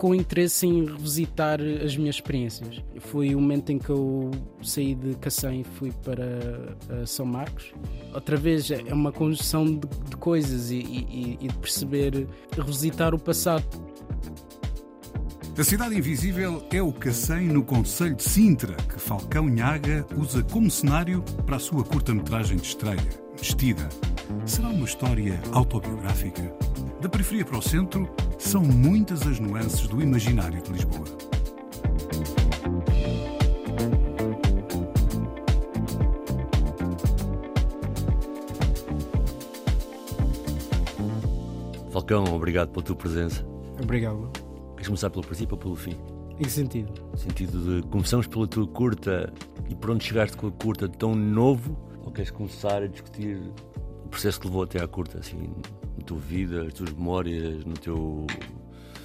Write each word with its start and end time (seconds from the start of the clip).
Provocou 0.00 0.14
interesse 0.14 0.66
em 0.66 0.86
revisitar 0.86 1.60
as 1.84 1.96
minhas 1.96 2.16
experiências. 2.16 2.82
Foi 3.00 3.34
o 3.34 3.40
momento 3.40 3.70
em 3.70 3.78
que 3.78 3.90
eu 3.90 4.30
saí 4.62 4.94
de 4.94 5.14
Cacém 5.16 5.60
e 5.60 5.64
fui 5.64 5.92
para 6.04 6.24
uh, 7.02 7.06
São 7.06 7.26
Marcos. 7.26 7.72
Outra 8.14 8.36
vez 8.36 8.70
é 8.70 8.92
uma 8.94 9.12
conjunção 9.12 9.64
de, 9.64 9.86
de 10.08 10.16
coisas 10.16 10.70
e, 10.70 10.76
e, 10.76 11.38
e 11.40 11.48
de 11.48 11.54
perceber, 11.54 12.26
revisitar 12.56 13.14
o 13.14 13.18
passado. 13.18 13.64
A 15.58 15.64
Cidade 15.64 15.94
Invisível 15.94 16.66
é 16.72 16.80
o 16.80 16.90
Cacém 16.90 17.48
no 17.48 17.62
Conselho 17.62 18.14
de 18.14 18.22
Sintra, 18.22 18.74
que 18.74 18.98
Falcão 18.98 19.46
Nhaga 19.46 20.06
usa 20.16 20.42
como 20.42 20.70
cenário 20.70 21.22
para 21.44 21.56
a 21.56 21.60
sua 21.60 21.84
curta-metragem 21.84 22.56
de 22.56 22.66
estreia, 22.66 23.10
Vestida. 23.36 23.86
Será 24.46 24.68
uma 24.68 24.84
história 24.84 25.40
autobiográfica? 25.52 26.54
Da 27.00 27.08
periferia 27.08 27.44
para 27.44 27.58
o 27.58 27.62
centro, 27.62 28.08
são 28.38 28.62
muitas 28.62 29.26
as 29.26 29.38
nuances 29.38 29.86
do 29.86 30.02
imaginário 30.02 30.60
de 30.62 30.72
Lisboa. 30.72 31.04
Falcão, 41.90 42.24
obrigado 42.34 42.70
pela 42.70 42.84
tua 42.84 42.96
presença. 42.96 43.44
Obrigado. 43.82 44.30
Queres 44.74 44.88
começar 44.88 45.10
pelo 45.10 45.24
princípio 45.24 45.54
ou 45.54 45.58
pelo 45.58 45.76
fim? 45.76 45.96
Em 46.38 46.44
que 46.44 46.50
sentido? 46.50 46.92
No 47.12 47.18
sentido 47.18 47.82
de 47.82 47.86
começamos 47.88 48.26
pela 48.26 48.46
tua 48.46 48.66
curta 48.66 49.32
e 49.68 49.74
por 49.74 49.90
onde 49.90 50.04
chegaste 50.04 50.36
com 50.36 50.46
a 50.46 50.52
curta 50.52 50.88
tão 50.88 51.14
novo 51.14 51.76
ou 52.02 52.10
queres 52.10 52.30
começar 52.30 52.82
a 52.82 52.86
discutir 52.86 53.40
processo 54.10 54.40
que 54.40 54.46
levou 54.46 54.62
até 54.62 54.82
à 54.82 54.88
curta, 54.88 55.18
assim, 55.18 55.52
na 55.98 56.04
tua 56.04 56.18
vida, 56.18 56.66
as 56.66 56.74
tuas 56.74 56.92
memórias, 56.92 57.64
no 57.64 57.74
teu. 57.74 58.26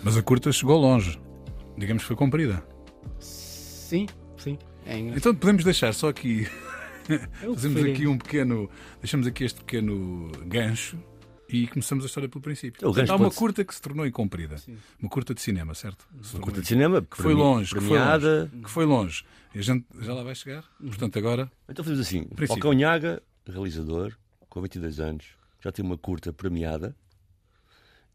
Mas 0.03 0.17
a 0.17 0.22
curta 0.22 0.52
chegou 0.52 0.80
longe. 0.80 1.20
Digamos 1.78 2.03
que 2.03 2.08
foi 2.08 2.16
comprida. 2.16 2.66
Sim, 3.20 4.08
sim. 4.38 4.58
É 4.86 4.98
então 4.98 5.33
podemos 5.36 5.64
deixar 5.64 5.94
só 5.94 6.09
aqui. 6.09 6.48
Fazemos 7.53 7.83
aqui 7.83 8.08
um 8.08 8.17
pequeno. 8.17 8.70
Deixamos 9.02 9.28
aqui 9.28 9.44
este 9.44 9.59
pequeno 9.59 10.31
gancho 10.45 10.98
e 11.50 11.67
começamos 11.67 12.03
a 12.03 12.08
história 12.08 12.28
pelo 12.28 12.42
princípio. 12.42 12.81
Há 13.09 13.16
uma 13.16 13.31
curta 13.31 13.64
que 13.64 13.73
se 13.73 13.81
tornou 13.81 14.06
incomprida. 14.06 14.58
Sim. 14.58 14.78
Uma 15.00 15.09
curta 15.09 15.33
de 15.33 15.42
cinema, 15.42 15.73
certo? 15.73 16.08
Uma 16.33 16.42
curta 16.42 16.61
de 16.61 16.67
cinema 16.67 17.02
que 17.02 17.17
foi 17.17 17.33
longe, 17.33 17.72
premiada. 17.72 18.50
Que 18.50 18.50
foi 18.50 18.50
longe. 18.50 18.64
Que 18.64 18.72
foi 18.72 18.86
longe. 18.86 19.26
E 19.53 19.59
a 19.59 19.61
gente 19.61 19.86
já 20.02 20.14
lá 20.14 20.23
vai 20.23 20.36
chegar. 20.36 20.66
Uhum. 20.80 20.88
Portanto, 20.88 21.20
agora. 21.20 21.52
Então 21.70 21.83
fazemos 21.83 22.06
assim: 22.06 22.28
Falcão 22.48 22.73
Nhaga, 22.73 23.22
realizador, 23.48 24.14
com 24.55 24.61
22 24.61 25.02
anos, 25.02 25.26
já 25.60 25.70
tem 25.70 25.83
uma 25.83 25.98
curta 25.98 26.32
premiada. 26.32 26.95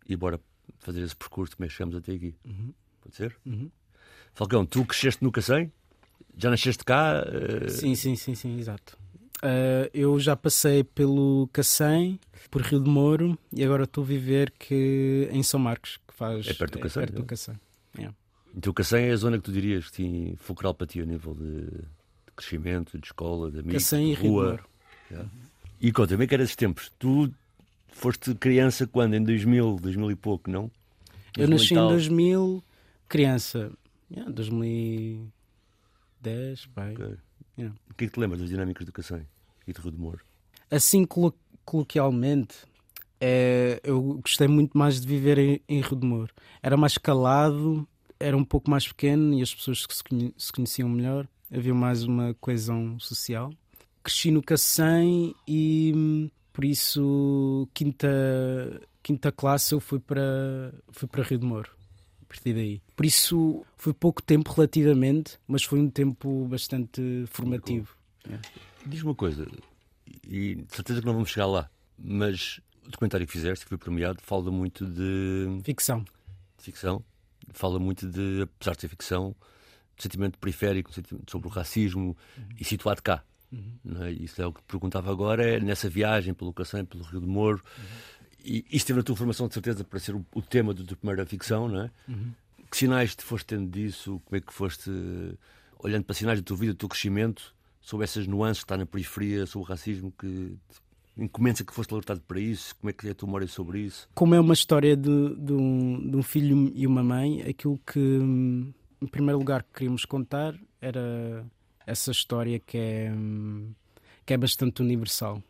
E 0.09 0.17
bora 0.17 0.41
fazer 0.79 1.03
esse 1.03 1.15
percurso 1.15 1.55
é 1.61 1.67
que 1.67 1.69
chegamos 1.69 1.95
até 1.95 2.13
aqui. 2.13 2.35
Uhum. 2.47 2.73
Pode 3.03 3.15
ser? 3.15 3.37
Uhum. 3.45 3.71
Falcão, 4.33 4.65
tu 4.65 4.87
cresceste 4.87 5.23
no 5.23 5.31
Cacém? 5.31 5.71
Já 6.39 6.49
nasceste 6.49 6.83
cá? 6.83 7.23
Uh... 7.23 7.69
Sim, 7.69 7.95
sim, 7.95 8.17
sim, 8.17 8.35
sim, 8.35 8.59
exato. 8.59 8.97
Uh, 9.43 9.91
eu 9.93 10.19
já 10.19 10.35
passei 10.35 10.83
pelo 10.83 11.47
Cacém, 11.53 12.19
por 12.51 12.63
Rio 12.63 12.83
de 12.83 12.89
Moro 12.89 13.39
e 13.53 13.63
agora 13.63 13.85
estou 13.85 14.03
a 14.03 14.07
viver 14.07 14.51
que 14.59 15.29
em 15.31 15.43
São 15.43 15.61
Marcos, 15.61 15.99
que 16.09 16.15
faz. 16.15 16.47
É 16.47 16.55
perto 16.55 16.79
do 16.79 16.81
Cacém? 16.81 17.03
É 17.03 17.07
perto 17.07 17.19
do 17.19 17.27
Cacém. 17.27 17.61
Yeah. 17.97 18.17
Então 18.57 18.71
o 18.71 18.75
Cacém 18.75 19.09
é 19.09 19.13
a 19.13 19.17
zona 19.17 19.37
que 19.37 19.45
tu 19.45 19.53
dirias 19.53 19.91
que 19.91 19.93
tinha 19.93 20.37
fulcral 20.39 20.75
para 20.75 20.87
ti 20.87 21.03
a 21.03 21.05
nível 21.05 21.35
de, 21.35 21.67
de 21.67 22.33
crescimento, 22.35 22.99
de 22.99 23.07
escola, 23.07 23.51
de 23.51 23.59
amigos, 23.59 23.83
Cacém 23.83 24.07
de 24.07 24.13
e 24.13 24.15
Rio 24.15 24.23
de 24.23 24.29
Moro. 24.31 24.65
Yeah. 25.11 25.31
E 25.81 25.93
conta-me 25.93 26.27
que 26.27 26.35
era 26.35 26.43
esses 26.43 26.57
tempos. 26.57 26.91
Tu 26.99 27.33
foste 27.89 28.35
criança 28.35 28.87
quando? 28.87 29.15
Em 29.15 29.23
2000, 29.23 29.79
2000 29.81 30.11
e 30.11 30.17
pouco, 30.17 30.51
não? 30.51 30.71
Eu 31.37 31.49
nasci 31.49 31.75
em 31.75 31.77
2000, 31.77 32.65
criança. 33.09 33.71
Yeah, 34.11 34.33
2010, 34.33 36.67
pai. 36.75 36.93
Okay. 36.93 37.17
Yeah. 37.57 37.77
O 37.89 37.95
que 37.95 38.05
é 38.05 38.09
que 38.09 38.15
te 38.15 38.21
lembras 38.21 38.41
das 38.41 38.51
dinâmicas 38.51 38.85
do 38.85 38.93
Cacém 38.93 39.27
e 39.67 39.73
de 39.73 39.81
Rio 39.81 39.93
de 39.93 39.99
Moro? 39.99 40.21
Assim, 40.71 41.05
colo 41.05 41.35
coloquialmente, 41.65 42.57
é, 43.21 43.81
eu 43.85 44.21
gostei 44.23 44.49
muito 44.49 44.77
mais 44.77 45.01
de 45.01 45.07
viver 45.07 45.39
em, 45.39 45.61
em 45.69 45.81
Rio 45.81 45.97
de 45.97 46.07
Moro. 46.07 46.35
Era 46.63 46.77
mais 46.77 46.99
calado, 46.99 47.87
era 48.19 48.37
um 48.37 48.45
pouco 48.45 48.69
mais 48.69 48.89
pequeno 48.89 49.33
e 49.35 49.43
as 49.43 49.55
pessoas 49.55 49.87
que 49.87 49.95
se, 49.95 50.03
conhe 50.03 50.35
se 50.37 50.53
conheciam 50.53 50.89
melhor. 50.89 51.29
Havia 51.53 51.75
mais 51.75 52.03
uma 52.03 52.35
coesão 52.41 52.99
social. 52.99 53.53
Cresci 54.03 54.31
no 54.31 54.43
Cacém 54.43 55.35
e 55.47 56.31
por 56.53 56.65
isso 56.65 57.69
quinta, 57.75 58.09
quinta 59.03 59.31
classe 59.31 59.75
eu 59.75 59.81
fui 59.81 59.99
para, 59.99 60.73
fui 60.91 61.09
para 61.09 61.23
Rio 61.23 61.39
de 61.39 61.47
Moro 61.47 61.81
partir 62.31 62.55
daí. 62.55 62.81
Por 62.95 63.05
isso 63.05 63.67
foi 63.77 63.93
pouco 63.93 64.23
tempo 64.23 64.53
relativamente, 64.53 65.37
mas 65.49 65.65
foi 65.65 65.81
um 65.81 65.91
tempo 65.91 66.47
bastante 66.47 67.25
formativo. 67.27 67.93
É. 68.25 68.39
Diz 68.87 69.03
uma 69.03 69.17
coisa, 69.17 69.47
e 70.29 70.55
de 70.55 70.75
certeza 70.75 71.01
que 71.01 71.07
não 71.07 71.15
vamos 71.15 71.31
chegar 71.31 71.47
lá, 71.47 71.69
mas 71.99 72.61
o 72.87 72.91
documentário 72.91 73.27
que 73.27 73.33
fizeste, 73.33 73.65
que 73.65 73.69
foi 73.69 73.79
premiado, 73.79 74.21
fala 74.23 74.51
muito 74.51 74.87
de. 74.87 75.61
Ficção. 75.65 76.05
De 76.57 76.65
ficção. 76.65 77.05
Fala 77.53 77.81
muito 77.81 78.09
de, 78.09 78.43
apesar 78.43 78.77
de 78.77 78.83
ser 78.83 78.89
ficção, 78.89 79.35
de 79.97 80.05
sentimento 80.05 80.39
periférico, 80.39 80.91
sobre 81.29 81.49
o 81.49 81.51
racismo 81.51 82.17
uhum. 82.39 82.45
e 82.61 82.65
situado 82.65 83.03
cá. 83.03 83.25
Uhum. 83.53 84.03
É? 84.03 84.11
Isso 84.13 84.41
é 84.41 84.47
o 84.47 84.53
que 84.53 84.61
te 84.61 84.67
perguntava 84.67 85.11
agora, 85.11 85.45
é 85.45 85.61
nessa 85.61 85.89
viagem 85.89 86.35
pelo 86.35 86.53
Cacém, 86.53 86.85
pelo 86.85 87.03
Rio 87.05 87.21
de 87.21 87.27
Moro. 87.27 87.63
Uhum 87.79 88.21
e 88.45 88.65
isto 88.71 88.89
teve 88.89 88.99
na 88.99 89.03
tua 89.03 89.17
formação 89.17 89.49
de 89.49 89.55
certeza 89.55 89.85
para 89.85 89.99
ser 89.99 90.15
o, 90.15 90.25
o 90.35 90.43
tema 90.43 90.73
da 90.75 90.85
tua 90.85 90.97
primeira 90.97 91.27
ficção, 91.27 91.69
não 91.69 91.83
é? 91.83 91.91
Uhum. 92.09 92.33
Que 92.71 92.77
sinais 92.77 93.15
te 93.15 93.25
foste 93.25 93.47
tendo 93.47 93.69
disso? 93.69 94.21
Como 94.25 94.37
é 94.37 94.41
que 94.41 94.53
foste 94.53 94.91
olhando 95.79 96.05
para 96.05 96.15
sinais 96.15 96.41
da 96.41 96.45
tua 96.45 96.57
vida, 96.57 96.73
do 96.73 96.77
teu 96.77 96.89
crescimento, 96.89 97.55
sobre 97.81 98.05
essas 98.05 98.27
nuances 98.27 98.63
que 98.63 98.67
está 98.67 98.77
na 98.77 98.87
periferia, 98.87 99.47
sobre 99.47 99.67
o 99.67 99.69
racismo, 99.69 100.13
que 100.17 100.57
encomenda 101.17 101.65
que 101.65 101.75
foste 101.75 101.93
alertado 101.93 102.21
para 102.21 102.39
isso? 102.41 102.75
Como 102.77 102.91
é 102.91 102.93
que 102.93 103.09
é 103.09 103.11
a 103.11 103.15
tua 103.15 103.27
memória 103.27 103.49
sobre 103.49 103.81
isso? 103.81 104.09
Como 104.15 104.35
é 104.35 104.41
uma 104.41 104.55
história 104.55 104.97
de, 104.97 105.35
de, 105.37 105.53
um, 105.53 106.11
de 106.11 106.17
um 106.17 106.23
filho 106.23 106.73
e 106.75 106.87
uma 106.87 107.03
mãe, 107.03 107.43
aquilo 107.43 107.79
que, 107.79 107.99
em 107.99 109.07
primeiro 109.11 109.39
lugar, 109.39 109.65
queríamos 109.75 110.05
contar 110.05 110.55
era 110.81 111.45
essa 111.91 112.11
história 112.11 112.59
que 112.59 112.79
é, 112.79 113.13
que 114.25 114.35
é 114.35 114.37
bastante 114.37 114.83
universal 114.83 115.43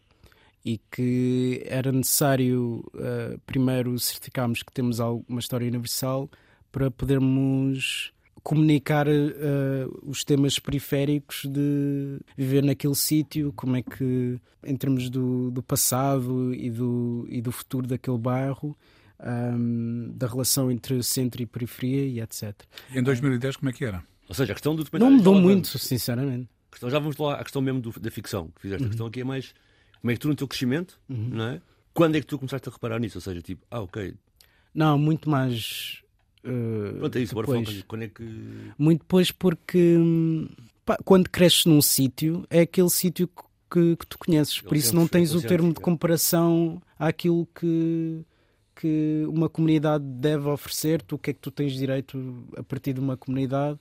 e 0.65 0.78
que 0.91 1.62
era 1.67 1.91
necessário 1.91 2.84
uh, 2.95 3.39
primeiro 3.47 3.99
certificarmos 3.99 4.62
que 4.62 4.73
temos 4.73 4.99
uma 5.01 5.41
história 5.41 5.67
universal 5.67 6.31
para 6.71 6.91
podermos 6.91 8.12
comunicar 8.43 9.07
uh, 9.07 10.01
os 10.03 10.25
temas 10.25 10.59
periféricos 10.59 11.45
de 11.47 12.21
viver 12.37 12.63
naquele 12.63 12.95
sítio, 12.95 13.53
como 13.54 13.77
é 13.77 13.83
que, 13.83 14.39
em 14.65 14.77
termos 14.77 15.10
do, 15.10 15.51
do 15.51 15.63
passado 15.63 16.54
e 16.54 16.71
do, 16.71 17.27
e 17.28 17.41
do 17.41 17.53
futuro 17.53 17.87
daquele 17.87 18.19
bairro, 18.19 18.77
um, 19.22 20.13
da 20.15 20.27
relação 20.27 20.71
entre 20.71 21.03
centro 21.03 21.42
e 21.42 21.47
periferia 21.47 22.07
e 22.07 22.21
etc. 22.21 22.54
Em 22.95 23.03
2010 23.03 23.57
como 23.57 23.71
é 23.71 23.72
que 23.72 23.84
era? 23.84 24.03
Ou 24.30 24.34
seja, 24.34 24.53
a 24.53 24.54
questão 24.54 24.77
do 24.77 24.84
documentário... 24.84 25.10
Não 25.10 25.18
mudou 25.18 25.34
muito, 25.34 25.77
sinceramente. 25.77 26.48
Questão, 26.71 26.88
já 26.88 27.00
vamos 27.00 27.16
lá 27.16 27.34
à 27.34 27.42
questão 27.42 27.60
mesmo 27.60 27.80
do, 27.80 27.91
da 27.98 28.12
ficção 28.12 28.47
que 28.54 28.60
fizeste. 28.60 28.84
Uhum. 28.84 28.86
A 28.86 28.91
questão 28.91 29.06
aqui 29.09 29.21
é 29.22 29.24
mais 29.24 29.53
como 30.00 30.12
é 30.12 30.15
que 30.15 30.21
tu 30.21 30.28
no 30.28 30.36
teu 30.36 30.47
crescimento, 30.47 31.00
uhum. 31.09 31.30
não 31.32 31.44
é? 31.47 31.60
Quando 31.92 32.15
é 32.15 32.21
que 32.21 32.27
tu 32.28 32.38
começaste 32.38 32.68
a 32.68 32.72
reparar 32.72 33.00
nisso? 33.00 33.18
Ou 33.18 33.22
seja, 33.22 33.42
tipo, 33.42 33.66
ah, 33.68 33.80
ok. 33.80 34.15
Não, 34.72 34.97
muito 34.97 35.28
mais. 35.28 36.00
Uh, 36.44 36.97
Pronto, 37.00 37.18
é 37.18 37.22
isso, 37.22 37.32
agora 37.32 37.47
falar 37.48 37.82
quando 37.88 38.03
é 38.04 38.09
que. 38.09 38.22
Muito 38.78 39.00
depois, 39.00 39.32
porque 39.32 39.98
pá, 40.86 40.97
quando 41.04 41.28
cresces 41.28 41.65
num 41.65 41.82
sítio, 41.82 42.47
é 42.48 42.60
aquele 42.60 42.88
sítio 42.88 43.28
que, 43.68 43.97
que 43.97 44.06
tu 44.06 44.16
conheces, 44.16 44.60
por 44.60 44.77
isso 44.77 44.94
não 44.94 45.09
tens 45.09 45.34
o 45.34 45.42
termo 45.42 45.74
de 45.74 45.80
comparação 45.80 46.80
àquilo 46.97 47.48
que, 47.53 48.24
que 48.77 49.24
uma 49.27 49.48
comunidade 49.48 50.04
deve 50.04 50.48
oferecer-te, 50.48 51.16
o 51.16 51.18
que 51.18 51.30
é 51.30 51.32
que 51.32 51.41
tu 51.41 51.50
tens 51.50 51.72
direito 51.72 52.47
a 52.56 52.62
partir 52.62 52.92
de 52.92 53.00
uma 53.00 53.16
comunidade. 53.16 53.77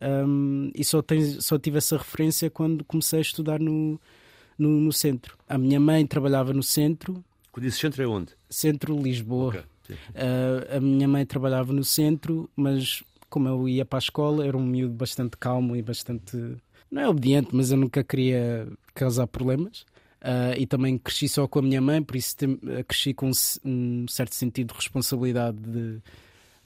Um, 0.00 0.70
e 0.74 0.82
só, 0.82 1.02
tens, 1.02 1.44
só 1.44 1.58
tive 1.58 1.78
essa 1.78 1.96
referência 1.98 2.48
quando 2.48 2.84
comecei 2.84 3.18
a 3.18 3.22
estudar 3.22 3.60
no, 3.60 4.00
no, 4.58 4.68
no, 4.68 4.92
centro. 4.92 5.36
A 5.48 5.58
minha 5.58 5.78
mãe 5.78 6.06
trabalhava 6.06 6.52
no 6.52 6.62
centro 6.62 7.22
Quando 7.52 7.64
disse 7.66 7.78
centro 7.78 8.02
é 8.02 8.06
onde? 8.06 8.32
Centro 8.48 8.96
Lisboa. 9.00 9.48
Ok, 9.48 9.62
sim. 9.86 9.94
Uh, 9.94 10.76
a 10.76 10.80
minha 10.80 11.06
mãe 11.06 11.26
trabalhava 11.26 11.72
no 11.72 11.84
centro, 11.84 12.48
mas 12.56 13.02
como 13.28 13.48
eu 13.48 13.68
ia 13.68 13.84
para 13.84 13.98
a 13.98 14.00
escola, 14.00 14.46
era 14.46 14.56
um 14.56 14.64
miúdo 14.64 14.94
bastante 14.94 15.36
calmo 15.36 15.76
e 15.76 15.82
bastante. 15.82 16.36
Não 16.90 17.02
é 17.02 17.08
obediente, 17.08 17.50
mas 17.52 17.70
eu 17.70 17.76
nunca 17.76 18.02
queria 18.02 18.66
causar 18.94 19.26
problemas. 19.26 19.84
Uh, 20.20 20.52
e 20.58 20.66
também 20.66 20.98
cresci 20.98 21.28
só 21.28 21.48
com 21.48 21.60
a 21.60 21.62
minha 21.62 21.80
mãe, 21.80 22.02
por 22.02 22.14
isso 22.14 22.36
tem, 22.36 22.58
cresci 22.86 23.14
com 23.14 23.30
um, 23.30 23.32
um, 23.64 24.06
certo 24.06 24.34
sentido 24.34 24.72
de 24.72 24.74
responsabilidade 24.74 25.56
de 25.56 25.98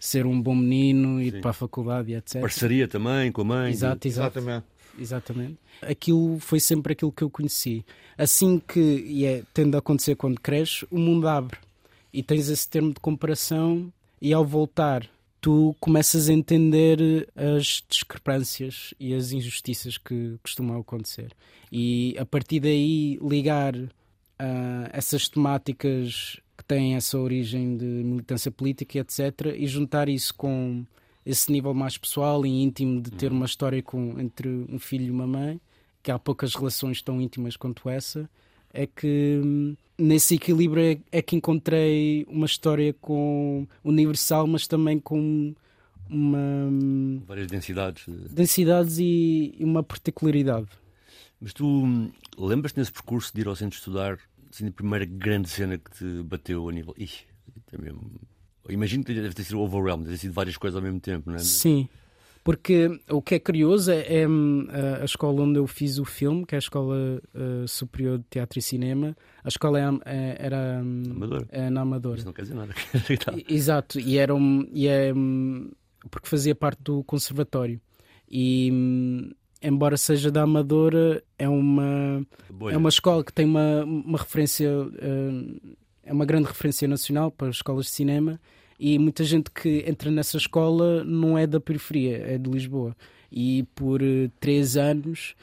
ser 0.04 0.26
um 0.26 0.40
bom 0.40 0.54
menino, 0.54 1.20
ir 1.20 1.32
Sim. 1.32 1.40
para 1.40 1.50
a 1.50 1.54
faculdade 1.54 2.12
e 2.12 2.14
etc. 2.14 2.40
Parceria 2.42 2.86
também 2.86 3.32
com 3.32 3.40
a 3.40 3.44
mãe. 3.44 3.72
Exato, 3.72 4.06
exato. 4.06 4.38
Exatamente. 4.38 4.66
Exatamente. 4.98 5.58
Aquilo 5.80 6.38
foi 6.38 6.60
sempre 6.60 6.92
aquilo 6.92 7.10
que 7.10 7.24
eu 7.24 7.30
conheci. 7.30 7.84
Assim 8.16 8.60
que, 8.60 8.80
e 8.80 9.24
é, 9.24 9.42
tende 9.54 9.74
a 9.74 9.78
acontecer 9.78 10.14
quando 10.14 10.38
cresces, 10.40 10.84
o 10.90 10.98
mundo 10.98 11.26
abre 11.26 11.58
e 12.12 12.22
tens 12.22 12.48
esse 12.50 12.68
termo 12.68 12.92
de 12.92 13.00
comparação, 13.00 13.92
e 14.20 14.32
ao 14.32 14.44
voltar, 14.44 15.08
tu 15.40 15.74
começas 15.80 16.28
a 16.28 16.32
entender 16.32 17.28
as 17.34 17.82
discrepâncias 17.88 18.94
e 19.00 19.14
as 19.14 19.32
injustiças 19.32 19.98
que 19.98 20.36
costumam 20.42 20.78
acontecer. 20.78 21.32
E 21.72 22.14
a 22.18 22.24
partir 22.24 22.60
daí, 22.60 23.18
ligar 23.20 23.74
ah, 24.38 24.88
essas 24.92 25.28
temáticas 25.28 26.38
que 26.56 26.64
têm 26.64 26.94
essa 26.94 27.18
origem 27.18 27.76
de 27.76 27.84
militância 27.84 28.50
política, 28.50 28.98
etc., 28.98 29.54
e 29.56 29.66
juntar 29.66 30.08
isso 30.08 30.34
com 30.34 30.84
esse 31.24 31.50
nível 31.50 31.72
mais 31.72 31.96
pessoal 31.96 32.44
e 32.44 32.62
íntimo 32.62 33.00
de 33.00 33.10
ter 33.10 33.32
uma 33.32 33.46
história 33.46 33.82
com, 33.82 34.18
entre 34.20 34.48
um 34.68 34.78
filho 34.78 35.06
e 35.06 35.10
uma 35.10 35.26
mãe, 35.26 35.60
que 36.02 36.10
há 36.10 36.18
poucas 36.18 36.54
relações 36.54 37.00
tão 37.00 37.20
íntimas 37.20 37.56
quanto 37.56 37.88
essa, 37.88 38.28
é 38.72 38.86
que 38.86 39.40
hum, 39.42 39.76
nesse 39.96 40.34
equilíbrio 40.34 40.82
é, 40.82 41.18
é 41.18 41.22
que 41.22 41.36
encontrei 41.36 42.26
uma 42.28 42.46
história 42.46 42.92
com 43.00 43.66
universal, 43.82 44.46
mas 44.46 44.66
também 44.66 44.98
com 44.98 45.54
uma 46.10 46.38
hum, 46.38 47.22
Várias 47.26 47.46
densidades. 47.46 48.04
densidades 48.30 48.98
e 48.98 49.54
e 49.58 49.64
uma 49.64 49.82
particularidade. 49.82 50.68
Mas 51.40 51.52
tu 51.52 51.66
hum, 51.66 52.10
lembras-te 52.36 52.78
nesse 52.78 52.92
percurso 52.92 53.32
de 53.34 53.40
ir 53.40 53.48
ao 53.48 53.56
centro 53.56 53.78
estudar, 53.78 54.18
assim, 54.54 54.68
a 54.68 54.72
primeira 54.72 55.04
grande 55.04 55.48
cena 55.48 55.76
que 55.76 55.90
te 55.90 56.22
bateu 56.22 56.68
a 56.68 56.72
nível. 56.72 56.94
Ih, 56.96 57.10
é 57.72 57.78
mesmo. 57.78 58.10
Imagino 58.68 59.04
que 59.04 59.12
deve 59.12 59.34
ter 59.34 59.44
sido 59.44 59.60
overwhelm, 59.60 60.00
deve 60.02 60.12
ter 60.12 60.18
sido 60.18 60.32
várias 60.32 60.56
coisas 60.56 60.76
ao 60.76 60.82
mesmo 60.82 61.00
tempo, 61.00 61.28
não 61.28 61.36
é? 61.36 61.40
Sim, 61.40 61.88
porque 62.42 63.00
o 63.10 63.20
que 63.20 63.34
é 63.34 63.38
curioso 63.38 63.90
é, 63.90 64.20
é, 64.20 64.28
hum, 64.28 64.66
a, 65.00 65.04
escola 65.04 65.42
onde 65.42 65.58
eu 65.58 65.66
fiz 65.66 65.98
o 65.98 66.04
filme, 66.04 66.46
que 66.46 66.54
é 66.54 66.58
a 66.58 66.60
Escola 66.60 67.20
eh, 67.34 67.64
Superior 67.66 68.18
de 68.18 68.24
Teatro 68.30 68.58
e 68.58 68.62
Cinema. 68.62 69.16
A 69.42 69.48
escola 69.48 69.80
é- 69.80 70.00
é- 70.04 70.36
era 70.38 70.80
Amador. 70.80 71.46
é 71.50 71.70
na 71.70 71.80
Amadora. 71.80 72.18
Isso 72.18 72.26
não 72.26 72.34
quer 72.34 72.42
dizer 72.42 72.54
nada. 72.54 72.74
Tá. 73.24 73.34
Exato, 73.48 73.98
e 73.98 74.18
era 74.18 74.34
um, 74.34 74.68
e 74.72 74.86
é, 74.86 75.12
porque 76.10 76.28
fazia 76.28 76.54
parte 76.54 76.82
do 76.82 77.02
conservatório. 77.04 77.80
E 78.30 79.34
embora 79.62 79.96
seja 79.96 80.30
da 80.30 80.42
Amadora, 80.42 81.22
é 81.38 81.48
uma 81.48 82.26
Bolha. 82.50 82.74
é 82.74 82.76
uma 82.76 82.88
escola 82.88 83.24
que 83.24 83.32
tem 83.32 83.46
uma, 83.46 83.84
uma 83.84 84.18
referência, 84.18 84.70
hum, 84.70 85.58
é 86.02 86.12
uma 86.12 86.24
grande 86.24 86.46
referência 86.46 86.86
nacional 86.86 87.30
para 87.30 87.48
as 87.48 87.56
escolas 87.56 87.86
de 87.86 87.92
cinema 87.92 88.40
e 88.78 88.98
muita 88.98 89.24
gente 89.24 89.50
que 89.50 89.84
entra 89.86 90.10
nessa 90.10 90.36
escola 90.36 91.04
não 91.04 91.38
é 91.38 91.46
da 91.46 91.60
periferia, 91.60 92.18
é 92.18 92.38
de 92.38 92.50
Lisboa. 92.50 92.96
E 93.30 93.64
por 93.74 94.02
eh, 94.02 94.30
três 94.40 94.76
anos, 94.76 95.34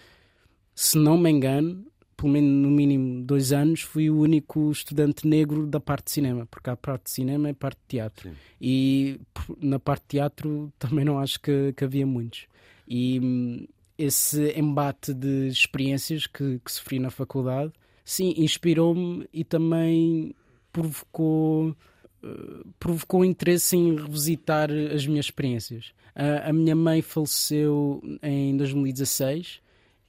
se 0.76 0.98
não 0.98 1.18
me 1.18 1.30
engano, 1.30 1.86
pelo 2.16 2.34
menos 2.34 2.52
no 2.52 2.70
mínimo 2.70 3.24
dois 3.24 3.52
anos, 3.52 3.82
fui 3.82 4.10
o 4.10 4.20
único 4.20 4.72
estudante 4.72 5.28
negro 5.28 5.66
da 5.66 5.80
parte 5.80 6.06
de 6.06 6.12
cinema, 6.12 6.46
porque 6.46 6.70
a 6.70 6.76
parte 6.76 7.06
de 7.06 7.12
cinema 7.12 7.50
é 7.50 7.54
parte 7.54 7.78
de 7.78 7.88
teatro. 7.88 8.30
Sim. 8.30 8.36
E 8.62 9.20
na 9.60 9.80
parte 9.80 10.04
de 10.04 10.08
teatro 10.10 10.72
também 10.78 11.04
não 11.04 11.18
acho 11.18 11.40
que, 11.42 11.74
que 11.74 11.84
havia 11.84 12.06
muitos. 12.06 12.46
E 12.88 13.20
hum, 13.20 13.66
esse 14.04 14.58
embate 14.58 15.14
de 15.14 15.48
experiências 15.48 16.26
que, 16.28 16.60
que 16.60 16.72
sofri 16.72 17.00
na 17.00 17.10
faculdade, 17.10 17.72
sim, 18.04 18.34
inspirou-me 18.38 19.28
e 19.32 19.44
também 19.44 20.36
provocou 20.72 21.76
eh, 22.24 22.64
provocou 22.80 23.26
interesse 23.26 23.76
em 23.76 23.96
revisitar 23.96 24.70
as 24.72 25.06
minhas 25.06 25.26
experiências. 25.26 25.94
A, 26.16 26.50
a 26.50 26.54
minha 26.54 26.76
mãe 26.76 27.02
faleceu 27.02 28.02
em 28.22 28.56
2016 28.58 29.61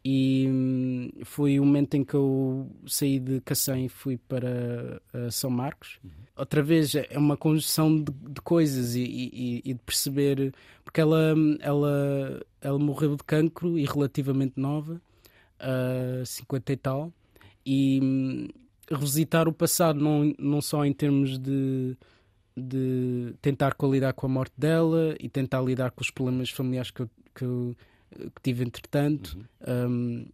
e 0.05 0.47
hum, 0.49 1.11
foi 1.25 1.61
o 1.61 1.65
momento 1.65 1.95
em 1.95 2.05
que 2.05 2.15
eu 2.15 2.69
saí 2.87 3.21
de 3.21 3.41
Cacém 3.43 3.87
e 3.87 3.89
fui 3.89 4.17
para 4.19 5.01
eh, 5.15 5.31
São 5.31 5.51
Marcos. 5.51 5.99
Outra 6.37 6.63
vez 6.63 6.95
é 6.95 7.17
uma 7.17 7.37
conjunção 7.37 8.03
de, 8.03 8.11
de 8.13 8.41
coisas 8.41 8.95
e, 8.97 9.03
e- 9.03 9.63
e 9.65 9.75
de 9.75 9.81
perceber 9.81 10.53
porque 10.85 11.01
ela, 11.01 11.35
ela, 11.61 12.41
ela 12.61 12.79
morreu 12.79 13.17
de 13.17 13.23
cancro 13.25 13.79
e 13.79 13.85
relativamente 13.85 14.55
nova, 14.59 15.01
a 15.61 16.25
50 16.25 16.73
e 16.73 16.77
tal, 16.77 17.13
e 17.65 18.01
hum, 18.03 18.49
revisitar 18.91 19.47
o 19.49 19.53
passado 19.53 20.01
não, 20.01 20.35
não 20.39 20.61
só 20.61 20.85
em 20.85 20.93
termos 20.93 21.39
de, 21.39 21.97
de 22.57 23.35
tentar 23.41 23.77
lidar 23.83 24.13
com 24.15 24.27
a 24.27 24.29
morte 24.29 24.55
dela 24.59 25.15
e 25.21 25.29
tentar 25.29 25.63
lidar 25.63 25.91
com 25.93 26.01
os 26.03 26.11
problemas 26.11 26.51
familiares 26.51 26.91
que 26.91 27.03
eu, 27.03 27.11
que 27.35 27.45
eu- 27.45 27.77
que 28.35 28.43
tive 28.43 28.65
entretanto, 28.65 29.39
hum, 29.67 30.27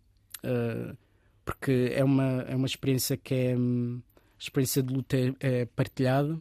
ah, 0.42 0.94
porque 1.44 1.92
é 1.94 2.04
uma, 2.04 2.42
é 2.42 2.54
uma 2.54 2.66
experiência 2.66 3.16
que 3.16 3.34
é 3.34 3.56
hum, 3.56 4.00
experiência 4.38 4.82
de 4.82 4.92
luta 4.92 5.16
é, 5.16 5.34
é 5.40 5.64
partilhada 5.66 6.38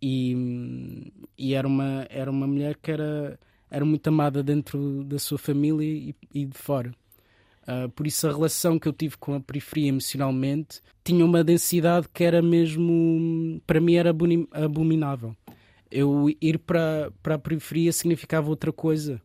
e, 0.00 1.12
e 1.36 1.54
era, 1.54 1.66
uma, 1.66 2.06
era 2.08 2.30
uma 2.30 2.46
mulher 2.46 2.76
que 2.76 2.90
era, 2.90 3.38
era 3.70 3.84
muito 3.84 4.06
amada 4.08 4.42
dentro 4.42 5.04
da 5.04 5.18
sua 5.18 5.38
família 5.38 5.84
e, 5.84 6.14
e 6.32 6.46
de 6.46 6.56
fora. 6.56 6.94
Ah, 7.66 7.88
por 7.94 8.06
isso 8.06 8.26
a 8.26 8.32
relação 8.32 8.78
que 8.78 8.88
eu 8.88 8.92
tive 8.92 9.16
com 9.16 9.34
a 9.34 9.40
periferia 9.40 9.88
emocionalmente 9.88 10.80
tinha 11.04 11.24
uma 11.24 11.44
densidade 11.44 12.08
que 12.12 12.24
era 12.24 12.40
mesmo 12.40 13.60
para 13.66 13.80
mim 13.80 13.94
era 13.94 14.10
abominável. 14.52 15.36
Eu 15.90 16.28
ir 16.40 16.58
para, 16.58 17.12
para 17.22 17.34
a 17.34 17.38
periferia 17.38 17.92
significava 17.92 18.48
outra 18.48 18.72
coisa 18.72 19.20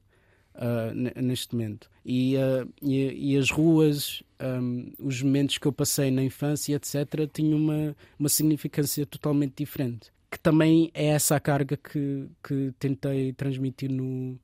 ne- 0.93 1.13
neste 1.21 1.53
momento. 1.55 1.89
E, 2.03 2.37
ah, 2.37 2.67
e, 2.81 3.33
e 3.33 3.37
as 3.37 3.49
ruas, 3.49 4.23
ahm, 4.39 4.91
os 4.99 5.21
momentos 5.21 5.57
que 5.57 5.65
eu 5.67 5.71
passei 5.73 6.11
na 6.11 6.23
infância, 6.23 6.75
etc., 6.75 7.29
tinham 7.31 7.57
uma, 7.57 7.95
uma 8.19 8.29
significância 8.29 9.05
totalmente 9.05 9.53
diferente. 9.57 10.11
Que 10.31 10.39
também 10.39 10.91
é 10.93 11.07
essa 11.07 11.35
a 11.35 11.39
carga 11.39 11.77
que, 11.77 12.27
que 12.43 12.73
tentei 12.79 13.33
transmitir 13.33 13.91
no, 13.91 14.37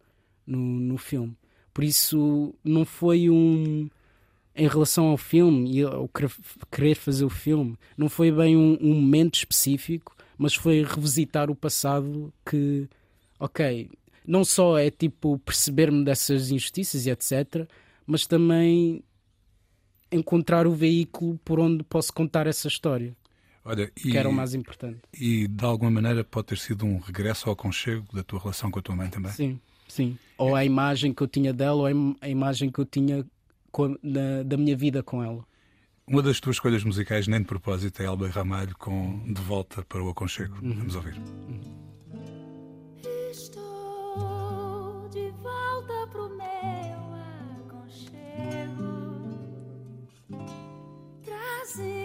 no, 0.46 0.58
no 0.58 0.98
filme. 0.98 1.36
Por 1.74 1.84
isso, 1.84 2.54
não 2.64 2.86
foi 2.86 3.30
um. 3.30 3.90
Em 4.54 4.68
relação 4.68 5.06
ao 5.06 5.18
filme 5.18 5.78
e 5.78 5.82
ao 5.82 6.10
querer 6.70 6.96
fazer 6.96 7.24
o 7.24 7.30
filme, 7.30 7.78
não 7.98 8.10
foi 8.10 8.30
bem 8.34 8.58
um, 8.58 8.78
um 8.82 8.96
momento 8.96 9.36
específico, 9.36 10.14
mas 10.38 10.54
foi 10.54 10.84
revisitar 10.84 11.50
o 11.50 11.56
passado 11.56 12.34
que, 12.46 12.86
ok, 13.40 13.90
não 14.26 14.44
só 14.46 14.78
é 14.78 14.90
tipo 14.92 15.38
perceber-me 15.40 16.04
dessas 16.06 16.52
injustiças 16.52 17.06
e 17.06 17.10
etc., 17.10 17.68
mas 18.06 18.26
também 18.28 19.04
encontrar 20.12 20.68
o 20.68 20.72
veículo 20.74 21.40
por 21.44 21.60
onde 21.60 21.84
posso 21.84 22.12
contar 22.14 22.46
essa 22.48 22.68
história, 22.68 23.16
Olha, 23.64 23.92
e, 23.96 24.12
que 24.12 24.18
era 24.18 24.28
o 24.28 24.34
mais 24.34 24.54
importante. 24.54 25.00
e 25.14 25.48
de 25.48 25.64
alguma 25.66 25.90
maneira 25.92 26.24
pode 26.24 26.48
ter 26.48 26.58
sido 26.58 26.86
um 26.86 26.98
regresso 27.00 27.48
ao 27.48 27.54
aconchego 27.54 28.06
da 28.14 28.24
tua 28.24 28.40
relação 28.40 28.70
com 28.70 28.80
a 28.80 28.82
tua 28.82 28.96
mãe 28.96 29.10
também. 29.10 29.32
Sim, 29.32 29.60
sim. 29.88 30.18
Ou 30.38 30.56
a 30.56 30.66
imagem 30.66 31.14
que 31.14 31.22
eu 31.24 31.28
tinha 31.28 31.54
dela, 31.54 31.76
ou 31.80 31.86
a 31.86 31.92
im- 31.92 32.16
a 32.20 32.28
imagem 32.28 32.70
que 32.72 32.80
eu 32.80 32.86
tinha 32.86 33.26
com- 33.72 33.96
da, 34.04 34.44
da 34.44 34.58
minha 34.58 34.76
vida 34.76 35.02
com 35.02 35.24
ela. 35.24 35.46
Uma 36.06 36.22
das 36.22 36.42
tuas 36.42 36.58
escolhas 36.58 36.84
musicais, 36.84 37.26
nem 37.28 37.40
de 37.40 37.46
propósito, 37.46 38.02
é 38.02 38.06
Alba 38.06 38.28
Ramalho 38.28 38.76
com 38.78 39.24
De 39.32 39.40
Volta 39.42 39.86
para 39.86 40.04
o 40.04 40.10
Aconchego. 40.10 40.56
Vamos 40.62 40.96
ouvir. 40.96 41.14
Estou 41.14 41.91
see. 51.72 52.01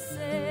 Você, 0.00 0.47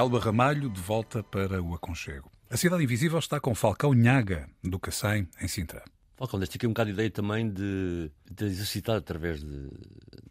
Elba 0.00 0.18
Ramalho 0.18 0.70
de 0.70 0.80
volta 0.80 1.22
para 1.22 1.62
o 1.62 1.74
aconchego. 1.74 2.32
A 2.48 2.56
Cidade 2.56 2.82
Invisível 2.82 3.18
está 3.18 3.38
com 3.38 3.54
Falcão 3.54 3.92
Nhaga, 3.92 4.48
do 4.64 4.78
Cacém, 4.78 5.28
em 5.42 5.46
Sintra. 5.46 5.84
Falcão, 6.16 6.40
deste 6.40 6.56
aqui 6.56 6.66
um 6.66 6.70
bocado 6.70 6.86
de 6.86 6.94
ideia 6.94 7.10
também 7.10 7.50
de, 7.50 8.10
de 8.30 8.46
exercitar 8.46 8.96
através 8.96 9.44
de, 9.44 9.68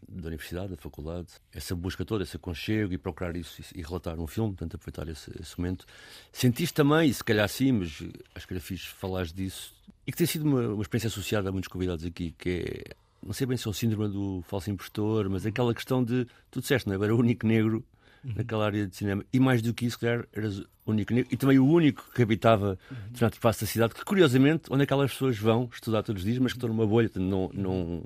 da 0.08 0.26
universidade, 0.26 0.70
da 0.70 0.76
faculdade, 0.76 1.28
essa 1.54 1.76
busca 1.76 2.04
toda, 2.04 2.24
esse 2.24 2.34
aconchego 2.34 2.92
e 2.92 2.98
procurar 2.98 3.36
isso 3.36 3.62
e, 3.72 3.80
relatar 3.80 4.18
um 4.18 4.26
filme, 4.26 4.50
portanto, 4.56 4.74
aproveitar 4.74 5.08
esse, 5.08 5.30
esse 5.40 5.56
momento. 5.56 5.86
Sentiste 6.32 6.74
também, 6.74 7.12
se 7.12 7.22
calhar 7.22 7.48
sim, 7.48 7.70
mas 7.70 8.02
acho 8.34 8.48
que 8.48 8.52
era 8.52 8.60
fixe 8.60 8.88
falares 8.88 9.32
disso, 9.32 9.72
e 10.04 10.10
que 10.10 10.18
tem 10.18 10.26
sido 10.26 10.46
uma, 10.46 10.66
uma 10.66 10.82
experiência 10.82 11.06
associada 11.06 11.48
a 11.48 11.52
muitos 11.52 11.68
convidados 11.68 12.04
aqui, 12.04 12.34
que 12.36 12.48
é, 12.50 12.96
não 13.24 13.32
sei 13.32 13.46
bem 13.46 13.56
se 13.56 13.68
é 13.68 13.70
o 13.70 13.72
síndrome 13.72 14.12
do 14.12 14.42
falso 14.48 14.68
impostor, 14.68 15.30
mas 15.30 15.46
aquela 15.46 15.72
questão 15.72 16.02
de, 16.02 16.26
tu 16.50 16.60
disseste, 16.60 16.88
não 16.88 17.00
é? 17.00 17.04
Era 17.04 17.14
o 17.14 17.20
único 17.20 17.46
negro 17.46 17.86
naquela 18.24 18.66
área 18.66 18.86
de 18.86 18.94
cinema. 18.96 19.24
E 19.32 19.40
mais 19.40 19.62
do 19.62 19.72
que 19.74 19.86
isso, 19.86 19.98
calhar, 19.98 20.24
eras 20.32 20.58
o 20.58 20.90
único 20.92 21.12
negro 21.14 21.28
e 21.32 21.36
também 21.36 21.58
o 21.58 21.66
único 21.66 22.04
que 22.14 22.22
habitava 22.22 22.78
determinado 22.90 23.34
espaço 23.34 23.60
da 23.62 23.66
cidade, 23.66 23.94
que 23.94 24.04
curiosamente, 24.04 24.64
onde 24.70 24.82
aquelas 24.82 25.12
pessoas 25.12 25.38
vão 25.38 25.68
estudar 25.72 26.02
todos 26.02 26.22
os 26.22 26.26
dias, 26.26 26.38
mas 26.38 26.52
que 26.52 26.58
estão 26.58 26.68
numa 26.68 26.86
bolha, 26.86 27.10
não, 27.16 27.50
não, 27.54 28.02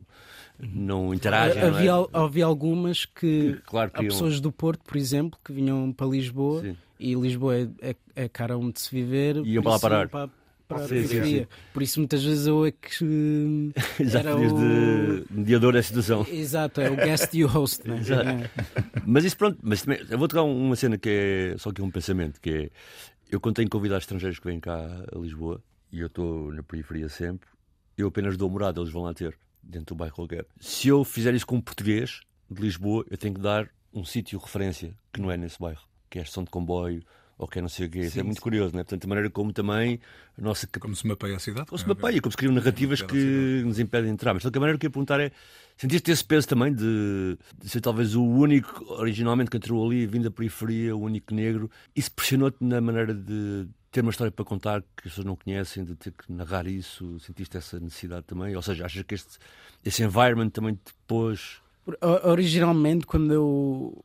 não 0.58 1.14
interagem. 1.14 1.60
não 1.60 1.68
é? 1.68 1.70
havia, 1.70 1.92
al- 1.92 2.10
havia 2.12 2.44
algumas 2.44 3.04
que. 3.06 3.54
Que, 3.54 3.62
claro, 3.64 3.90
Há 3.94 3.98
que 3.98 4.04
iam- 4.04 4.10
pessoas 4.12 4.40
do 4.40 4.52
Porto, 4.52 4.82
por 4.84 4.96
exemplo, 4.96 5.38
que 5.44 5.52
vinham 5.52 5.92
para 5.92 6.06
Lisboa 6.06 6.62
Sim. 6.62 6.76
e 6.98 7.14
Lisboa 7.14 7.56
é, 7.56 7.68
é, 7.80 7.96
é 8.14 8.28
cara 8.28 8.56
onde 8.56 8.80
se 8.80 8.90
viver. 8.94 9.36
Iam 9.44 9.62
por 9.62 9.78
para 9.80 9.98
lá 9.98 10.06
parar. 10.06 10.08
Para, 10.08 10.30
para 10.68 10.84
a 10.84 10.88
periferia. 10.88 11.48
Por 11.72 11.82
isso, 11.82 12.00
muitas 12.00 12.22
vezes 12.24 12.46
eu 12.46 12.64
é 12.66 12.70
que. 12.72 13.72
Já 14.00 14.20
era 14.20 14.36
o- 14.36 14.40
de 14.48 15.24
mediador 15.30 15.72
da 15.72 15.82
situação. 15.82 16.26
Exato, 16.30 16.80
é 16.80 16.90
o 16.90 16.96
guest 16.96 17.32
e 17.34 17.44
o 17.44 17.48
host, 17.48 17.86
né? 17.88 18.00
É. 18.14 18.50
Mas 19.06 19.24
isso 19.24 19.36
pronto, 19.36 19.58
mas 19.62 19.82
também, 19.82 20.00
eu 20.08 20.18
vou 20.18 20.28
tocar 20.28 20.42
uma 20.42 20.76
cena 20.76 20.96
que 20.98 21.08
é 21.54 21.58
só 21.58 21.70
que 21.72 21.80
é 21.80 21.84
um 21.84 21.90
pensamento, 21.90 22.40
que 22.40 22.50
é 22.50 22.70
eu 23.30 23.40
quando 23.40 23.56
tenho 23.56 23.68
convidados 23.68 24.04
estrangeiros 24.04 24.38
que 24.38 24.46
vêm 24.46 24.60
cá 24.60 24.76
a 25.14 25.18
Lisboa 25.18 25.62
e 25.92 26.00
eu 26.00 26.06
estou 26.06 26.52
na 26.52 26.62
periferia 26.62 27.08
sempre, 27.08 27.48
eu 27.96 28.08
apenas 28.08 28.36
dou 28.36 28.48
morada, 28.50 28.80
eles 28.80 28.92
vão 28.92 29.02
lá 29.02 29.14
ter, 29.14 29.36
dentro 29.62 29.94
do 29.94 29.98
bairro 29.98 30.14
qualquer. 30.14 30.46
Se 30.60 30.88
eu 30.88 31.04
fizer 31.04 31.34
isso 31.34 31.46
com 31.46 31.56
um 31.56 31.60
português 31.60 32.20
de 32.50 32.60
Lisboa, 32.62 33.04
eu 33.10 33.16
tenho 33.16 33.34
que 33.34 33.40
dar 33.40 33.68
um 33.92 34.04
sítio 34.04 34.38
referência 34.38 34.94
que 35.12 35.20
não 35.20 35.30
é 35.30 35.36
nesse 35.36 35.58
bairro, 35.58 35.82
que 36.10 36.18
é 36.18 36.20
a 36.20 36.24
estação 36.24 36.44
de 36.44 36.50
comboio, 36.50 37.02
ou 37.36 37.48
não 37.56 37.68
sei 37.68 37.86
o 37.86 37.90
quê. 37.90 38.00
Isso 38.00 38.20
é 38.20 38.22
muito 38.22 38.40
curioso, 38.40 38.72
não 38.72 38.80
é? 38.80 38.84
Portanto, 38.84 39.04
a 39.04 39.08
maneira 39.08 39.30
como 39.30 39.52
também 39.52 40.00
a 40.38 40.42
nossa 40.42 40.66
Como 40.66 40.94
se 40.94 41.06
mapeia 41.06 41.36
a 41.36 41.38
cidade. 41.38 41.66
como 41.66 41.78
se 41.78 41.86
mapeia, 41.88 42.20
como 42.20 42.30
se 42.30 42.36
criam 42.36 42.52
narrativas 42.52 43.02
que 43.02 43.62
nos 43.64 43.78
impedem 43.78 44.06
de 44.06 44.12
entrar. 44.14 44.34
Mas 44.34 44.42
de 44.42 44.46
qualquer 44.46 44.60
maneira, 44.60 44.76
o 44.76 44.78
que 44.78 44.86
eu 44.86 44.88
ia 44.88 44.92
perguntar 44.92 45.20
é: 45.20 45.32
sentiste 45.76 46.10
esse 46.10 46.24
peso 46.24 46.46
também 46.48 46.72
de, 46.72 47.36
de 47.58 47.68
ser 47.68 47.80
talvez 47.80 48.14
o 48.14 48.22
único, 48.22 48.84
originalmente, 48.94 49.50
que 49.50 49.56
entrou 49.56 49.84
ali, 49.86 50.06
vindo 50.06 50.24
da 50.24 50.30
periferia, 50.30 50.94
o 50.94 51.00
único 51.00 51.34
negro? 51.34 51.70
Isso 51.94 52.10
pressionou-te 52.12 52.62
na 52.62 52.80
maneira 52.80 53.12
de 53.12 53.66
ter 53.90 54.00
uma 54.00 54.10
história 54.10 54.32
para 54.32 54.44
contar 54.44 54.82
que 54.82 54.86
as 54.98 55.04
pessoas 55.04 55.24
não 55.24 55.36
conhecem, 55.36 55.84
de 55.84 55.94
ter 55.94 56.12
que 56.12 56.32
narrar 56.32 56.66
isso? 56.66 57.18
Sentiste 57.20 57.56
essa 57.56 57.78
necessidade 57.78 58.26
também? 58.26 58.54
Ou 58.56 58.62
seja, 58.62 58.86
achas 58.86 59.02
que 59.02 59.14
este, 59.14 59.38
esse 59.84 60.02
environment 60.02 60.50
também 60.50 60.74
te 60.74 60.92
pôs. 61.06 61.60
Originalmente, 62.24 63.06
quando 63.06 63.32
eu. 63.32 64.04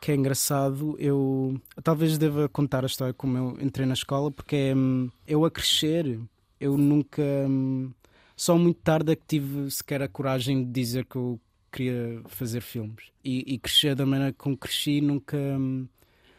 Que 0.00 0.12
é 0.12 0.14
engraçado, 0.14 0.96
eu 0.98 1.60
talvez 1.82 2.16
deva 2.18 2.48
contar 2.48 2.84
a 2.84 2.86
história 2.86 3.12
como 3.14 3.36
eu 3.38 3.58
entrei 3.60 3.86
na 3.86 3.94
escola, 3.94 4.30
porque 4.30 4.72
hum, 4.74 5.10
eu 5.26 5.44
a 5.44 5.50
crescer, 5.50 6.18
eu 6.60 6.76
nunca. 6.76 7.22
hum, 7.22 7.90
só 8.36 8.56
muito 8.58 8.80
tarde 8.80 9.12
é 9.12 9.16
que 9.16 9.22
tive 9.26 9.70
sequer 9.70 10.02
a 10.02 10.08
coragem 10.08 10.64
de 10.64 10.70
dizer 10.70 11.04
que 11.04 11.16
eu 11.16 11.40
queria 11.70 12.20
fazer 12.26 12.60
filmes. 12.60 13.04
E, 13.24 13.54
e 13.54 13.58
crescer 13.58 13.94
da 13.94 14.04
maneira 14.06 14.32
como 14.36 14.56
cresci 14.56 15.00
nunca. 15.00 15.36
hum, 15.36 15.86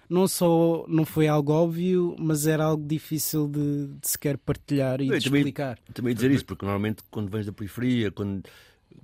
não 0.07 0.27
só 0.27 0.85
não 0.87 1.03
foi 1.03 1.27
algo 1.27 1.51
óbvio, 1.51 2.15
mas 2.19 2.45
era 2.45 2.63
algo 2.65 2.85
difícil 2.87 3.47
de, 3.47 3.87
de 3.99 4.07
sequer 4.07 4.37
partilhar 4.37 5.01
e 5.01 5.07
Eu 5.09 5.17
de 5.17 5.25
também- 5.25 5.41
explicar. 5.41 5.79
Também 5.93 6.13
dizer 6.13 6.29
isso, 6.31 6.45
porque 6.45 6.63
normalmente 6.63 7.01
quando 7.09 7.29
vens 7.29 7.45
da 7.47 7.51
periferia, 7.51 8.11
quando, 8.11 8.43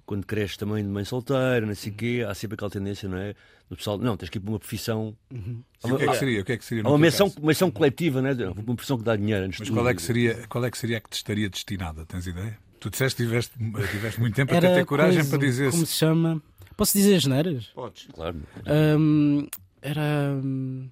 quando 0.05 0.25
cresces 0.27 0.57
também 0.57 0.83
de 0.83 0.89
mãe 0.89 1.03
solteira, 1.03 1.65
não 1.65 1.73
sei 1.73 1.91
o 1.91 1.95
quê, 1.95 2.25
há 2.27 2.35
sempre 2.35 2.53
aquela 2.53 2.69
tendência, 2.69 3.09
não 3.09 3.17
é? 3.17 3.33
Do 3.71 3.77
pessoal, 3.77 3.97
não, 3.97 4.17
tens 4.17 4.27
que 4.27 4.37
ir 4.37 4.41
para 4.41 4.49
uma 4.51 4.59
profissão. 4.59 5.15
Sim, 5.31 5.63
O 5.93 5.97
que 5.97 6.03
é 6.03 6.07
que 6.07 6.17
seria? 6.17 6.41
O 6.41 6.43
que 6.43 6.51
é 6.51 6.57
que 6.57 6.65
seria 6.65 6.83
uma 6.83 6.97
menção, 6.97 7.33
menção 7.41 7.71
coletiva, 7.71 8.21
não 8.21 8.29
é? 8.29 8.33
Uma 8.33 8.75
profissão 8.75 8.97
que 8.97 9.03
dá 9.05 9.15
dinheiro 9.15 9.45
antes 9.45 9.59
Mas 9.59 9.69
de 9.69 9.73
qual 9.73 9.87
é 9.87 9.95
que 9.95 10.01
seria, 10.01 10.45
qual 10.49 10.65
é 10.65 10.69
que 10.69 10.77
seria 10.77 10.97
a 10.97 10.99
que 10.99 11.09
te 11.09 11.13
estaria 11.13 11.49
destinada? 11.49 12.05
Tens 12.05 12.27
ideia? 12.27 12.59
Tu 12.81 12.89
disseste 12.89 13.15
que 13.15 13.23
tiveste, 13.23 13.57
tiveste 13.89 14.19
muito 14.19 14.35
tempo 14.35 14.53
até 14.53 14.67
Era 14.67 14.75
ter 14.75 14.85
coragem 14.85 15.19
coisa, 15.21 15.29
para 15.29 15.47
dizer 15.47 15.71
Como 15.71 15.85
se 15.85 15.93
chama? 15.93 16.41
Posso 16.75 16.97
dizer 16.97 17.15
as 17.15 17.25
neiras? 17.25 17.67
Podes. 17.67 18.09
Claro. 18.13 18.41
Hum, 18.99 19.47
era. 19.81 20.33
hum, 20.43 20.89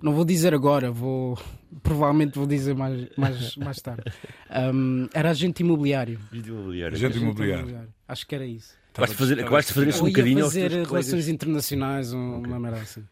não 0.00 0.14
vou 0.14 0.24
dizer 0.24 0.54
agora, 0.54 0.90
vou. 0.90 1.38
Provavelmente 1.82 2.38
vou 2.38 2.46
dizer 2.46 2.74
mais, 2.74 3.08
mais, 3.14 3.56
mais 3.56 3.78
tarde. 3.82 4.04
Hum, 4.72 5.08
era 5.12 5.30
agente 5.30 5.62
imobiliário. 5.62 6.18
Agente 6.32 6.48
imobiliário. 6.48 6.96
Agente 6.96 7.18
imobiliário. 7.18 7.88
Acho 8.08 8.26
que 8.26 8.34
era 8.34 8.46
isso. 8.46 8.74
Acabaste 8.92 9.14
de 9.16 9.18
fazer, 9.18 9.40
acabaste 9.40 9.68
de 9.70 9.74
fazer 9.74 9.88
isso 9.88 10.04
um 10.04 10.06
bocadinho 10.08 10.44
fazer 10.44 10.70
relações 10.70 10.86
colegas. 10.88 11.28
internacionais, 11.28 12.12
um- 12.12 12.38
uma 12.42 12.60
merda 12.60 12.78
assim. 12.80 13.02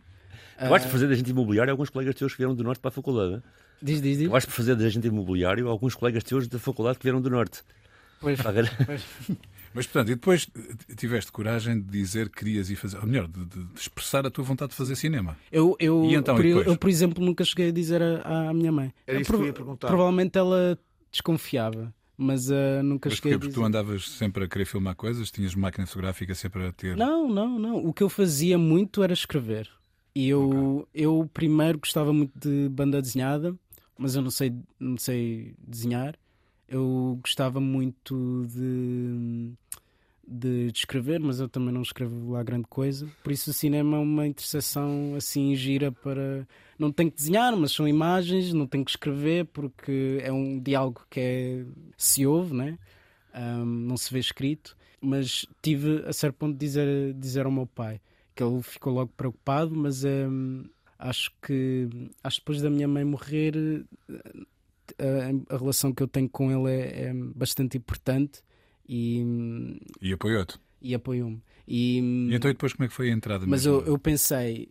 Acabaste 0.57 0.87
de 0.89 0.93
fazer 0.93 1.07
de 1.07 1.13
agente 1.15 1.31
imobiliário 1.31 1.71
alguns 1.71 1.89
colegas 1.91 2.15
teus 2.15 2.33
que 2.33 2.39
vieram 2.39 2.55
do 2.55 2.63
Norte 2.63 2.81
para 2.81 2.89
a 2.91 2.93
faculdade. 2.93 3.31
não 3.33 3.39
é? 3.39 3.43
Diz, 3.83 4.03
diz, 4.03 4.19
diz. 4.19 4.27
Acabaste 4.27 4.51
de 4.51 4.57
fazer 4.57 4.77
de 4.77 4.85
agente 4.85 5.07
imobiliário 5.09 5.69
alguns 5.69 5.95
colegas 5.95 6.23
teus 6.23 6.47
da 6.49 6.59
faculdade 6.59 6.99
que 6.99 7.05
vieram 7.05 7.21
do 7.21 7.31
Norte. 7.31 7.63
Pois, 8.21 8.39
ver? 8.39 8.71
pois. 8.85 9.03
Mas, 9.73 9.87
portanto, 9.87 10.09
e 10.11 10.15
depois 10.17 10.49
eh, 10.55 10.95
tiveste 10.97 11.31
coragem 11.33 11.81
de 11.81 11.87
dizer 11.89 12.29
que 12.29 12.41
querias 12.41 12.69
ir 12.71 12.77
fazer, 12.77 12.99
ou 12.99 13.07
melhor, 13.07 13.29
de, 13.29 13.45
de- 13.45 13.65
de 13.67 13.81
expressar 13.81 14.27
a 14.27 14.31
tua 14.31 14.43
vontade 14.45 14.73
de 14.73 14.77
fazer 14.77 14.97
cinema. 14.97 15.39
Eu, 15.51 15.77
eu, 15.79 16.05
E 16.05 16.15
então, 16.17 16.35
por, 16.35 16.45
e 16.45 16.49
depois? 16.49 16.67
eu, 16.67 16.77
por 16.77 16.91
exemplo, 16.91 17.25
nunca 17.25 17.45
cheguei 17.45 17.69
a 17.69 17.73
dizer 17.73 18.03
à, 18.03 18.51
à 18.51 18.53
minha 18.53 18.73
mãe. 18.73 18.93
Era 19.07 19.21
isso 19.21 19.29
Prova- 19.29 19.45
que 19.45 19.49
eu 19.49 19.53
ia 19.53 19.55
perguntar. 19.55 19.87
Provavelmente 19.87 20.37
ela 20.37 20.77
desconfiava, 21.12 21.95
mas 22.20 22.50
ah, 22.50 22.83
nunca 22.83 23.09
Mas 23.09 23.16
cheguei 23.16 23.33
Porque 23.33 23.48
dizer. 23.48 23.61
tu 23.61 23.64
andavas 23.64 24.09
sempre 24.11 24.44
a 24.44 24.48
querer 24.48 24.66
filmar 24.66 24.94
coisas, 24.94 25.30
tinhas 25.30 25.54
máquina 25.54 25.87
fotográfica 25.87 26.35
sempre 26.35 26.66
a 26.66 26.72
ter. 26.72 26.94
Não, 26.96 27.28
não, 27.28 27.59
não. 27.59 27.76
O 27.85 27.94
que 27.94 28.02
eu 28.02 28.11
fazia 28.11 28.59
muito 28.59 29.02
era 29.02 29.12
escrever. 29.12 29.70
E 30.14 30.28
eu, 30.28 30.87
eu 30.92 31.30
primeiro 31.33 31.78
gostava 31.78 32.12
muito 32.12 32.33
de 32.38 32.68
banda 32.68 33.00
desenhada, 33.00 33.54
mas 33.96 34.14
eu 34.14 34.20
não 34.22 34.30
sei, 34.30 34.54
não 34.78 34.98
sei 34.98 35.54
desenhar. 35.59 36.14
Eu 36.68 37.18
gostava 37.22 37.59
muito 37.61 38.44
de, 38.48 39.52
de, 40.31 40.71
de 40.71 40.79
escrever, 40.79 41.19
mas 41.19 41.40
eu 41.40 41.49
também 41.49 41.75
não 41.75 41.83
escrevo 41.83 42.33
lá 42.33 42.43
grande 42.43 42.66
coisa. 42.69 43.09
Por 43.23 43.33
isso 43.33 43.51
o 43.51 43.53
cinema 43.53 43.97
é 43.97 44.01
uma 44.01 44.27
interseção 44.27 45.14
assim 45.16 45.55
gira 45.57 45.90
para. 45.90 46.47
Não 46.79 46.93
tenho 46.93 47.11
que 47.11 47.16
desenhar, 47.16 47.55
mas 47.57 47.73
são 47.73 47.88
imagens, 47.88 48.53
não 48.53 48.66
tenho 48.66 48.85
que 48.85 48.93
escrever 48.93 49.47
porque 49.47 50.19
é 50.23 50.33
um 50.33 50.61
diálogo 50.61 51.05
que 51.11 51.21
é, 51.21 51.64
se 51.97 52.25
ouve, 52.27 52.55
né? 52.55 52.79
Ahm, 53.35 53.87
não 53.87 53.97
se 53.97 54.12
vê 54.12 54.21
escrito. 54.21 54.77
Mas 55.01 55.47
tive 55.61 56.05
a 56.07 56.12
certo 56.12 56.37
ponto 56.37 56.53
de 56.53 56.59
dizer, 56.59 57.14
dizer 57.14 57.47
ao 57.47 57.53
meu 57.53 57.66
pai 57.66 58.01
que 58.35 58.43
ele 58.43 58.62
ficou 58.62 58.93
logo 58.93 59.12
preocupado, 59.16 59.75
mas 59.75 60.05
ahm, 60.05 60.64
acho 60.99 61.33
que 61.43 61.88
acho 62.23 62.37
que 62.37 62.43
depois 62.43 62.62
da 62.62 62.71
minha 62.71 62.87
mãe 62.87 63.05
morrer 63.05 63.55
eh, 64.09 65.43
a, 65.51 65.55
a 65.55 65.59
relação 65.59 65.93
que 65.93 66.03
eu 66.03 66.09
tenho 66.09 66.29
com 66.29 66.51
ele 66.51 66.71
é, 66.73 67.09
é 67.09 67.14
bastante 67.14 67.77
importante 67.77 68.43
e, 68.90 69.79
E 70.03 70.12
apoiou-te. 70.12 70.59
e 70.83 70.94
apoiou-me. 70.94 71.40
E, 71.68 71.98
E 72.00 72.35
então, 72.35 72.50
e 72.50 72.55
depois, 72.55 72.72
como 72.72 72.85
é 72.85 72.88
que 72.88 72.94
foi 72.94 73.11
a 73.11 73.12
entrada 73.14 73.46
mas 73.46 73.64
mesmo? 73.64 73.81
eu, 73.83 73.87
eu 73.92 73.98
pensei, 73.98 74.68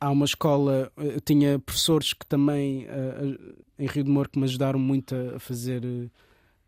há 0.00 0.10
uma 0.10 0.24
escola, 0.24 0.92
eu 0.96 1.20
tinha 1.20 1.58
professores 1.58 2.12
que 2.12 2.24
também 2.26 2.86
eh, 2.88 3.36
em 3.78 3.86
Rio 3.86 4.04
de 4.04 4.10
Moro 4.10 4.28
que 4.30 4.38
me 4.38 4.44
ajudaram 4.44 4.78
muito 4.78 5.14
a 5.34 5.40
fazer, 5.40 5.84
eh, 5.84 6.08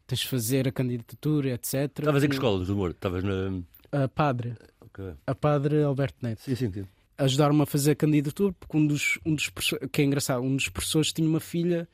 tens 0.07 0.21
de 0.21 0.29
fazer 0.29 0.67
a 0.67 0.73
candidatura, 0.73 1.51
etc. 1.51 1.75
Estavas 2.01 2.25
em 2.25 2.29
que 2.29 2.35
escola 2.35 2.65
do 2.65 2.73
humor? 2.75 2.91
Estavas 2.91 3.23
na. 3.23 3.63
A 3.93 4.09
padre, 4.09 4.55
Ok. 4.81 5.05
a 5.27 5.35
padre 5.35 5.83
Alberto 5.83 6.17
Neto. 6.23 6.41
Sim, 6.43 6.55
sim, 6.57 6.73
sim. 6.73 6.85
ajudaram-me 7.19 7.63
a 7.63 7.67
fazer 7.67 7.93
a 7.93 7.97
candidatura 7.97 8.53
porque 8.59 8.77
um 8.77 8.87
dos, 8.87 9.19
um 9.27 9.35
dos 9.35 9.49
professores, 9.51 9.89
que 9.93 10.03
é 10.03 10.05
engraçado, 10.05 10.43
um 10.43 10.57
dos 10.57 10.69
professores 10.69 11.13
tinha 11.13 11.29
uma 11.29 11.41
filha 11.41 11.89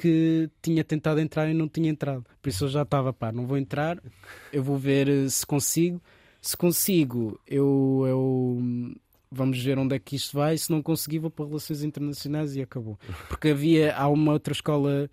que 0.00 0.48
tinha 0.62 0.82
tentado 0.82 1.20
entrar 1.20 1.50
e 1.50 1.52
não 1.52 1.68
tinha 1.68 1.90
entrado. 1.90 2.24
Por 2.40 2.48
isso 2.48 2.64
eu 2.64 2.68
já 2.68 2.82
estava, 2.82 3.12
pá, 3.12 3.30
não 3.30 3.46
vou 3.46 3.58
entrar, 3.58 4.02
eu 4.50 4.62
vou 4.62 4.78
ver 4.78 5.08
eh, 5.08 5.28
se 5.28 5.44
consigo. 5.44 6.00
Se 6.40 6.56
consigo, 6.56 7.38
eu, 7.46 8.04
eu 8.08 8.94
vamos 9.30 9.62
ver 9.62 9.78
onde 9.78 9.94
é 9.94 9.98
que 9.98 10.16
isto 10.16 10.34
vai. 10.38 10.56
Se 10.56 10.70
não 10.70 10.82
conseguir, 10.82 11.18
vou 11.18 11.30
para 11.30 11.44
Relações 11.44 11.82
Internacionais 11.82 12.56
e 12.56 12.62
acabou. 12.62 12.98
Porque 13.28 13.48
havia, 13.48 13.94
há 13.94 14.08
uma 14.08 14.32
outra 14.32 14.54
escola 14.54 15.10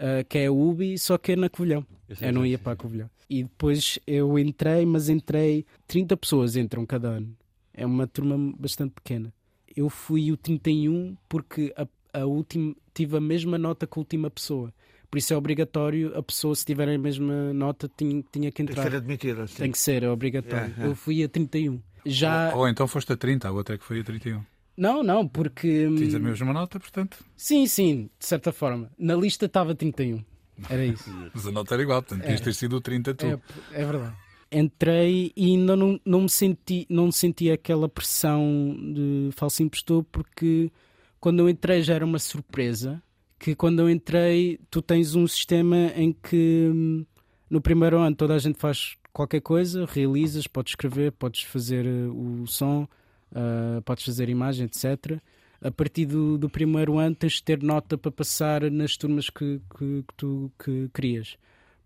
ah, 0.00 0.24
que 0.24 0.38
é 0.38 0.46
a 0.46 0.52
UBI, 0.52 0.96
só 0.96 1.18
que 1.18 1.32
é 1.32 1.36
na 1.36 1.50
Covilhão. 1.50 1.84
Eu 2.08 2.16
Eu 2.20 2.32
não 2.32 2.46
ia 2.46 2.58
para 2.58 2.72
a. 2.72 2.76
Covilhão. 2.76 3.10
E 3.28 3.42
depois 3.42 3.98
eu 4.06 4.38
entrei, 4.38 4.86
mas 4.86 5.08
entrei. 5.08 5.66
30 5.86 6.16
pessoas 6.16 6.56
entram 6.56 6.86
cada 6.86 7.08
ano. 7.08 7.36
É 7.74 7.84
uma 7.84 8.06
turma 8.06 8.54
bastante 8.58 8.92
pequena. 8.92 9.32
Eu 9.76 9.90
fui 9.90 10.32
o 10.32 10.36
31 10.36 11.16
porque 11.28 11.72
a, 11.76 11.86
a 12.12 12.24
última, 12.24 12.74
tive 12.94 13.16
a 13.16 13.20
mesma 13.20 13.58
nota 13.58 13.86
que 13.86 13.98
a 13.98 14.00
última 14.00 14.30
pessoa. 14.30 14.72
Por 15.10 15.18
isso 15.18 15.34
é 15.34 15.36
obrigatório, 15.36 16.16
a 16.16 16.22
pessoa, 16.22 16.54
se 16.54 16.64
tiver 16.64 16.88
a 16.88 16.96
mesma 16.96 17.52
nota, 17.52 17.90
tinha, 17.96 18.22
tinha 18.32 18.50
que 18.50 18.56
Tem 18.58 18.66
que 18.66 18.72
entrar. 18.72 18.82
ser 18.84 18.96
admitida. 18.96 19.46
sim. 19.48 19.56
Tem 19.56 19.72
que 19.72 19.78
ser, 19.78 20.02
é 20.04 20.08
obrigatório. 20.08 20.72
É, 20.78 20.84
é. 20.84 20.86
Eu 20.86 20.94
fui 20.94 21.22
a 21.24 21.28
31. 21.28 21.80
Já. 22.06 22.52
Ou, 22.54 22.60
ou 22.60 22.68
então 22.68 22.86
foste 22.86 23.12
a 23.12 23.16
30, 23.16 23.48
a 23.48 23.52
outra 23.52 23.74
é 23.74 23.78
que 23.78 23.84
foi 23.84 24.00
a 24.00 24.04
31. 24.04 24.40
Não, 24.76 25.02
não, 25.02 25.26
porque. 25.26 25.86
hum, 25.88 25.96
Tens 25.96 26.14
a 26.14 26.18
mesma 26.18 26.52
nota, 26.52 26.78
portanto, 26.80 27.18
Sim, 27.36 27.66
sim, 27.66 28.08
de 28.18 28.24
certa 28.26 28.52
forma. 28.52 28.90
Na 28.98 29.14
lista 29.14 29.46
estava 29.46 29.74
31. 29.74 30.24
Era 30.68 30.84
isso. 30.86 31.10
mas 31.34 31.46
a 31.46 31.50
nota 31.50 31.74
era 31.74 31.82
igual, 31.82 32.02
portanto, 32.02 32.24
tens 32.24 32.36
de 32.38 32.42
ter 32.44 32.54
sido 32.54 32.76
o 32.76 32.80
30 32.80 33.14
tu. 33.14 33.26
É, 33.26 33.38
é 33.72 33.84
verdade. 33.84 34.14
Entrei 34.52 35.32
e 35.36 35.52
ainda 35.52 35.76
não, 35.76 36.00
não, 36.04 36.22
me 36.22 36.28
senti, 36.28 36.86
não 36.88 37.12
senti 37.12 37.50
aquela 37.50 37.88
pressão 37.88 38.74
de 38.94 39.30
falso 39.32 39.62
impostor 39.62 40.04
porque 40.10 40.72
quando 41.20 41.40
eu 41.40 41.48
entrei 41.48 41.82
já 41.82 41.94
era 41.94 42.04
uma 42.04 42.18
surpresa 42.18 43.02
que 43.38 43.54
quando 43.54 43.80
eu 43.80 43.90
entrei 43.90 44.58
tu 44.70 44.82
tens 44.82 45.14
um 45.14 45.26
sistema 45.26 45.92
em 45.94 46.12
que 46.12 46.70
hum, 46.72 47.06
no 47.48 47.60
primeiro 47.60 47.98
ano 47.98 48.14
toda 48.16 48.34
a 48.34 48.38
gente 48.38 48.58
faz 48.58 48.96
qualquer 49.12 49.40
coisa, 49.40 49.86
realizas, 49.86 50.46
podes 50.46 50.72
escrever, 50.72 51.12
podes 51.12 51.42
fazer 51.42 51.86
eh, 51.86 52.06
o 52.08 52.46
som, 52.46 52.88
ah, 53.34 53.80
podes 53.84 54.04
fazer 54.04 54.28
imagem, 54.28 54.66
etc. 54.66 55.20
A 55.60 55.70
partir 55.70 56.06
do, 56.06 56.38
do 56.38 56.48
primeiro 56.48 56.98
ano 56.98 57.14
tens 57.14 57.34
de 57.34 57.42
ter 57.42 57.62
nota 57.62 57.98
para 57.98 58.10
passar 58.10 58.70
nas 58.70 58.96
turmas 58.96 59.28
que, 59.28 59.60
que, 59.76 60.02
que 60.02 60.14
tu 60.16 60.50
que 60.58 60.88
querias. 60.94 61.36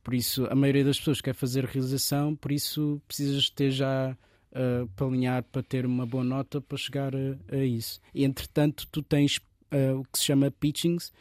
Por 0.03 0.15
isso, 0.15 0.47
a 0.51 0.55
maioria 0.55 0.85
das 0.85 0.99
pessoas 0.99 1.21
quer 1.21 1.35
fazer 1.35 1.65
realização, 1.65 2.37
por 2.37 2.53
isso 2.53 3.01
precisas 3.09 3.49
ter 3.49 3.71
já 3.71 4.17
uh, 4.55 4.87
para 4.97 5.07
alinhar 5.07 5.43
para 5.45 5.63
ter 5.63 5.85
uma 5.87 6.07
boa 6.07 6.25
nota 6.25 6.61
para 6.61 6.79
chegar 6.79 7.13
a, 7.15 7.37
a 7.55 7.65
isso. 7.65 8.01
E 8.15 8.25
entretanto, 8.25 8.87
tu 8.91 9.03
tens 9.03 9.39
uh, 9.73 9.99
o 10.01 10.05
que 10.05 10.19
se 10.19 10.25
chama 10.25 10.51
pitchings, 10.51 11.13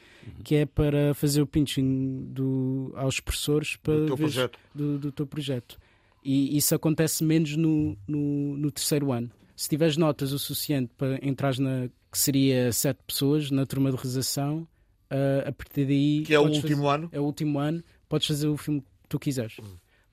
que 0.44 0.56
é 0.56 0.66
para 0.66 1.14
fazer 1.14 1.42
o 1.42 1.48
pitching 1.48 2.26
do, 2.32 2.94
aos 2.96 3.20
professores 3.20 3.76
para 3.76 3.94
O 3.94 4.06
teu 4.08 4.16
veres- 4.18 4.34
projeto. 4.34 4.60
do, 4.74 4.98
do 5.00 5.12
teu 5.12 5.26
projeto. 5.28 5.78
E 6.24 6.56
isso 6.58 6.74
acontece 6.74 7.24
menos 7.24 7.56
no, 7.58 7.98
no, 8.08 8.56
no 8.58 8.72
terceiro 8.72 9.12
ano. 9.12 9.30
Se 9.56 9.68
tiveres 9.70 9.98
notas 9.98 10.32
o 10.32 10.40
suficiente 10.40 10.92
para 10.98 11.20
entrar 11.26 11.58
na 11.60 11.90
que 12.12 12.18
seria 12.18 12.72
sete 12.72 13.00
pessoas 13.08 13.50
na 13.52 13.66
turma 13.66 13.90
de 13.90 13.96
realização, 13.98 14.68
uh, 15.12 15.48
a 15.50 15.52
partir 15.52 15.86
daí 15.86 16.24
Que 16.26 16.34
é 16.34 16.40
o 16.40 16.44
último 16.44 16.62
fazer- 16.84 16.88
ano. 16.96 17.10
é 17.12 17.20
o 17.20 17.24
último 17.24 17.60
ano, 17.60 17.84
podes 18.08 18.28
fazer 18.28 18.48
o 18.48 18.56
filme 18.56 18.82
que 18.82 19.10
tu 19.10 19.20
quiseres. 19.20 19.58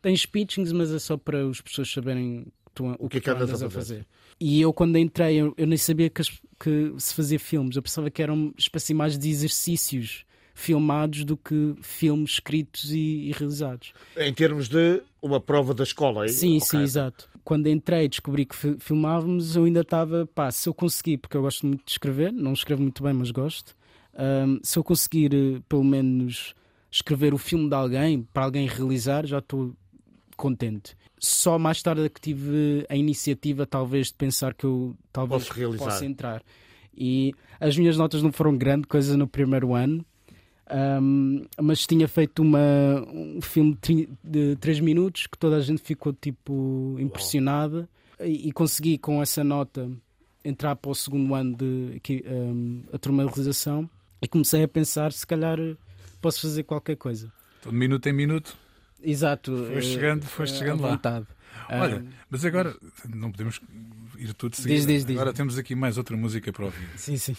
Tens 0.03 0.25
pitchings, 0.27 0.73
mas 0.73 0.91
é 0.91 0.99
só 0.99 1.17
para 1.19 1.47
as 1.47 1.61
pessoas 1.61 1.91
saberem 1.93 2.47
tu- 2.75 2.97
o, 2.99 3.09
que 3.09 3.19
é 3.19 3.21
que 3.21 3.31
andas 3.31 3.49
andas 3.51 3.63
a 3.63 3.71
fazer? 3.71 3.77
fazer. 3.97 4.07
E 4.41 4.61
eu, 4.61 4.73
quando 4.73 4.97
entrei, 4.97 5.37
eu, 5.37 5.53
eu 5.57 5.67
nem 5.67 5.77
sabia 5.77 6.09
que, 6.09 6.23
que 6.59 6.95
se 6.99 7.15
fazia 7.15 7.39
filmes. 7.39 7.77
Eu 7.77 7.83
pensava 7.83 8.11
que 8.11 8.23
eram 8.23 8.53
espécie 8.57 8.95
mais 8.95 9.19
de 9.19 9.29
exercícios 9.29 10.25
filmados 10.55 11.25
do 11.25 11.37
que 11.37 11.75
filmes 11.83 12.33
escritos 12.33 12.91
e, 12.93 13.29
e 13.29 13.33
realizados. 13.33 13.93
Em 14.17 14.33
termos 14.33 14.69
de 14.69 15.03
uma 15.23 15.41
prova 15.41 15.73
da 15.75 15.83
escola. 15.85 16.27
hein? 16.27 16.33
Sim, 16.33 16.57
Ok. 16.57 16.67
sim, 16.67 16.83
exato. 16.83 17.29
Quando 17.45 17.67
entrei 17.69 18.05
e 18.05 18.09
descobri 18.09 18.45
que 18.45 18.55
fi- 18.55 18.77
filmávamos, 18.79 19.57
eu 19.57 19.65
ainda 19.65 19.81
estava, 19.81 20.27
pá, 20.27 20.51
se 20.51 20.69
eu 20.69 20.75
conseguir, 20.75 21.19
porque 21.19 21.37
eu 21.37 21.43
gosto 21.43 21.67
muito 21.67 21.85
de 21.85 21.91
escrever, 21.93 22.33
não 22.33 22.53
escrevo 22.53 22.83
muito 22.83 23.03
bem, 23.03 23.13
mas 23.13 23.31
gosto. 23.31 23.75
ahm, 24.15 24.59
se 24.63 24.79
eu 24.79 24.85
conseguir, 24.85 25.33
eh, 25.35 25.61
pelo 25.69 25.85
menos, 25.85 26.55
escrever 26.91 27.33
o 27.33 27.39
filme 27.39 27.69
de 27.69 27.75
alguém, 27.75 28.23
para 28.33 28.45
alguém 28.45 28.67
realizar, 28.67 29.25
já 29.27 29.39
estou 29.39 29.75
contente. 30.37 30.97
Só 31.21 31.59
mais 31.59 31.83
tarde 31.83 32.03
é 32.07 32.09
que 32.09 32.21
tive 32.21 32.85
a 32.89 32.97
iniciativa, 32.97 33.67
talvez, 33.67 34.07
de 34.09 34.15
pensar 34.15 34.55
que 34.55 34.65
eu 34.65 34.97
talvez 35.13 35.45
Posso 35.47 35.59
realizar. 35.61 35.85
possa 35.85 36.05
entrar. 36.07 36.43
E 36.97 37.35
as 37.61 37.77
minhas 37.77 37.97
notas 37.97 38.23
não 38.23 38.33
foram 38.33 38.57
grande 38.57 38.87
coisa 38.87 39.17
no 39.17 39.29
primeiro 39.29 39.75
ano, 39.75 40.05
ahm, 40.69 41.45
mas 41.61 41.87
tinha 41.87 42.09
feito 42.09 42.41
uma, 42.43 42.59
um 43.13 43.41
filme 43.43 43.73
de 43.73 43.79
tri- 43.79 44.09
de 44.25 44.57
3 44.57 44.81
minutos 44.81 45.27
que 45.27 45.37
toda 45.39 45.57
a 45.57 45.61
gente 45.61 45.83
ficou 45.83 46.13
tipo 46.13 46.97
impressionada 46.99 47.89
e, 48.19 48.49
e 48.49 48.53
consegui 48.53 48.97
com 48.99 49.23
essa 49.23 49.45
nota 49.45 49.91
entrar 50.45 50.75
para 50.77 50.91
o 50.91 50.95
segundo 50.95 51.35
ano 51.35 51.55
de 51.57 51.97
aqui, 51.97 52.25
ahm, 52.27 52.81
a 52.93 52.99
turma 52.99 53.25
de 53.25 53.29
realização 53.31 53.89
e 54.23 54.27
comecei 54.29 54.63
a 54.63 54.69
pensar 54.69 55.13
se 55.13 55.27
calhar 55.27 55.59
posso 56.21 56.41
fazer 56.43 56.63
qualquer 56.63 56.97
coisa. 56.97 57.31
Então, 57.61 57.73
de 57.73 57.79
minuto 57.79 58.07
em 58.09 58.13
minuto. 58.13 58.57
Exato. 59.03 59.57
Foste 59.57 59.77
eh, 59.77 59.81
chegando- 59.95 60.23
foste 60.25 60.55
eh, 60.55 60.59
chegando 60.59 60.83
lá. 60.83 60.91
vontade. 60.91 61.27
Olha, 61.69 61.97
Ahm, 61.97 62.07
mas 62.29 62.45
agora 62.45 62.75
não 63.09 63.31
podemos 63.31 63.61
ir 64.19 64.33
tudo 64.35 64.57
de 64.57 64.63
Diz, 64.63 64.87
diz, 64.87 65.05
diz. 65.05 65.17
Agora 65.17 65.33
temos 65.33 65.57
aqui 65.59 65.75
mais 65.75 65.97
outra 65.99 66.17
música 66.17 66.53
para 66.53 66.65
ouvir. 66.65 66.89
sim, 66.97 67.17
sim. 67.17 67.37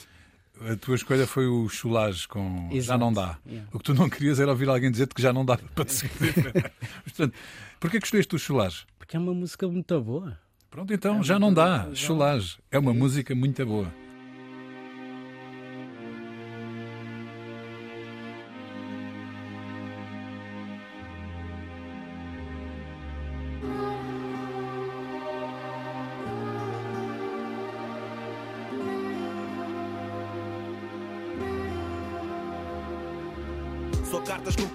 A 0.69 0.75
tua 0.75 0.93
escolha 0.95 1.25
foi 1.25 1.47
o 1.47 1.67
Chulage 1.67 2.27
com 2.27 2.67
Já 2.69 2.75
Exato. 2.77 2.99
Não 2.99 3.11
Dá. 3.11 3.37
Yeah. 3.47 3.67
O 3.73 3.79
que 3.79 3.83
tu 3.85 3.93
não 3.95 4.07
querias 4.07 4.39
era 4.39 4.51
ouvir 4.51 4.69
alguém 4.69 4.91
dizer-te 4.91 5.15
que 5.15 5.21
já 5.21 5.33
não 5.33 5.43
dá 5.43 5.57
para 5.73 5.85
te 5.85 5.93
seguir. 5.93 6.33
Portanto, 7.03 7.33
porquê 7.79 7.99
que 7.99 8.05
escolheste 8.05 8.35
o 8.35 8.39
Chulage? 8.39 8.85
Porque 8.99 9.17
é 9.17 9.19
uma 9.19 9.33
música 9.33 9.67
muito 9.67 9.99
boa. 10.01 10.37
Pronto, 10.69 10.93
então, 10.93 11.19
É 11.19 11.23
já 11.23 11.39
não 11.39 11.51
dá. 11.53 11.87
já. 11.89 11.95
Chulage. 11.95 12.57
É 12.69 12.77
uma 12.77 12.93
música 12.93 13.33
muito 13.33 13.65
boa. 13.65 13.91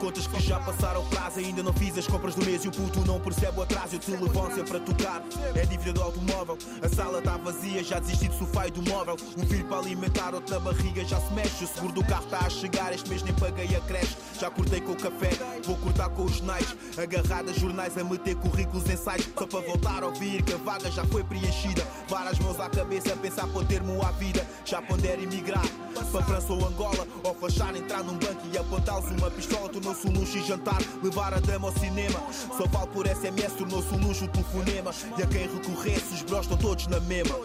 Contas 0.07 0.27
que 0.29 0.41
já 0.41 0.61
passaram 0.61 1.05
prazo. 1.07 1.41
Ainda 1.41 1.63
não 1.65 1.73
fiz 1.73 1.99
as 1.99 2.07
compras 2.07 2.37
do 2.37 2.45
mês 2.45 2.65
e 2.65 2.69
o 2.69 2.71
puto 2.71 3.01
não 3.05 3.19
percebe 3.19 3.59
o 3.59 3.63
atraso. 3.63 3.97
Eu 3.97 3.99
te 3.99 4.11
levanto 4.13 4.55
sempre 4.55 4.79
tocar. 4.81 5.21
É 5.55 5.67
dívida 5.67 5.95
do 5.95 6.03
automóvel. 6.03 6.57
A 6.81 6.89
sala 6.89 7.19
está 7.19 7.37
vazia, 7.37 7.83
já 7.83 7.99
desisti 7.99 8.29
do 8.29 8.39
sofá 8.39 8.69
e 8.69 8.71
do 8.71 8.83
móvel. 8.89 9.17
Um 9.37 9.45
filho 9.45 9.65
para 9.65 9.79
alimentar, 9.79 10.33
outro 10.33 10.55
na 10.55 10.61
barriga 10.61 11.05
já 11.05 11.21
se 11.21 11.33
mexe. 11.33 11.65
O 11.65 11.67
seguro 11.67 11.93
do 11.93 12.05
carro 12.05 12.25
está 12.25 12.39
a 12.39 12.51
chegar. 12.51 12.93
Este 12.93 13.09
mês 13.09 13.23
nem 13.23 13.35
paguei 13.35 13.75
a 13.75 13.81
creche. 13.81 14.17
Já 14.39 14.49
cortei 14.49 14.81
com 14.81 14.93
o 14.93 14.97
café, 14.97 15.31
vou 15.65 15.77
cortar 15.79 16.09
com 16.11 16.25
os 16.25 16.37
jornais. 16.37 16.77
Agarrada 16.97 17.51
a 17.51 17.55
jornais 17.55 17.99
a 17.99 18.05
meter 18.05 18.37
currículos 18.37 18.89
em 18.89 18.97
sites. 18.97 19.29
Só 19.37 19.47
para 19.47 19.61
voltar 19.61 20.05
a 20.05 20.07
ouvir 20.07 20.43
que 20.43 20.53
a 20.53 20.59
vaga 20.59 20.89
já 20.91 21.05
foi 21.07 21.25
preenchida. 21.25 21.83
Var 22.09 22.29
as 22.29 22.39
mãos 22.39 22.61
à 22.61 22.69
cabeça 22.69 23.17
pensar 23.17 23.49
pôr 23.49 23.65
termo 23.65 24.01
à 24.07 24.13
vida. 24.13 24.47
Já 24.65 24.81
pondera 24.81 25.21
emigrar 25.21 25.67
para 26.13 26.23
França 26.23 26.53
ou 26.53 26.65
Angola. 26.65 27.07
Ou 27.25 27.35
fachar, 27.35 27.75
entrar 27.75 28.05
num 28.05 28.15
banco 28.15 28.43
e 28.53 28.59
apontá-los 28.59 29.11
uma 29.11 29.31
pistola. 29.31 29.69
Tornou-se 29.69 29.96
um 30.05 30.11
luxo 30.11 30.37
e 30.39 30.43
jantar. 30.43 30.79
Levar 31.03 31.33
a 31.35 31.41
dama 31.41 31.69
ao 31.69 31.79
cinema. 31.79 32.21
Só 32.57 32.67
vale 32.67 32.89
por 32.89 33.07
SMS, 33.07 33.53
tornou-se 33.57 33.95
um 33.95 33.99
luxo 33.99 34.25
o 34.25 34.29
telefonema. 34.29 34.91
E 35.17 35.23
a 35.23 35.27
quem 35.27 35.43
recorresse, 35.49 36.15
os 36.15 36.23
bros 36.23 36.41
estão 36.43 36.59
todos 36.59 36.87
na 36.89 37.01
mesma. 37.01 37.37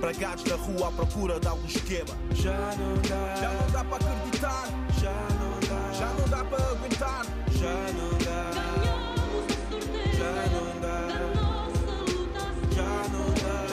Pragados 0.00 0.44
na 0.44 0.56
rua 0.56 0.88
à 0.88 0.92
procura 0.92 1.38
de 1.40 1.46
algum 1.46 1.66
esquema. 1.66 2.10
Já 2.32 2.74
não 2.76 2.94
dá, 3.08 3.34
já 3.36 3.52
não 3.52 3.70
dá 3.70 3.84
para 3.84 4.04
acreditar. 4.04 4.68
Já 5.00 5.12
não 5.12 5.60
dá, 5.68 5.92
já 5.92 6.06
não 6.14 6.28
dá 6.28 6.44
para 6.44 6.64
aguentar. 6.70 7.24
Já 7.52 7.74
não 7.92 8.10
dá, 8.18 8.52
já 8.52 8.72
não 8.74 9.60
dá. 9.60 9.68
Já 10.18 10.32
não 10.52 10.80
dá, 10.80 10.98
já 12.74 13.08
não 13.12 13.26
dá 13.34 13.67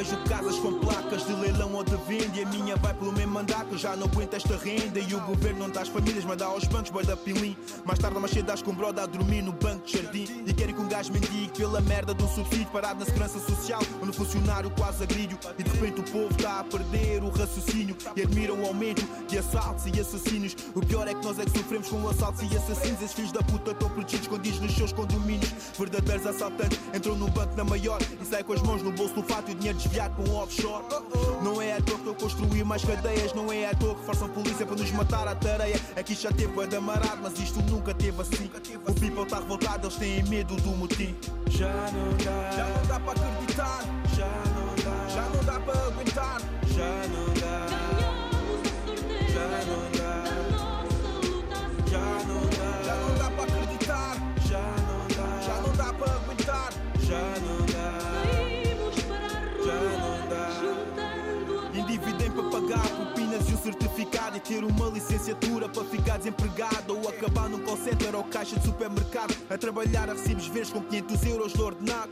vejo 0.00 0.16
casas 0.24 0.58
com 0.58 0.72
placas 0.78 1.26
de 1.26 1.32
leilão 1.34 1.74
ou 1.74 1.84
de 1.84 1.96
venda 1.96 2.38
E 2.38 2.42
a 2.42 2.46
minha 2.46 2.76
vai 2.76 2.94
pelo 2.94 3.12
mesmo 3.12 3.38
andar 3.38 3.64
que 3.66 3.72
eu 3.72 3.78
já 3.78 3.94
não 3.94 4.06
aguento 4.06 4.34
esta 4.34 4.56
renda. 4.56 4.98
E 4.98 5.14
o 5.14 5.20
governo 5.20 5.60
não 5.60 5.70
dá 5.70 5.82
às 5.82 5.88
famílias, 5.88 6.24
mas 6.24 6.38
dá 6.38 6.46
aos 6.46 6.64
bancos, 6.64 6.90
boi 6.90 7.04
da 7.04 7.16
pilim. 7.16 7.56
Mais 7.84 7.98
tarde 7.98 8.18
mais 8.18 8.32
cedo 8.32 8.50
com 8.64 8.74
broda 8.74 9.02
a 9.02 9.06
dormir 9.06 9.42
no 9.42 9.52
banco 9.52 9.86
de 9.86 9.98
jardim. 9.98 10.26
E 10.46 10.54
querem 10.54 10.74
que 10.74 10.80
um 10.80 10.88
gajo 10.88 11.12
mendigue 11.12 11.50
pela 11.56 11.80
merda 11.80 12.16
um 12.20 12.28
subsídio 12.28 12.66
Parado 12.72 13.00
na 13.00 13.06
segurança 13.06 13.38
social, 13.38 13.80
onde 14.00 14.10
o 14.10 14.12
funcionário 14.12 14.70
quase 14.70 15.02
agrilho 15.02 15.38
E 15.58 15.62
de 15.62 15.70
repente 15.70 16.00
o 16.00 16.04
povo 16.04 16.28
está 16.30 16.60
a 16.60 16.64
perder 16.64 17.22
o 17.22 17.30
raciocínio 17.30 17.96
E 18.16 18.22
admiram 18.22 18.60
o 18.60 18.66
aumento 18.66 19.02
de 19.26 19.38
assaltos 19.38 19.86
e 19.86 20.00
assassinos. 20.00 20.56
O 20.74 20.80
pior 20.80 21.06
é 21.08 21.14
que 21.14 21.24
nós 21.24 21.38
é 21.38 21.44
que 21.44 21.50
sofremos 21.50 21.88
com 21.88 22.08
assaltos 22.08 22.42
e 22.42 22.56
assassinos. 22.56 23.02
Esses 23.02 23.12
filhos 23.12 23.32
da 23.32 23.42
puta 23.42 23.72
estão 23.72 23.88
protegidos, 23.90 24.26
escondidos 24.26 24.60
nos 24.60 24.74
seus 24.74 24.92
condomínios. 24.92 25.52
Verdadeiros 25.78 26.26
assaltantes 26.26 26.78
entram 26.94 27.16
no 27.16 27.28
banco 27.28 27.54
na 27.56 27.64
maior 27.64 28.00
E 28.20 28.24
saem 28.24 28.44
com 28.44 28.52
as 28.52 28.62
mãos 28.62 28.82
no 28.82 28.92
bolso 28.92 29.14
do 29.14 29.22
fato 29.22 29.50
e 29.50 29.52
o 29.52 29.54
dinheiro 29.54 29.78
desviado 29.90 30.14
para 30.14 30.30
um 30.30 30.36
offshore. 30.36 30.84
Não 31.42 31.60
é 31.60 31.76
à 31.76 31.80
toa 31.82 31.98
que 31.98 32.06
eu 32.06 32.14
construí 32.14 32.62
mais 32.62 32.84
cadeias 32.84 33.32
Não 33.34 33.52
é 33.52 33.66
à 33.66 33.74
toa 33.74 33.94
que 33.94 34.04
forçam 34.04 34.28
polícia 34.28 34.64
para 34.64 34.76
nos 34.76 34.90
matar 34.92 35.26
à 35.26 35.34
tareia. 35.34 35.80
Aqui 35.96 36.14
já 36.14 36.30
teve 36.30 36.48
bué 36.48 36.66
de 36.66 36.76
amarado, 36.76 37.18
mas 37.22 37.38
isto 37.38 37.60
nunca 37.62 37.92
teve 37.92 38.20
assim. 38.20 38.50
O 38.86 38.94
people 38.94 39.22
está 39.22 39.38
revoltado, 39.40 39.86
eles 39.86 39.96
têm 39.96 40.22
medo 40.24 40.54
do 40.56 40.70
motim. 40.70 41.14
Já 41.48 41.72
não 41.92 42.16
dá, 42.24 42.50
já 42.56 42.68
não 42.68 42.86
dá 42.86 43.00
para 43.00 43.20
acreditar. 43.20 43.80
Já 44.16 44.26
não 44.54 44.74
dá, 44.84 45.08
já 45.08 45.22
não 45.22 45.44
dá 45.44 45.60
para 45.60 45.86
aguentar. 45.86 46.40
Já 46.66 47.08
não 47.08 47.26
dá, 47.34 47.66
já 49.32 49.48
não 49.66 49.90
dá. 49.98 50.10
já 51.90 52.06
não 52.26 52.40
dá, 52.50 52.59
pagar 62.70 62.88
propinas 62.90 63.48
e 63.50 63.54
um 63.54 63.58
certificado 63.58 64.36
e 64.36 64.40
ter 64.40 64.62
uma 64.62 64.88
licenciatura 64.88 65.68
para 65.68 65.84
ficar 65.84 66.18
desempregado 66.18 66.96
acabar 67.10 67.48
num 67.48 67.58
call 67.60 67.76
center 67.76 68.14
ou 68.14 68.24
caixa 68.24 68.58
de 68.58 68.64
supermercado 68.64 69.36
a 69.48 69.58
trabalhar 69.58 70.08
a 70.08 70.14
recibos 70.14 70.46
verdes 70.46 70.72
com 70.72 70.80
500 70.80 71.26
euros 71.26 71.52
de 71.52 71.62
ordenado. 71.62 72.10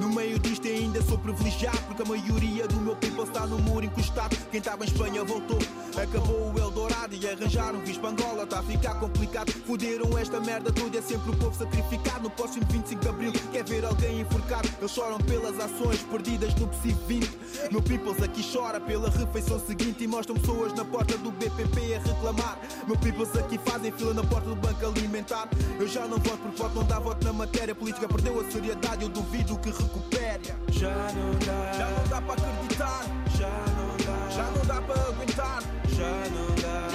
No 0.00 0.08
meio 0.08 0.38
disto 0.38 0.66
ainda 0.66 1.02
sou 1.02 1.18
privilegiado 1.18 1.78
porque 1.86 2.02
a 2.02 2.04
maioria 2.04 2.66
do 2.66 2.76
meu 2.76 2.96
people 2.96 3.24
está 3.24 3.46
no 3.46 3.58
muro 3.58 3.84
encostado. 3.84 4.36
Quem 4.50 4.58
estava 4.58 4.84
em 4.84 4.88
Espanha 4.88 5.24
voltou, 5.24 5.58
acabou 6.00 6.52
o 6.52 6.58
Eldorado 6.58 7.14
e 7.14 7.28
arranjaram 7.28 7.80
visto 7.80 8.00
para 8.00 8.10
Angola. 8.10 8.44
Está 8.44 8.60
a 8.60 8.62
ficar 8.62 8.94
complicado. 8.94 9.52
Fuderam 9.66 10.16
esta 10.16 10.40
merda 10.40 10.72
toda, 10.72 10.98
é 10.98 11.02
sempre 11.02 11.30
o 11.30 11.36
povo 11.36 11.56
sacrificado. 11.56 12.22
No 12.22 12.30
próximo 12.30 12.64
25 12.70 13.02
de 13.02 13.08
Abril, 13.08 13.32
quer 13.52 13.64
ver 13.64 13.84
alguém 13.84 14.20
enforcado. 14.20 14.68
Eles 14.78 14.90
choram 14.90 15.18
pelas 15.18 15.58
ações 15.58 16.02
perdidas 16.04 16.54
no 16.54 16.68
PSI 16.68 16.96
20. 17.06 17.38
Meu 17.70 17.82
peoples 17.82 18.22
aqui 18.22 18.42
chora 18.52 18.80
pela 18.80 19.10
refeição 19.10 19.58
seguinte 19.58 20.04
e 20.04 20.06
mostram 20.06 20.36
pessoas 20.36 20.72
na 20.74 20.84
porta 20.84 21.16
do 21.18 21.30
BPP 21.32 21.94
a 21.94 21.98
reclamar. 21.98 22.58
Meu 22.86 22.96
peoples 22.96 23.36
aqui 23.36 23.58
fazem 23.58 23.92
fila 23.92 24.14
na 24.14 24.22
porta 24.28 24.48
do 24.48 24.56
banco 24.56 24.86
alimentar. 24.86 25.48
Eu 25.78 25.88
já 25.88 26.06
não 26.06 26.18
voto 26.18 26.38
porque 26.38 26.62
voto 26.62 26.74
não 26.74 26.84
dá 26.84 26.98
voto 26.98 27.24
na 27.24 27.32
matéria. 27.32 27.72
A 27.72 27.74
política 27.74 28.08
perdeu 28.08 28.40
a 28.40 28.50
seriedade, 28.50 29.02
eu 29.02 29.08
duvido 29.08 29.58
que 29.58 29.70
recupere. 29.70 30.54
Já 30.70 30.90
não 31.12 31.30
dá, 31.46 31.72
já 31.72 31.90
não 31.90 32.04
dá 32.08 32.20
para 32.22 32.34
acreditar. 32.34 33.04
Já 33.36 33.48
não 33.48 33.96
dá, 34.04 34.30
já 34.30 34.44
não 34.44 34.64
dá 34.66 34.82
para 34.82 35.00
aguentar. 35.08 35.62
Já 35.88 36.12
não 36.30 36.46
dá, 36.62 36.88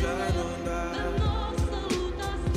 já 0.00 0.14
não 0.34 0.64
dá. 0.64 0.80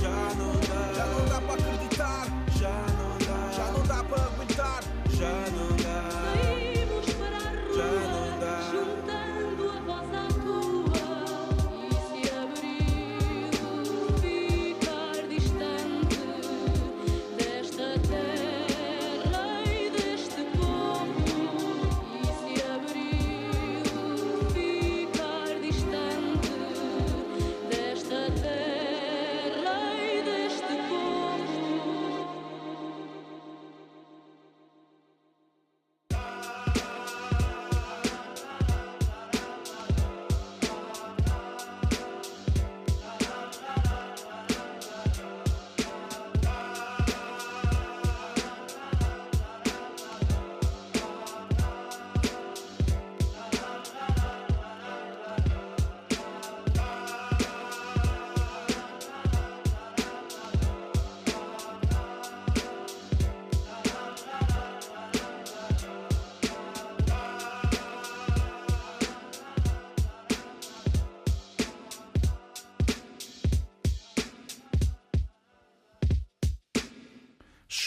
Já 0.02 0.18
não 0.36 0.54
dá, 0.60 0.94
já 0.94 1.06
não 1.06 1.26
dá 1.26 1.42
para 1.42 1.54
acreditar. 1.54 2.28
Já 2.60 2.70
não 2.98 3.18
dá, 3.20 3.52
já 3.52 3.72
não 3.72 3.84
dá 3.84 4.04
para 4.04 4.24
aguentar. 4.24 4.84
Já 5.10 5.32
não 5.52 5.68
dá, 5.70 5.77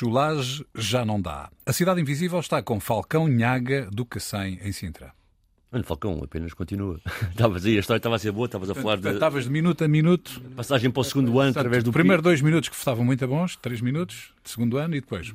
Chulage 0.00 0.64
já 0.74 1.04
não 1.04 1.20
dá. 1.20 1.50
A 1.66 1.74
Cidade 1.74 2.00
Invisível 2.00 2.40
está 2.40 2.62
com 2.62 2.80
Falcão 2.80 3.28
Nhaga 3.28 3.86
do 3.92 4.06
Cacém 4.06 4.58
em 4.62 4.72
Sintra. 4.72 5.12
Mano, 5.70 5.84
Falcão 5.84 6.18
apenas 6.24 6.54
continua. 6.54 6.98
Estavas 7.28 7.66
aí, 7.66 7.76
a 7.76 7.80
história 7.80 7.98
estava 7.98 8.16
a 8.16 8.18
ser 8.18 8.32
boa, 8.32 8.46
estavas 8.46 8.70
a 8.70 8.74
falar 8.74 8.96
de 8.96 9.10
Estavas 9.10 9.44
de 9.44 9.50
minuto 9.50 9.84
a 9.84 9.88
minuto. 9.88 10.40
passagem 10.56 10.90
para 10.90 11.00
o 11.00 11.04
segundo 11.04 11.38
ano 11.38 11.50
através 11.50 11.84
do 11.84 11.92
Primeiro 11.92 12.22
dois 12.22 12.40
minutos 12.40 12.70
que 12.70 12.76
estavam 12.76 13.04
muito 13.04 13.28
bons, 13.28 13.56
três 13.56 13.82
minutos, 13.82 14.32
de 14.42 14.48
segundo 14.48 14.78
ano 14.78 14.96
e 14.96 15.02
depois. 15.02 15.34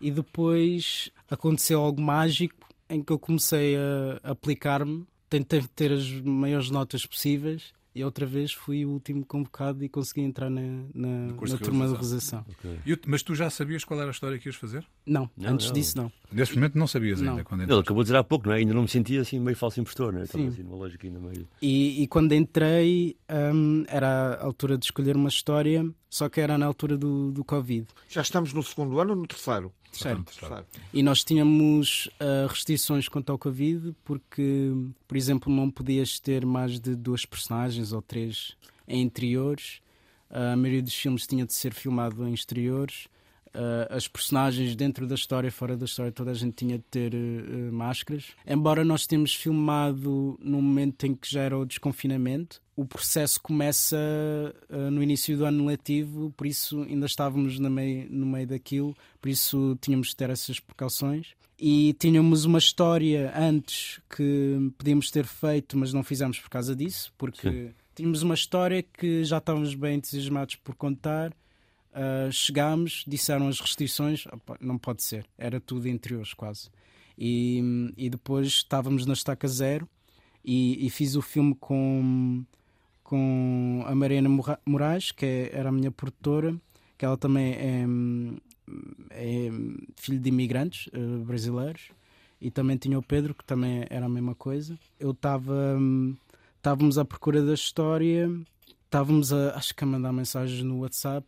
E 0.00 0.10
depois 0.10 1.10
aconteceu 1.30 1.82
algo 1.82 2.00
mágico 2.00 2.66
em 2.88 3.02
que 3.02 3.12
eu 3.12 3.18
comecei 3.18 3.76
a 4.24 4.30
aplicar-me, 4.30 5.06
tentei 5.28 5.60
ter 5.76 5.92
as 5.92 6.10
maiores 6.22 6.70
notas 6.70 7.04
possíveis 7.04 7.74
e 7.94 8.04
outra 8.04 8.24
vez 8.26 8.52
fui 8.52 8.84
o 8.84 8.90
último 8.90 9.24
convocado 9.24 9.82
e 9.84 9.88
consegui 9.88 10.20
entrar 10.20 10.48
na, 10.50 10.60
na, 10.94 11.08
na 11.26 11.32
de 11.32 11.58
turma 11.58 11.86
de 11.86 11.92
realização. 11.92 12.44
realização. 12.46 12.82
E 12.86 12.92
o- 12.92 12.98
mas 13.06 13.22
tu 13.22 13.34
já 13.34 13.50
sabias 13.50 13.84
qual 13.84 13.98
era 14.00 14.08
a 14.10 14.12
história 14.12 14.38
que 14.38 14.48
ias 14.48 14.56
fazer? 14.56 14.84
Não, 15.06 15.28
Não, 15.36 15.50
antes 15.50 15.66
não. 15.66 15.72
disso 15.72 15.96
não. 15.96 16.12
Nesse 16.30 16.54
momento 16.54 16.76
não 16.78 16.86
sabias 16.86 17.20
ainda 17.20 17.36
Não. 17.36 17.44
quando 17.44 17.60
Ele 17.62 17.64
entraste. 17.64 17.82
acabou 17.84 18.02
de 18.02 18.06
dizer 18.08 18.16
há 18.18 18.24
pouco, 18.24 18.46
não 18.46 18.54
é? 18.54 18.58
Ainda 18.58 18.74
não 18.74 18.82
me 18.82 18.88
sentia 18.88 19.20
assim 19.22 19.40
meio 19.40 19.56
falso 19.56 19.80
impostor, 19.80 20.12
não 20.12 20.20
é? 20.20 20.24
Estava 20.24 20.44
assim 20.46 20.62
numa 20.62 20.76
lógica 20.76 21.06
ainda 21.06 21.18
meio. 21.18 21.48
E, 21.62 22.02
e 22.02 22.06
quando 22.06 22.32
entrei 22.34 23.16
hum, 23.54 23.84
era 23.88 24.34
a 24.34 24.44
altura 24.44 24.76
de 24.76 24.84
escolher 24.84 25.16
uma 25.16 25.28
história, 25.28 25.88
só 26.10 26.28
que 26.28 26.40
era 26.40 26.56
na 26.58 26.66
altura 26.66 26.96
do, 26.98 27.32
do 27.32 27.42
Covid. 27.44 27.86
Já 28.08 28.20
estamos 28.22 28.52
no 28.52 28.62
segundo 28.62 28.98
ano 29.00 29.10
ou 29.10 29.16
no 29.16 29.26
terceiro? 29.26 29.72
Terceiro. 29.90 30.22
Terceiro. 30.24 30.66
E 30.92 31.02
nós 31.02 31.24
tínhamos 31.24 32.08
ah, 32.20 32.46
restrições 32.48 33.08
quanto 33.08 33.30
ao 33.30 33.38
Covid, 33.38 33.94
porque, 34.04 34.72
por 35.06 35.16
exemplo, 35.16 35.52
não 35.52 35.70
podias 35.70 36.18
ter 36.18 36.44
mais 36.44 36.78
de 36.78 36.94
duas 36.94 37.24
personagens 37.24 37.92
ou 37.92 38.02
três 38.02 38.56
em 38.86 39.02
interiores. 39.02 39.80
Ah, 40.30 40.52
a 40.52 40.56
maioria 40.56 40.82
dos 40.82 40.94
filmes 40.94 41.26
tinha 41.26 41.44
de 41.44 41.52
ser 41.52 41.72
filmado 41.72 42.26
em 42.26 42.32
exteriores. 42.32 43.08
Ah, 43.54 43.96
as 43.96 44.06
personagens 44.06 44.74
dentro 44.76 45.06
da 45.06 45.14
história, 45.14 45.50
fora 45.50 45.76
da 45.76 45.84
história, 45.84 46.12
toda 46.12 46.30
a 46.30 46.34
gente 46.34 46.54
tinha 46.54 46.78
de 46.78 46.84
ter 46.84 47.14
eh, 47.14 47.70
máscaras. 47.70 48.26
Embora 48.46 48.84
nós 48.84 49.06
temos 49.06 49.34
filmado 49.34 50.38
no 50.42 50.60
momento 50.60 51.04
em 51.06 51.14
que 51.14 51.30
já 51.30 51.42
era 51.42 51.58
o 51.58 51.64
desconfinamento, 51.64 52.60
o 52.76 52.84
processo 52.84 53.40
começa 53.42 53.96
ah, 54.68 54.90
no 54.90 55.02
início 55.02 55.36
do 55.36 55.44
ano 55.44 55.66
letivo, 55.66 56.32
por 56.36 56.46
isso 56.46 56.82
ainda 56.82 57.06
estávamos 57.06 57.58
no 57.58 57.70
meio, 57.70 58.06
no 58.10 58.26
meio 58.26 58.46
daquilo, 58.46 58.96
por 59.20 59.28
isso 59.28 59.76
tínhamos 59.80 60.08
de 60.08 60.16
ter 60.16 60.30
essas 60.30 60.60
precauções. 60.60 61.34
E 61.60 61.92
tínhamos 61.94 62.44
uma 62.44 62.58
história 62.58 63.32
antes 63.36 64.00
que 64.08 64.70
podíamos 64.78 65.10
ter 65.10 65.26
feito, 65.26 65.76
mas 65.76 65.92
não 65.92 66.04
fizemos 66.04 66.38
por 66.38 66.48
causa 66.48 66.76
disso, 66.76 67.12
porque 67.18 67.50
Sim. 67.50 67.70
tínhamos 67.96 68.22
uma 68.22 68.34
história 68.34 68.80
que 68.80 69.24
já 69.24 69.38
estávamos 69.38 69.74
bem 69.74 69.96
entusiasmados 69.96 70.54
por 70.54 70.76
contar. 70.76 71.32
Uh, 71.92 72.30
chegámos, 72.30 73.04
disseram 73.08 73.48
as 73.48 73.60
restrições, 73.60 74.24
não 74.60 74.78
pode 74.78 75.02
ser, 75.02 75.26
era 75.36 75.60
tudo 75.60 75.88
interiores 75.88 76.32
quase. 76.34 76.70
E, 77.16 77.92
e 77.96 78.08
depois 78.08 78.46
estávamos 78.46 79.04
na 79.04 79.14
estaca 79.14 79.48
zero 79.48 79.88
e, 80.44 80.86
e 80.86 80.90
fiz 80.90 81.16
o 81.16 81.22
filme 81.22 81.54
com, 81.56 82.44
com 83.02 83.82
a 83.86 83.94
Mariana 83.94 84.28
Moraes, 84.64 85.10
que 85.10 85.26
é- 85.26 85.50
era 85.52 85.70
a 85.70 85.72
minha 85.72 85.90
produtora, 85.90 86.54
que 86.96 87.04
ela 87.04 87.16
também 87.16 87.52
é, 87.54 87.84
é 89.10 89.50
filho 89.96 90.20
de 90.20 90.28
imigrantes 90.28 90.88
eh, 90.92 90.98
brasileiros, 91.24 91.90
e 92.40 92.50
também 92.50 92.76
tinha 92.76 92.98
o 92.98 93.02
Pedro, 93.02 93.34
que 93.34 93.44
também 93.44 93.84
era 93.90 94.06
a 94.06 94.08
mesma 94.08 94.34
coisa. 94.34 94.78
Eu 94.98 95.10
estava. 95.10 95.76
Estávamos 96.56 96.98
à 96.98 97.04
procura 97.04 97.42
da 97.44 97.54
história, 97.54 98.30
estávamos 98.84 99.32
a, 99.32 99.56
acho 99.56 99.74
que 99.74 99.84
a 99.84 99.86
mandar 99.86 100.12
mensagens 100.12 100.62
no 100.62 100.80
WhatsApp, 100.80 101.26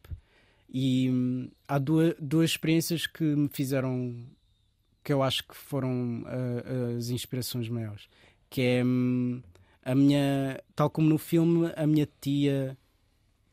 e 0.72 1.11
hum, 1.11 1.50
há 1.66 1.78
duas, 1.78 2.14
duas 2.20 2.50
experiências 2.50 3.06
que 3.06 3.24
me 3.24 3.48
fizeram. 3.48 4.14
que 5.02 5.12
eu 5.12 5.22
acho 5.22 5.46
que 5.46 5.56
foram 5.56 6.22
ah, 6.26 6.96
as 6.96 7.09
inspirações 7.11 7.68
maiores. 7.68 8.09
Que 8.48 8.61
é 8.62 8.85
hum, 8.85 9.42
a 9.85 9.94
minha. 9.94 10.61
tal 10.76 10.88
como 10.90 11.09
no 11.09 11.18
filme, 11.18 11.72
a 11.76 11.87
minha 11.87 12.09
tia 12.20 12.76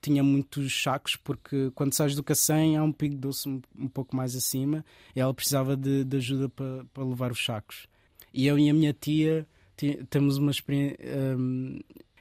tinha 0.01 0.23
muitos 0.23 0.82
sacos, 0.84 1.15
porque 1.15 1.71
quando 1.75 1.93
sais 1.93 2.15
do 2.15 2.23
Cacém 2.23 2.77
há 2.77 2.84
um 2.84 2.91
pico 2.91 3.15
doce 3.15 3.49
um, 3.49 3.60
um 3.77 3.88
pouco 3.88 4.15
mais 4.15 4.36
acima 4.36 4.86
e 5.15 5.19
ela 5.19 5.34
precisava 5.34 5.75
de, 5.75 6.03
de 6.06 6.17
ajuda 6.17 6.47
para, 6.47 6.86
para 6.93 7.03
levar 7.03 7.32
os 7.32 7.43
sacos. 7.43 7.88
E 8.34 8.45
eu 8.45 8.58
e 8.60 8.69
a 8.69 8.73
minha 8.73 8.93
tia 8.93 9.45
ti- 9.75 9.99
temos 10.10 10.38
uma 10.38 10.51
experiência. 10.51 10.97
hum, 11.38 11.80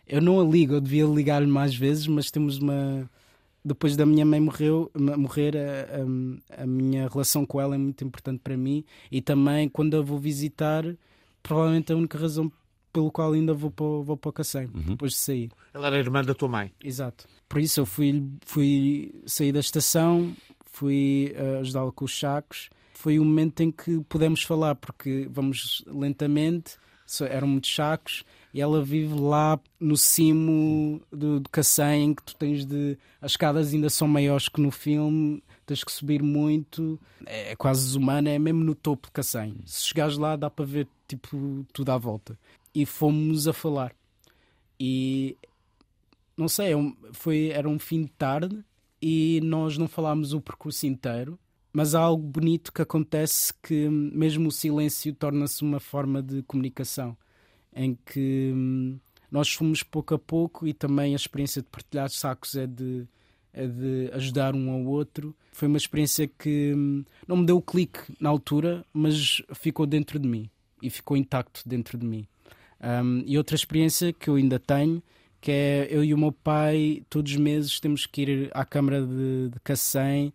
eu 0.09 0.21
não 0.23 0.41
a 0.41 0.45
ligo, 0.45 0.75
eu 0.75 0.81
devia 0.81 1.05
ligar-lhe 1.05 1.47
mais 1.47 1.75
vezes, 1.75 2.07
mas 2.07 2.31
temos 2.31 2.59
uma. 2.59 3.11
Depois 3.67 3.97
da 3.97 4.07
minha 4.07 4.25
mãe 4.25 4.39
morreu, 4.39 4.91
morrer, 4.95 5.57
a, 5.57 6.61
a- 6.61 6.63
a 6.63 6.67
minha 6.67 7.09
relação 7.09 7.45
com 7.45 7.61
ela 7.61 7.75
é 7.75 7.79
muito 7.79 8.05
importante 8.05 8.41
para 8.45 8.57
mim 8.57 8.85
e 9.11 9.21
também 9.21 9.69
quando 9.69 9.97
a 9.97 10.01
vou 10.03 10.19
visitar, 10.19 10.85
provavelmente 11.43 11.93
a 11.93 11.97
única 11.97 12.17
razão 12.17 12.51
pelo 12.93 13.11
qual 13.11 13.33
ainda 13.33 13.53
vou 13.53 13.71
para, 13.71 13.85
o- 13.85 14.03
vou 14.05 14.17
para 14.17 14.29
o 14.29 14.33
Cacém, 14.33 14.69
depois 14.73 15.13
de 15.13 15.19
sair. 15.19 15.51
Ela 15.75 15.89
era 15.89 15.99
irmã 15.99 16.23
da 16.23 16.33
tua 16.33 16.49
mãe. 16.49 16.71
Exato. 16.83 17.27
Por 17.49 17.61
isso 17.61 17.81
eu 17.81 17.87
fui, 17.87 18.25
fui 18.47 19.13
sair 19.27 19.51
da 19.53 19.61
estação, 19.61 20.33
fui 20.65 21.33
eh, 21.35 21.59
ajudá-la 21.61 21.91
com 21.93 22.05
os 22.05 22.17
sacos. 22.19 22.71
Foi 22.95 23.19
o 23.19 23.25
momento 23.25 23.61
em 23.63 23.71
que 23.73 24.01
pudemos 24.09 24.43
falar, 24.43 24.75
porque 24.77 25.29
vamos 25.31 25.85
lentamente, 25.87 26.77
eram 27.29 27.47
muitos 27.49 27.75
sacos, 27.75 28.25
e 28.57 28.61
ela 28.63 28.83
vive 28.83 29.13
lá 29.13 29.61
no 29.79 29.99
cimo 29.99 31.03
do, 31.13 31.41
do 31.41 31.51
Cacém, 31.51 32.05
em 32.05 32.15
que 32.15 32.23
tu 32.23 32.35
tens 32.37 32.65
de. 32.65 32.97
As 33.21 33.33
escadas 33.33 33.75
ainda 33.75 33.91
são 33.91 34.09
maiores 34.09 34.49
que 34.49 34.63
no 34.63 34.71
filme, 34.71 35.45
tens 35.67 35.85
que 35.85 35.93
subir 35.93 36.23
muito, 36.23 36.99
é 37.27 37.55
quase 37.55 37.85
desumano, 37.85 38.31
é 38.31 38.39
mesmo 38.39 38.65
no 38.65 38.75
topo 38.75 39.09
de 39.09 39.13
Cacém. 39.13 39.59
Se 39.67 39.85
chegares 39.85 40.17
lá, 40.17 40.37
dá 40.37 40.49
para 40.49 40.65
ver 40.65 40.89
tipo, 41.07 41.67
tudo 41.71 41.91
à 41.93 41.99
volta. 41.99 42.39
E 42.75 42.87
fomos 42.87 43.47
a 43.47 43.53
falar. 43.53 43.95
E 44.81 45.37
não 46.35 46.49
sei, 46.49 46.73
é 46.73 46.93
foi, 47.13 47.51
era 47.51 47.69
um 47.69 47.79
fim 47.79 48.05
de 48.05 48.11
tarde 48.13 48.65
e 49.03 49.39
nós 49.45 49.77
não 49.77 49.87
falámos 49.87 50.33
o 50.33 50.41
percurso 50.41 50.87
inteiro, 50.87 51.39
mas 51.75 51.95
há 51.95 52.01
algo 52.01 52.27
bonito 52.27 52.73
que 52.73 52.81
acontece 52.81 53.53
que 53.63 53.87
hum, 53.87 54.11
mesmo 54.15 54.49
o 54.49 54.53
silêncio 54.53 55.13
torna-se 55.13 55.61
uma 55.61 55.79
forma 55.79 56.23
de 56.23 56.43
comunicação, 56.45 57.15
em 57.77 57.97
que 58.07 58.51
hum, 58.55 58.99
nós 59.31 59.53
fomos 59.53 59.83
pouco 59.83 60.15
a 60.15 60.19
pouco 60.19 60.67
e 60.67 60.73
também 60.73 61.13
a 61.13 61.17
experiência 61.17 61.61
de 61.61 61.69
partilhar 61.69 62.09
sacos 62.09 62.57
é 62.57 62.67
de, 62.67 63.07
é 63.53 63.67
de 63.67 64.11
ajudar 64.15 64.55
um 64.55 64.71
ao 64.71 64.83
outro. 64.85 65.37
Foi 65.53 65.69
uma 65.69 65.77
experiência 65.77 66.27
que 66.27 66.73
hum, 66.75 67.05
não 67.29 67.37
me 67.37 67.47
deu 67.47 67.59
o 67.59 67.63
clique 67.63 68.01
na 68.19 68.31
altura, 68.31 68.85
mas 68.93 69.43
ficou 69.55 69.87
dentro 69.87 70.19
de 70.19 70.27
mim 70.27 70.49
e 70.83 70.89
ficou 70.89 71.17
intacto 71.17 71.63
dentro 71.67 71.99
de 71.99 72.07
mim. 72.07 72.27
Um, 72.83 73.23
e 73.27 73.37
outra 73.37 73.55
experiência 73.55 74.13
que 74.13 74.29
eu 74.29 74.37
ainda 74.37 74.59
tenho, 74.59 75.03
que 75.41 75.51
é 75.51 75.87
eu 75.91 76.03
e 76.03 76.15
o 76.15 76.19
meu 76.19 76.33
pai, 76.33 77.03
todos 77.11 77.33
os 77.33 77.39
meses, 77.39 77.79
temos 77.79 78.07
que 78.07 78.23
ir 78.23 78.51
à 78.55 78.65
Câmara 78.65 79.05
de, 79.05 79.51
de 79.51 79.61
Cacém. 79.61 80.33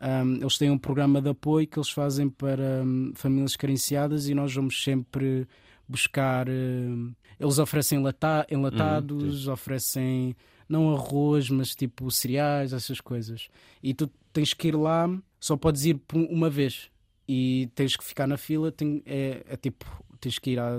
Um, 0.00 0.36
eles 0.36 0.58
têm 0.58 0.70
um 0.70 0.78
programa 0.78 1.22
de 1.22 1.30
apoio 1.30 1.66
que 1.66 1.78
eles 1.78 1.90
fazem 1.90 2.28
para 2.28 2.82
hum, 2.84 3.12
famílias 3.14 3.56
carenciadas 3.56 4.28
e 4.28 4.34
nós 4.34 4.54
vamos 4.54 4.82
sempre 4.82 5.46
buscar. 5.88 6.48
hum, 6.48 7.12
eles 7.38 7.58
oferecem 7.58 7.98
enlata- 7.98 8.46
enlatados, 8.50 9.46
oferecem 9.48 10.36
não 10.68 10.94
arroz, 10.94 11.50
mas 11.50 11.74
tipo 11.74 12.10
cereais, 12.10 12.72
essas 12.72 13.00
coisas. 13.00 13.48
E 13.82 13.92
tu 13.92 14.08
tens 14.32 14.54
que 14.54 14.68
ir 14.68 14.76
lá, 14.76 15.08
só 15.40 15.56
podes 15.56 15.84
ir 15.84 16.00
uma 16.14 16.48
vez 16.48 16.88
e 17.28 17.68
tens 17.74 17.96
que 17.96 18.04
ficar 18.04 18.26
na 18.26 18.36
fila. 18.36 18.70
tem- 18.72 19.02
é, 19.04 19.42
é 19.48 19.56
tipo, 19.56 19.84
tens 20.20 20.38
que 20.38 20.50
ir 20.52 20.58
a. 20.58 20.70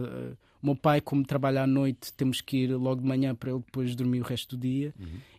o 0.62 0.66
meu 0.66 0.76
pai, 0.76 1.02
como 1.02 1.26
trabalha 1.26 1.64
à 1.64 1.68
noite, 1.68 2.14
temos 2.14 2.40
que 2.40 2.58
ir 2.64 2.68
logo 2.76 3.02
de 3.02 3.08
manhã 3.08 3.36
para 3.36 3.52
ele 3.52 3.60
depois 3.60 3.94
dormir 3.96 4.22
o 4.22 4.24
resto 4.24 4.56
do 4.56 4.62
dia. 4.62 4.94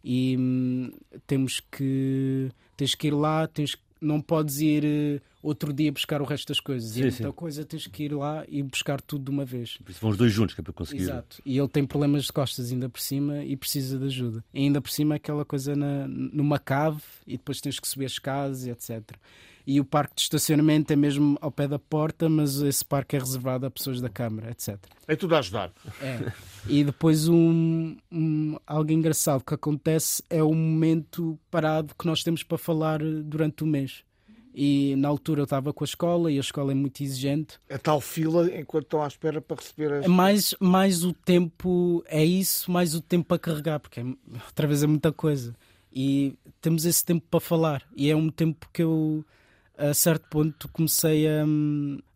E 0.04 0.36
hum, 0.38 0.90
temos 1.26 1.60
que. 1.60 2.50
Tens 2.76 2.94
que 2.94 3.06
ir 3.06 3.12
lá, 3.14 3.46
tens, 3.46 3.76
não 4.04 4.20
podes 4.20 4.60
ir 4.60 4.84
eh, 4.84 5.20
outro 5.42 5.72
dia 5.72 5.90
buscar 5.90 6.22
o 6.22 6.24
resto 6.24 6.48
das 6.48 6.60
coisas. 6.60 6.90
Sim, 6.90 7.02
e 7.02 7.06
é 7.06 7.10
sim. 7.10 7.22
muita 7.22 7.36
coisa, 7.36 7.64
tens 7.64 7.86
que 7.86 8.04
ir 8.04 8.14
lá 8.14 8.44
e 8.48 8.62
buscar 8.62 9.00
tudo 9.00 9.24
de 9.24 9.30
uma 9.30 9.44
vez. 9.44 9.76
Por 9.78 9.90
isso 9.90 10.00
vão 10.00 10.10
os 10.10 10.16
dois 10.16 10.32
juntos, 10.32 10.54
que 10.54 10.60
é 10.60 10.64
para 10.64 10.72
conseguir. 10.72 11.02
Exato. 11.02 11.40
E 11.44 11.58
ele 11.58 11.68
tem 11.68 11.84
problemas 11.86 12.24
de 12.24 12.32
costas 12.32 12.70
ainda 12.70 12.88
por 12.88 13.00
cima 13.00 13.42
e 13.44 13.56
precisa 13.56 13.98
de 13.98 14.04
ajuda. 14.06 14.44
E 14.52 14.60
ainda 14.60 14.80
por 14.80 14.90
cima 14.90 15.16
aquela 15.16 15.44
coisa 15.44 15.74
na, 15.74 16.06
numa 16.06 16.58
cave 16.58 17.02
e 17.26 17.32
depois 17.32 17.60
tens 17.60 17.80
que 17.80 17.88
subir 17.88 18.06
as 18.06 18.12
escadas 18.12 18.64
e 18.66 18.70
etc. 18.70 19.16
E 19.66 19.80
o 19.80 19.84
parque 19.84 20.14
de 20.16 20.22
estacionamento 20.22 20.92
é 20.92 20.96
mesmo 20.96 21.38
ao 21.40 21.50
pé 21.50 21.66
da 21.66 21.78
porta, 21.78 22.28
mas 22.28 22.60
esse 22.60 22.84
parque 22.84 23.16
é 23.16 23.18
reservado 23.18 23.64
a 23.64 23.70
pessoas 23.70 23.98
da 24.00 24.10
Câmara, 24.10 24.50
etc. 24.50 24.76
É 25.08 25.16
tudo 25.16 25.34
a 25.34 25.38
ajudar. 25.38 25.72
É. 26.02 26.30
E 26.68 26.84
depois 26.84 27.28
um, 27.28 27.96
um- 28.12 28.56
algo 28.66 28.92
engraçado 28.92 29.42
que 29.42 29.54
acontece 29.54 30.22
é 30.28 30.42
o 30.42 30.52
momento 30.52 31.38
parado 31.50 31.94
que 31.98 32.06
nós 32.06 32.22
temos 32.22 32.42
para 32.42 32.58
falar 32.58 33.00
durante 33.02 33.64
o 33.64 33.66
mês. 33.66 34.04
E 34.56 34.94
na 34.96 35.08
altura 35.08 35.40
eu 35.40 35.44
estava 35.44 35.72
com 35.72 35.82
a 35.82 35.86
escola 35.86 36.30
e 36.30 36.36
a 36.36 36.40
escola 36.40 36.70
é 36.70 36.74
muito 36.74 37.02
exigente. 37.02 37.58
A 37.68 37.76
tal 37.78 38.00
fila 38.00 38.46
enquanto 38.56 38.84
estão 38.84 39.02
à 39.02 39.06
espera 39.08 39.40
para 39.40 39.56
receber 39.56 39.92
as. 39.94 40.06
Mais, 40.06 40.54
mais 40.60 41.02
o 41.04 41.12
tempo, 41.12 42.04
é 42.06 42.24
isso, 42.24 42.70
mais 42.70 42.94
o 42.94 43.00
tempo 43.00 43.24
para 43.26 43.38
carregar, 43.38 43.80
porque 43.80 43.98
é, 44.00 44.04
outra 44.46 44.66
vez 44.68 44.82
é 44.82 44.86
muita 44.86 45.10
coisa. 45.10 45.56
E 45.92 46.34
temos 46.60 46.84
esse 46.84 47.04
tempo 47.04 47.24
para 47.30 47.40
falar. 47.40 47.82
E 47.96 48.10
é 48.10 48.14
um 48.14 48.28
tempo 48.30 48.68
que 48.72 48.82
eu 48.82 49.24
a 49.76 49.92
certo 49.92 50.28
ponto 50.28 50.68
comecei 50.68 51.26
a, 51.26 51.44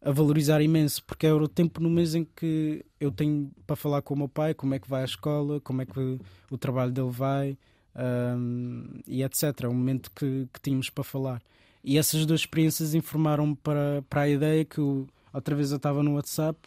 a, 0.03 0.13
valorizar 0.13 0.61
imenso, 0.63 1.03
porque 1.05 1.27
era 1.27 1.37
o 1.37 1.49
tempo 1.49 1.81
no 1.81 1.91
mês 1.91 2.15
em 2.15 2.25
que 2.25 2.85
eu 3.01 3.11
tenho 3.11 3.51
para 3.67 3.77
falar 3.77 4.03
com 4.03 4.15
o 4.15 4.19
meu 4.19 4.29
pai, 4.29 4.55
como 4.55 4.75
é 4.75 4.79
que 4.79 4.89
vai 4.89 5.03
à 5.03 5.05
escola, 5.05 5.61
como 5.61 5.83
é 5.83 5.87
que 5.87 6.19
o 6.51 6.59
trabalho 6.59 6.93
dele 6.93 7.11
vai, 7.11 7.59
um, 8.37 9.01
e 9.07 9.23
etc. 9.23 9.65
É 9.65 9.69
um 9.69 9.75
momento 9.75 10.11
que, 10.13 10.49
que 10.53 10.61
tínhamos 10.61 10.89
para 10.89 11.05
falar. 11.05 11.43
E 11.83 11.99
essas 11.99 12.25
duas 12.27 12.41
experiências 12.41 12.95
informaram-me 12.95 13.57
para, 13.57 14.03
para 14.09 14.23
a 14.23 14.29
ideia 14.29 14.65
que 14.65 14.79
eu, 14.79 15.09
outra 15.33 15.55
vez 15.55 15.71
eu 15.71 15.77
estava 15.77 16.03
no 16.03 16.15
WhatsApp 16.15 16.59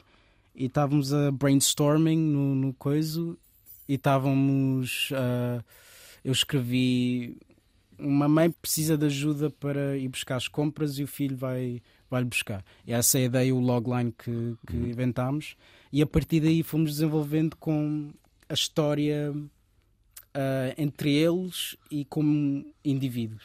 e 0.54 0.66
estávamos 0.66 1.14
a 1.14 1.32
brainstorming 1.32 2.18
no, 2.18 2.56
no 2.56 2.74
coiso 2.74 3.38
e 3.88 3.96
estávamos. 3.96 5.10
Uh, 5.12 5.64
eu 6.24 6.32
escrevi 6.32 7.38
uma 8.02 8.28
mãe 8.28 8.50
precisa 8.50 8.98
de 8.98 9.06
ajuda 9.06 9.50
para 9.50 9.98
ir 9.98 10.08
buscar 10.08 10.36
as 10.36 10.48
compras 10.48 10.98
e 10.98 11.04
o 11.04 11.08
filho 11.08 11.38
vai, 11.38 11.82
vai 12.10 12.24
buscar. 12.24 12.66
E 12.86 12.92
essa 12.92 13.20
é 13.20 13.22
a 13.22 13.26
ideia, 13.26 13.56
o 13.56 13.60
logline 13.60 14.12
que, 14.12 14.58
que 14.68 14.76
uhum. 14.76 14.88
inventámos. 14.88 15.56
E 15.92 16.02
a 16.02 16.08
partir 16.08 16.40
daí 16.40 16.64
fomos 16.64 16.92
desenvolvendo 16.92 17.56
com 17.58 18.12
a 18.50 18.54
história 18.54 19.32
uh, 19.32 20.74
entre 20.78 21.14
eles 21.14 21.78
e 21.90 22.04
como 22.06 22.66
indivíduos. 22.84 23.44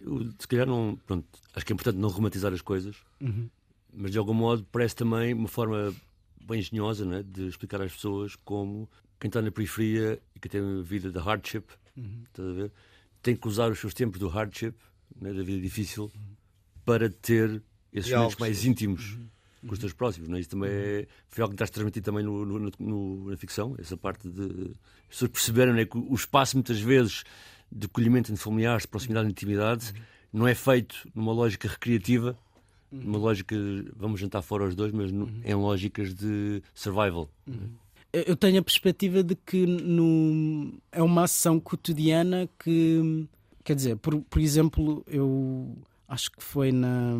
Eu, 0.00 0.30
se 0.38 0.48
calhar 0.48 0.66
não. 0.66 0.98
Pronto, 1.06 1.26
acho 1.54 1.64
que 1.64 1.72
é 1.72 1.74
importante 1.74 1.98
não 1.98 2.08
romantizar 2.08 2.52
as 2.52 2.60
coisas, 2.60 2.96
uhum. 3.20 3.48
mas 3.92 4.10
de 4.10 4.18
algum 4.18 4.34
modo 4.34 4.66
parece 4.72 4.96
também 4.96 5.32
uma 5.32 5.48
forma 5.48 5.94
bem 6.46 6.58
engenhosa 6.58 7.04
né, 7.04 7.22
de 7.22 7.46
explicar 7.46 7.80
às 7.80 7.92
pessoas 7.92 8.34
como 8.34 8.90
quem 9.20 9.28
está 9.28 9.40
na 9.40 9.52
periferia 9.52 10.20
e 10.34 10.40
que 10.40 10.48
tem 10.48 10.60
a 10.60 10.82
vida 10.82 11.10
de 11.10 11.18
hardship, 11.18 11.64
uhum. 11.96 12.24
estás 12.26 12.48
a 12.48 12.52
ver? 12.52 12.72
Tem 13.22 13.36
que 13.36 13.46
usar 13.46 13.70
os 13.70 13.78
seus 13.78 13.94
tempos 13.94 14.18
do 14.18 14.28
hardship, 14.28 14.74
né, 15.20 15.32
da 15.32 15.42
vida 15.42 15.60
difícil, 15.60 16.10
para 16.84 17.08
ter 17.08 17.62
esses 17.92 18.10
e 18.10 18.16
momentos 18.16 18.36
mais 18.36 18.64
íntimos 18.64 19.12
uhum. 19.12 19.68
com 19.68 19.72
os 19.74 19.78
teus 19.78 19.92
próximos. 19.92 20.28
Né? 20.28 20.40
Isso 20.40 20.50
também 20.50 20.70
é, 20.70 21.06
foi 21.28 21.42
algo 21.42 21.52
que 21.52 21.56
estás 21.56 21.70
a 21.70 21.72
transmitir 21.72 22.02
também 22.02 22.24
no, 22.24 22.44
no, 22.44 22.70
no, 22.78 23.30
na 23.30 23.36
ficção, 23.36 23.74
essa 23.78 23.96
parte 23.96 24.28
de. 24.28 24.72
As 25.08 25.16
pessoas 25.16 25.30
perceberam 25.30 25.72
né, 25.74 25.84
que 25.84 25.96
o 25.96 26.14
espaço, 26.14 26.56
muitas 26.56 26.80
vezes, 26.80 27.22
de 27.70 27.86
acolhimento 27.86 28.32
entre 28.32 28.42
familiares, 28.42 28.82
de 28.82 28.88
proximidade 28.88 29.28
e 29.28 29.30
intimidade, 29.30 29.92
não 30.32 30.48
é 30.48 30.54
feito 30.54 31.08
numa 31.14 31.32
lógica 31.32 31.68
recreativa, 31.68 32.36
numa 32.90 33.18
lógica 33.18 33.54
vamos 33.94 34.20
jantar 34.20 34.42
fora 34.42 34.64
os 34.64 34.74
dois, 34.74 34.90
mas 34.92 35.12
no, 35.12 35.30
em 35.44 35.54
lógicas 35.54 36.14
de 36.14 36.62
survival. 36.74 37.30
Uhum 37.46 37.81
eu 38.12 38.36
tenho 38.36 38.60
a 38.60 38.62
perspectiva 38.62 39.22
de 39.22 39.34
que 39.34 39.66
no, 39.66 40.74
é 40.90 41.02
uma 41.02 41.24
ação 41.24 41.58
cotidiana 41.58 42.48
que, 42.58 43.26
quer 43.64 43.74
dizer, 43.74 43.96
por, 43.96 44.20
por 44.22 44.40
exemplo, 44.40 45.02
eu 45.06 45.74
acho 46.06 46.30
que 46.30 46.42
foi 46.42 46.70
na 46.70 47.14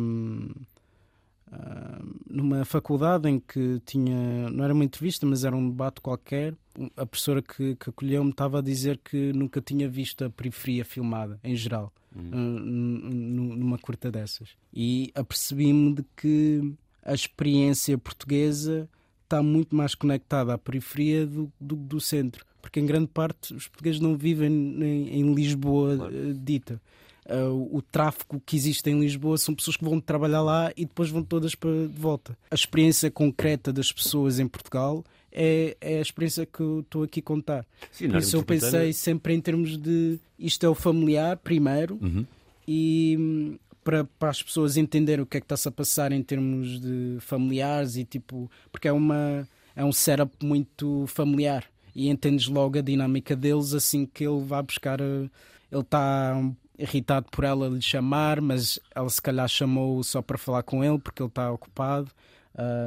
uh, 1.51 2.15
numa 2.29 2.63
faculdade 2.63 3.27
em 3.27 3.39
que 3.39 3.81
tinha, 3.85 4.49
não 4.51 4.63
era 4.63 4.73
uma 4.73 4.83
entrevista, 4.83 5.25
mas 5.25 5.43
era 5.43 5.55
um 5.55 5.69
debate 5.69 5.99
qualquer. 5.99 6.55
A 6.95 7.05
professora 7.05 7.41
que, 7.41 7.75
que 7.75 7.89
acolheu-me 7.89 8.31
estava 8.31 8.59
a 8.59 8.61
dizer 8.61 8.99
que 9.03 9.33
nunca 9.33 9.61
tinha 9.61 9.89
visto 9.89 10.25
a 10.25 10.29
periferia 10.29 10.85
filmada, 10.85 11.39
em 11.43 11.55
geral, 11.55 11.91
uhum. 12.15 12.29
uh, 12.29 13.55
numa 13.55 13.79
curta 13.79 14.11
dessas. 14.11 14.49
E 14.71 15.11
apercebi-me 15.15 15.95
de 15.95 16.05
que 16.15 16.73
a 17.03 17.13
experiência 17.13 17.97
portuguesa 17.97 18.87
está 19.33 19.41
muito 19.41 19.75
mais 19.75 19.95
conectada 19.95 20.53
à 20.53 20.57
periferia 20.57 21.25
do, 21.25 21.51
do, 21.59 21.75
do, 21.75 21.99
centro, 21.99 22.45
porque 22.61 22.79
em 22.79 22.85
grande 22.85 23.07
parte 23.07 23.53
os 23.53 23.67
portugueses 23.67 23.99
não 23.99 24.15
vivem 24.15 24.51
em, 24.51 25.19
em 25.19 25.33
Lisboa 25.33 25.97
claro. 25.97 26.15
uh, 26.15 26.33
dita. 26.33 26.81
Uh, 27.25 27.77
o 27.77 27.81
tráfego 27.81 28.41
que 28.45 28.55
existe 28.55 28.89
em 28.89 28.99
Lisboa 28.99 29.37
são 29.37 29.55
pessoas 29.55 29.77
que 29.77 29.83
vão 29.85 29.99
trabalhar 29.99 30.41
lá 30.41 30.73
e 30.75 30.85
depois 30.85 31.09
vão 31.09 31.23
todas 31.23 31.55
para 31.55 31.87
de 31.87 31.99
volta. 31.99 32.37
A 32.51 32.55
experiência 32.55 33.09
concreta 33.09 33.71
das 33.71 33.91
pessoas 33.91 34.39
em 34.39 34.47
Portugal 34.47 35.03
é, 35.31 35.75
é 35.79 35.97
a 35.99 36.01
experiência 36.01 36.45
que 36.45 36.59
eu 36.59 36.81
estou 36.81 37.03
aqui 37.03 37.21
a 37.21 37.23
contar. 37.23 37.65
Sim, 37.91 38.09
Por 38.09 38.17
isso 38.17 38.35
eu 38.35 38.43
pensei 38.43 38.91
sempre 38.91 39.33
em 39.33 39.41
termos 39.41 39.77
de 39.77 40.19
isto 40.37 40.65
é 40.65 40.69
o 40.69 40.75
familiar 40.75 41.37
primeiro 41.37 41.97
uhum. 42.01 42.25
e 42.67 43.57
para, 43.83 44.03
para 44.03 44.29
as 44.29 44.41
pessoas 44.41 44.77
entenderem 44.77 45.23
o 45.23 45.25
que 45.25 45.37
é 45.37 45.39
que 45.39 45.45
está-se 45.45 45.67
a 45.67 45.71
passar 45.71 46.11
em 46.11 46.23
termos 46.23 46.79
de 46.79 47.17
familiares 47.19 47.95
e 47.95 48.05
tipo, 48.05 48.49
porque 48.71 48.87
é 48.87 48.91
uma 48.91 49.47
é 49.75 49.83
um 49.83 49.91
setup 49.91 50.33
muito 50.45 51.05
familiar 51.07 51.65
e 51.95 52.09
entendes 52.09 52.47
logo 52.47 52.77
a 52.77 52.81
dinâmica 52.81 53.35
deles 53.35 53.73
assim 53.73 54.05
que 54.05 54.25
ele 54.25 54.43
vai 54.43 54.61
buscar 54.61 54.99
ele 55.01 55.29
está 55.81 56.35
irritado 56.77 57.27
por 57.31 57.43
ela 57.43 57.67
lhe 57.67 57.81
chamar, 57.81 58.41
mas 58.41 58.79
ela 58.93 59.09
se 59.09 59.21
calhar 59.21 59.47
chamou 59.47 60.03
só 60.03 60.21
para 60.21 60.37
falar 60.37 60.63
com 60.63 60.83
ele 60.83 60.99
porque 60.99 61.21
ele 61.21 61.29
está 61.29 61.51
ocupado, 61.51 62.11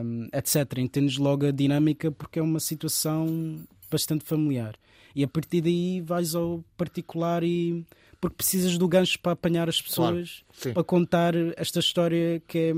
um, 0.04 0.28
etc. 0.32 0.78
Entendes 0.78 1.16
logo 1.18 1.46
a 1.46 1.50
dinâmica 1.50 2.10
porque 2.10 2.38
é 2.38 2.42
uma 2.42 2.60
situação 2.60 3.58
bastante 3.90 4.24
familiar. 4.24 4.74
E 5.14 5.24
a 5.24 5.28
partir 5.28 5.62
daí 5.62 6.00
vais 6.00 6.34
ao 6.34 6.62
particular 6.76 7.42
e 7.42 7.84
porque 8.20 8.36
precisas 8.36 8.78
do 8.78 8.88
gancho 8.88 9.18
para 9.20 9.32
apanhar 9.32 9.68
as 9.68 9.80
pessoas 9.80 10.44
claro, 10.60 10.74
para 10.74 10.84
contar 10.84 11.34
esta 11.56 11.80
história 11.80 12.42
que 12.46 12.58
é 12.58 12.74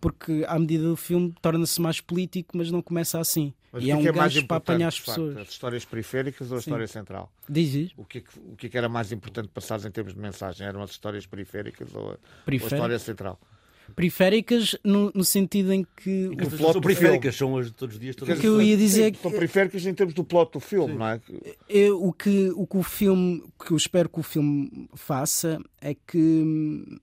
porque 0.00 0.44
à 0.48 0.58
medida 0.58 0.82
do 0.82 0.96
filme 0.96 1.32
torna-se 1.40 1.80
mais 1.80 2.00
político, 2.00 2.56
mas 2.56 2.72
não 2.72 2.82
começa 2.82 3.20
assim. 3.20 3.54
Mas 3.70 3.84
e 3.84 3.90
é 3.90 3.96
um 3.96 4.04
é 4.04 4.10
gancho 4.10 4.44
para 4.46 4.56
apanhar 4.56 4.88
as 4.88 4.98
pessoas. 4.98 5.34
Facto, 5.34 5.46
as 5.46 5.52
histórias 5.52 5.84
periféricas 5.84 6.50
ou 6.50 6.58
a 6.58 6.60
Sim. 6.60 6.70
história 6.70 6.88
central? 6.88 7.32
Diz, 7.48 7.92
O 7.96 8.04
que, 8.04 8.18
é 8.18 8.22
o 8.52 8.56
que, 8.56 8.66
é 8.66 8.68
que 8.68 8.76
era 8.76 8.88
mais 8.88 9.12
importante 9.12 9.48
passar 9.48 9.78
em 9.84 9.90
termos 9.92 10.12
de 10.12 10.18
mensagem? 10.18 10.66
Eram 10.66 10.82
as 10.82 10.90
histórias 10.90 11.24
periféricas 11.24 11.94
ou 11.94 12.00
a, 12.00 12.04
ou 12.04 12.18
a 12.50 12.54
história 12.54 12.98
central? 12.98 13.40
Periféricas 13.92 14.76
no, 14.84 15.12
no, 15.14 15.24
sentido 15.24 15.72
em 15.72 15.86
que 15.96 16.28
o 16.28 16.36
plot 16.36 16.72
são 16.72 16.80
periféricas, 16.80 17.36
são 17.36 17.56
as 17.56 17.70
todos 17.70 17.94
os 17.94 18.00
dias. 18.00 18.16
Todos 18.16 18.36
o 18.36 18.40
que 18.40 18.46
eu 18.46 18.60
ia 18.60 18.76
dizer 18.76 19.14
são 19.16 19.30
periféricas 19.30 19.86
em 19.86 19.94
termos 19.94 20.14
do 20.14 20.24
plot 20.24 20.52
do 20.52 20.60
filme, 20.60 20.92
Sim. 20.92 20.98
não 20.98 21.06
é? 21.06 21.20
Eu, 21.68 22.02
o 22.02 22.12
que 22.12 22.50
o 22.54 22.66
que 22.66 22.76
o 22.76 22.82
filme 22.82 23.42
que 23.64 23.72
eu 23.72 23.76
espero 23.76 24.08
que 24.08 24.20
o 24.20 24.22
filme 24.22 24.88
faça 24.94 25.60
é 25.80 25.94
que 25.94 27.00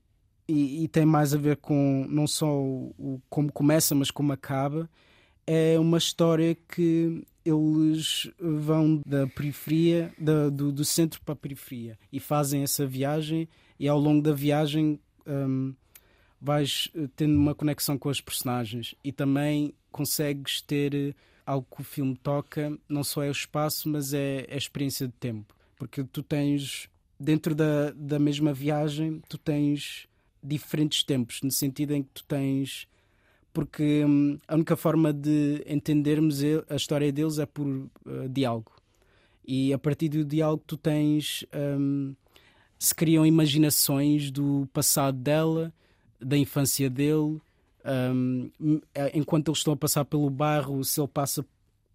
e, 0.49 0.83
e 0.83 0.87
tem 0.87 1.05
mais 1.05 1.33
a 1.33 1.37
ver 1.37 1.57
com 1.57 2.07
não 2.09 2.25
só 2.25 2.51
o, 2.51 2.93
o, 2.97 3.21
como 3.29 3.51
começa, 3.51 3.93
mas 3.93 4.09
como 4.09 4.33
acaba. 4.33 4.89
É 5.45 5.79
uma 5.79 5.97
história 5.97 6.55
que 6.55 7.23
eles 7.43 8.29
vão 8.39 9.01
da 9.05 9.25
periferia, 9.27 10.13
da, 10.17 10.49
do, 10.49 10.71
do 10.71 10.85
centro 10.85 11.21
para 11.21 11.33
a 11.33 11.35
periferia 11.35 11.97
e 12.11 12.19
fazem 12.19 12.63
essa 12.63 12.85
viagem. 12.85 13.47
E 13.79 13.87
ao 13.87 13.99
longo 13.99 14.21
da 14.21 14.33
viagem 14.33 14.99
um, 15.25 15.73
vais 16.41 16.89
eh, 16.95 17.07
tendo 17.15 17.35
uma 17.35 17.53
conexão 17.53 17.97
com 17.97 18.09
as 18.09 18.21
personagens 18.21 18.95
e 19.03 19.11
também 19.11 19.73
consegues 19.91 20.61
ter 20.61 20.93
eh, 20.95 21.13
algo 21.45 21.67
que 21.75 21.81
o 21.81 21.83
filme 21.83 22.15
toca, 22.15 22.77
não 22.87 23.03
só 23.03 23.23
é 23.23 23.29
o 23.29 23.31
espaço, 23.31 23.89
mas 23.89 24.13
é 24.13 24.47
a 24.49 24.55
experiência 24.55 25.07
de 25.07 25.13
tempo. 25.13 25.55
Porque 25.75 26.03
tu 26.03 26.21
tens, 26.21 26.89
dentro 27.19 27.55
da, 27.55 27.91
da 27.91 28.19
mesma 28.19 28.53
viagem, 28.53 29.21
tu 29.27 29.37
tens 29.37 30.07
diferentes 30.43 31.03
tempos, 31.03 31.41
no 31.41 31.51
sentido 31.51 31.93
em 31.93 32.03
que 32.03 32.09
tu 32.13 32.23
tens. 32.23 32.87
Porque 33.51 34.05
hum, 34.05 34.37
a 34.47 34.55
única 34.55 34.75
forma 34.75 35.11
de 35.11 35.63
entendermos 35.67 36.41
a 36.69 36.75
história 36.75 37.11
deles 37.11 37.39
é 37.39 37.45
por 37.45 37.65
uh, 37.65 37.89
diálogo. 38.29 38.71
E 39.45 39.73
a 39.73 39.79
partir 39.79 40.09
do 40.09 40.23
diálogo 40.23 40.63
tu 40.65 40.77
tens. 40.77 41.45
Um, 41.53 42.13
se 42.79 42.95
criam 42.95 43.25
imaginações 43.25 44.31
do 44.31 44.67
passado 44.71 45.17
dela 45.17 45.73
da 46.19 46.37
infância 46.37 46.89
dele. 46.89 47.41
Um, 47.85 48.51
enquanto 49.13 49.49
eles 49.49 49.59
estão 49.59 49.73
a 49.73 49.77
passar 49.77 50.05
pelo 50.05 50.29
barro, 50.29 50.83
se 50.83 50.99
ele 50.99 51.07
passa 51.07 51.45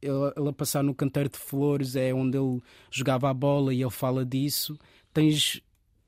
ele, 0.00 0.48
a 0.48 0.52
passar 0.52 0.82
no 0.82 0.94
canteiro 0.94 1.28
de 1.28 1.38
flores 1.38 1.96
é 1.96 2.12
onde 2.12 2.36
ele 2.36 2.60
jogava 2.90 3.30
a 3.30 3.34
bola 3.34 3.72
e 3.72 3.82
ele 3.82 3.90
fala 3.90 4.24
disso. 4.24 4.78
Tens 5.12 5.62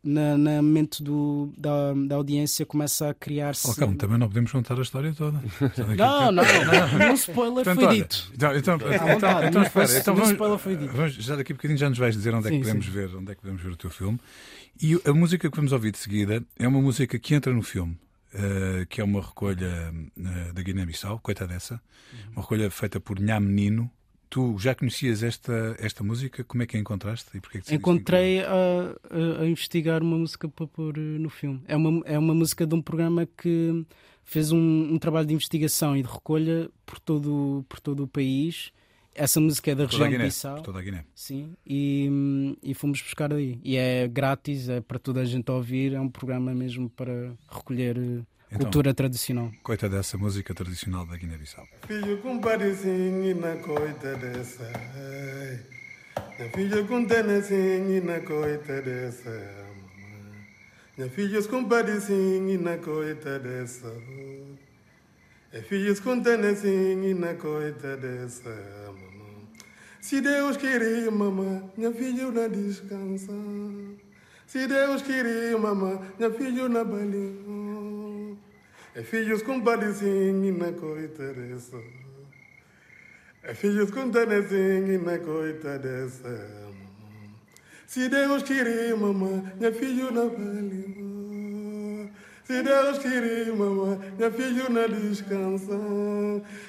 na, 0.07 0.39
na 0.39 0.63
mente 0.63 1.03
do, 1.03 1.53
da, 1.59 1.93
da 1.93 2.15
audiência 2.15 2.65
começa 2.65 3.11
a 3.11 3.15
criar-se. 3.15 3.69
Oh, 3.69 3.75
calma, 3.75 3.97
também 3.97 4.19
não 4.19 4.29
podemos 4.29 4.53
contar 4.53 4.79
a 4.79 4.83
história 4.83 5.13
toda. 5.13 5.43
não, 5.97 6.31
não, 6.31 6.45
não, 6.99 7.15
spoiler 7.15 7.65
Portanto, 7.65 7.75
foi 7.75 7.85
olha, 7.87 7.97
dito. 7.97 8.31
Então, 8.35 8.57
então, 8.57 8.75
é, 8.75 8.77
então, 8.77 9.09
então, 9.11 9.45
então, 9.45 9.63
espera, 9.63 9.99
então 9.99 10.15
vamos, 10.15 10.31
spoiler 10.31 10.59
foi 10.59 10.77
dito. 10.77 10.93
Vamos, 10.93 11.15
já 11.15 11.37
daqui 11.37 11.53
a 11.53 11.57
bocadinho 11.57 11.79
já 11.79 11.89
nos 11.89 11.99
vais 11.99 12.15
dizer 12.15 12.35
onde 12.35 12.49
é 12.49 12.51
que 12.53 12.59
podemos 12.59 12.87
ver, 12.87 13.17
onde 13.17 13.33
é 13.33 13.35
que 13.35 13.41
podemos 13.41 13.63
ver 13.63 13.73
o 13.73 13.77
teu 13.77 13.91
filme. 13.91 14.21
E 14.81 15.01
a 15.05 15.13
música 15.13 15.51
que 15.51 15.57
vamos 15.57 15.73
ouvir 15.73 15.91
de 15.91 15.99
seguida 15.99 16.43
é 16.59 16.69
uma 16.69 16.81
música 16.81 17.19
que 17.19 17.35
entra 17.35 17.53
no 17.53 17.63
filme. 17.63 17.99
Uh, 18.35 18.85
que 18.89 19.01
é 19.01 19.05
uma 19.05 19.23
recolha 19.23 19.95
uh, 20.17 20.53
da 20.53 20.61
Guiné-Bissau, 20.61 21.21
coita 21.21 21.47
dessa, 21.47 21.81
uma 22.33 22.43
recolha 22.43 22.71
feita 22.71 23.01
por 23.01 23.19
Nha 23.19 23.41
Menino. 23.41 23.91
Tu 24.29 24.59
já 24.59 24.75
conhecias 24.75 25.23
esta, 25.23 25.77
esta 25.79 26.03
música? 26.03 26.43
Como 26.45 26.63
é 26.63 26.67
que 26.67 26.77
a 26.77 26.81
encontraste? 26.81 27.31
E 27.35 27.41
que 27.41 27.75
Encontrei 27.75 28.41
a, 28.41 28.51
a, 28.51 29.43
a, 29.43 29.47
investigar 29.47 30.03
uma 30.03 30.19
música 30.19 30.49
para 30.49 30.67
pôr 30.67 30.99
eh, 30.99 31.01
no 31.01 31.31
filme. 31.31 31.63
É 31.69 31.77
uma, 31.77 32.03
é 32.05 32.19
uma 32.19 32.35
música 32.35 32.67
de 32.67 32.75
um 32.75 32.83
programa 32.83 33.27
que 33.39 33.87
fez 34.25 34.51
um, 34.51 34.59
um 34.59 34.99
trabalho 34.99 35.29
de 35.29 35.33
investigação 35.33 35.97
e 35.97 36.03
de 36.03 36.09
recolha 36.09 36.69
por 36.85 36.99
todo, 36.99 37.65
por 37.69 37.79
todo 37.79 38.03
o 38.03 38.09
país 38.09 38.73
essa 39.17 39.41
música 39.41 39.71
é 39.71 39.75
da 39.75 39.87
região 39.87 40.09
Guiné, 40.09 40.19
de 40.19 40.25
Bissau. 40.25 40.63
Toda 40.63 40.79
a 40.79 40.83
Guiné. 40.83 41.05
Sim, 41.15 41.55
e, 41.67 42.57
e 42.63 42.75
fomos 42.75 43.01
buscar 43.01 43.33
aí. 43.33 43.59
E 43.65 43.77
é 43.77 44.07
grátis, 44.07 44.69
é 44.69 44.81
para 44.81 44.99
toda 44.99 45.21
a 45.21 45.25
gente 45.25 45.51
ouvir, 45.51 45.95
é 45.95 46.01
um 46.01 46.09
programa 46.09 46.55
mesmo 46.55 46.89
para 46.91 47.33
recolher 47.51 47.97
eh, 47.97 48.23
então, 48.47 48.59
cultura 48.61 48.95
tradicional. 48.95 49.51
Coita 49.63 49.89
dessa 49.89 50.17
música 50.17 50.55
tradicional 50.55 51.07
da 51.07 51.17
Guiné-Bissau. 51.17 51.67
Filho 51.87 52.19
com 52.19 52.35
na 52.35 53.57
coita 53.57 54.15
dessa. 54.17 54.65
Filho 56.55 56.87
com 56.87 57.01
na 57.01 58.21
coita 58.21 58.83
dessa. 58.83 59.77
Minha 60.97 61.11
filhos 61.11 61.47
com 61.47 61.61
na 61.61 62.79
coita 62.79 63.39
dessa. 63.39 63.93
É 65.53 65.61
filhos 65.61 66.01
com 66.01 66.15
na 66.15 67.35
coita 67.35 67.97
dessa. 67.99 68.86
Se 70.07 70.21
Deus 70.21 70.57
queria, 70.57 71.11
mamãe, 71.11 71.69
minha 71.77 71.91
filha 71.91 72.31
não 72.31 72.49
descansa. 72.49 73.33
Se 74.47 74.65
Deus 74.69 75.03
queria, 75.03 75.59
mamãe, 75.59 75.99
minha 76.17 76.31
filha 76.31 76.69
não 76.69 76.85
balinha. 76.85 78.37
É 78.95 79.03
filhos 79.03 79.43
com 79.43 79.59
na 79.59 80.73
coita 80.75 81.35
dessa. 81.35 81.83
É 83.43 83.53
filhos 83.53 83.91
com 83.91 84.07
na 84.07 85.19
coita 85.19 85.77
dessa. 85.77 86.51
Se 87.89 88.09
Deus 88.09 88.45
queria, 88.45 88.97
mamãe, 88.97 89.43
minha 89.59 89.73
filha 89.73 90.09
não 90.13 90.31
valeu. 90.31 91.17
Se 92.45 92.63
Deus 92.63 92.99
queria, 92.99 93.53
mamãe, 93.53 93.99
minha 94.17 94.31
filha 94.31 94.69
não 94.69 94.89
descansa. 94.89 95.75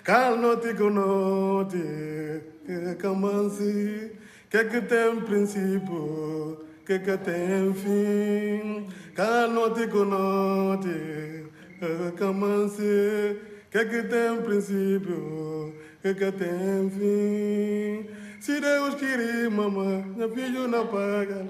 Calnote 0.03 0.73
com 0.73 0.89
noite, 0.89 2.56
que 2.67 2.95
camanse, 2.95 4.11
que 4.49 4.63
que 4.65 4.81
tem 4.81 5.21
princípio, 5.21 6.57
que 6.85 6.99
que 6.99 7.17
tem 7.17 7.73
fim. 7.73 8.87
Calnote 9.15 9.87
com 9.87 10.03
noite, 10.03 11.45
que 11.79 12.11
camanse, 12.17 13.39
que 13.71 13.85
que 13.85 14.03
tem 14.03 14.41
princípio, 14.43 15.73
que 16.01 16.13
que 16.13 16.31
tem 16.33 16.89
fim. 16.89 18.09
Se 18.41 18.59
Deus 18.59 18.95
querer, 18.95 19.49
mamãe, 19.49 20.03
minha 20.13 20.27
filha 20.27 20.67
não 20.67 20.87
paga 20.87 21.45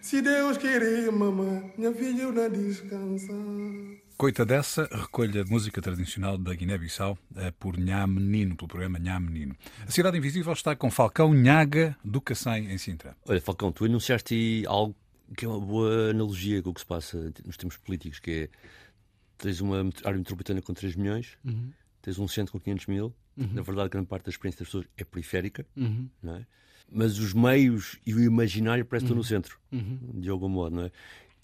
Se 0.00 0.22
Deus 0.22 0.56
querer, 0.56 1.12
mamãe, 1.12 1.74
minha 1.76 1.92
filha 1.92 2.32
não 2.32 2.48
descansa. 2.48 3.34
Coita 4.16 4.44
dessa, 4.44 4.88
recolha 4.90 5.44
de 5.44 5.50
música 5.50 5.82
tradicional 5.82 6.38
da 6.38 6.54
Guiné-Bissau 6.54 7.18
é 7.36 7.50
por 7.50 7.76
Nha 7.76 8.06
Menino, 8.06 8.56
pelo 8.56 8.68
programa 8.68 8.98
Nha 8.98 9.18
Menino. 9.18 9.56
A 9.86 9.90
Cidade 9.90 10.16
Invisível 10.16 10.52
está 10.52 10.76
com 10.76 10.90
Falcão 10.90 11.34
Nhaga 11.34 11.96
do 12.04 12.20
Cacém, 12.20 12.70
em 12.70 12.78
Sintra. 12.78 13.16
Olha, 13.26 13.40
Falcão, 13.40 13.72
tu 13.72 13.84
anunciaste 13.84 14.64
algo 14.66 14.94
que 15.36 15.44
é 15.44 15.48
uma 15.48 15.60
boa 15.60 16.10
analogia 16.10 16.62
com 16.62 16.70
o 16.70 16.74
que 16.74 16.80
se 16.80 16.86
passa 16.86 17.32
nos 17.44 17.56
termos 17.56 17.76
políticos, 17.76 18.20
que 18.20 18.30
é 18.30 18.48
tens 19.36 19.60
uma 19.60 19.78
área 20.04 20.16
metropolitana 20.16 20.62
com 20.62 20.72
3 20.72 20.94
milhões, 20.94 21.36
uhum. 21.44 21.72
tens 22.00 22.18
um 22.18 22.28
centro 22.28 22.52
com 22.52 22.60
500 22.60 22.86
mil, 22.86 23.14
Uhum. 23.36 23.48
Na 23.52 23.62
verdade, 23.62 23.88
grande 23.88 24.06
parte 24.06 24.24
da 24.24 24.30
experiência 24.30 24.60
das 24.60 24.68
pessoas 24.68 24.86
é 24.96 25.04
periférica, 25.04 25.66
uhum. 25.76 26.08
não 26.22 26.36
é? 26.36 26.46
mas 26.90 27.18
os 27.18 27.32
meios 27.32 27.98
e 28.06 28.14
o 28.14 28.22
imaginário 28.22 28.84
parece 28.84 29.06
uhum. 29.06 29.08
estar 29.08 29.16
no 29.16 29.24
centro, 29.24 29.58
uhum. 29.72 30.20
de 30.20 30.28
algum 30.28 30.48
modo. 30.48 30.76
Não 30.76 30.84
é? 30.84 30.92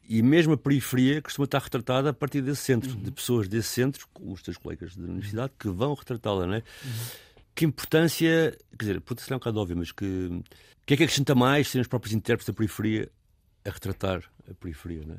E 0.09 0.22
mesmo 0.22 0.55
a 0.55 0.57
periferia 0.57 1.22
costuma 1.22 1.44
estar 1.44 1.61
retratada 1.61 2.11
a 2.11 2.12
partir 2.12 2.42
desse 2.42 2.62
centro, 2.62 2.90
uhum. 2.90 3.03
de 3.03 3.11
pessoas 3.11 3.48
desse 3.48 3.68
centro, 3.68 4.09
como 4.12 4.32
os 4.32 4.42
teus 4.42 4.57
colegas 4.57 4.96
da 4.96 5.05
universidade, 5.05 5.53
que 5.59 5.68
vão 5.68 5.94
retratá-la. 5.94 6.46
Não 6.46 6.55
é? 6.55 6.59
Uhum. 6.59 6.90
Que 7.55 7.64
importância, 7.64 8.57
quer 8.78 8.84
dizer, 8.84 9.01
pode 9.01 9.22
ser 9.22 9.34
um 9.34 9.38
bocado 9.38 9.61
óbvio, 9.61 9.76
mas 9.76 9.92
que, 9.92 10.42
que 10.86 10.94
é 10.94 10.96
que 10.96 11.05
acrescenta 11.05 11.34
mais 11.34 11.68
serem 11.68 11.82
os 11.82 11.88
próprios 11.88 12.14
intérpretes 12.14 12.46
da 12.46 12.53
periferia 12.53 13.11
a 13.64 13.70
retratar 13.70 14.22
a 14.48 14.55
periferia? 14.55 15.05
Não 15.07 15.14
é? 15.14 15.18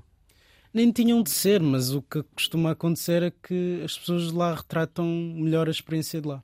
nem 0.73 0.89
tinham 0.89 1.21
de 1.21 1.29
ser, 1.29 1.61
mas 1.61 1.93
o 1.93 2.01
que 2.01 2.23
costuma 2.33 2.71
acontecer 2.71 3.23
é 3.23 3.31
que 3.31 3.81
as 3.83 3.97
pessoas 3.97 4.29
de 4.29 4.33
lá 4.33 4.55
retratam 4.55 5.05
melhor 5.05 5.67
a 5.67 5.71
experiência 5.71 6.21
de 6.21 6.27
lá 6.29 6.41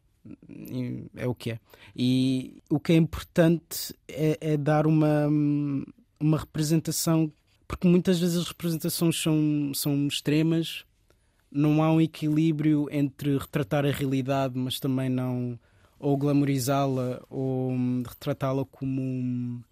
é 1.15 1.27
o 1.27 1.35
que 1.35 1.51
é. 1.51 1.59
E 1.95 2.61
o 2.69 2.79
que 2.79 2.93
é 2.93 2.95
importante 2.95 3.93
é, 4.07 4.37
é, 4.41 4.57
dar 4.57 4.87
uma, 4.87 5.27
uma 6.19 6.37
representação, 6.37 7.31
porque 7.67 7.87
muitas 7.87 8.19
vezes 8.19 8.37
as 8.37 8.47
representações 8.47 9.21
são, 9.21 9.71
são 9.73 10.07
extremas, 10.07 10.85
não 11.51 11.83
há 11.83 11.91
um 11.91 12.01
equilíbrio 12.01 12.87
entre 12.91 13.37
retratar 13.37 13.85
a 13.85 13.91
realidade, 13.91 14.57
mas 14.57 14.79
também 14.79 15.09
não 15.09 15.59
ou 15.99 16.15
glamorizá-la 16.15 17.23
ou 17.29 17.71
retratá-la 18.07 18.63
como 18.65 19.63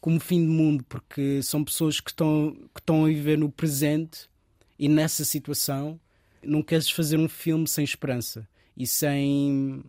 como 0.00 0.20
fim 0.20 0.46
do 0.46 0.52
mundo, 0.52 0.84
porque 0.88 1.42
são 1.42 1.64
pessoas 1.64 2.00
que 2.00 2.10
estão, 2.10 2.56
que 2.74 2.80
estão 2.80 3.04
a 3.04 3.08
viver 3.08 3.36
no 3.36 3.50
presente 3.50 4.28
e 4.78 4.88
nessa 4.88 5.24
situação 5.24 5.98
não 6.42 6.62
queres 6.62 6.88
fazer 6.88 7.18
um 7.18 7.28
filme 7.28 7.66
sem 7.66 7.84
esperança 7.84 8.48
e 8.76 8.86
sem 8.86 9.82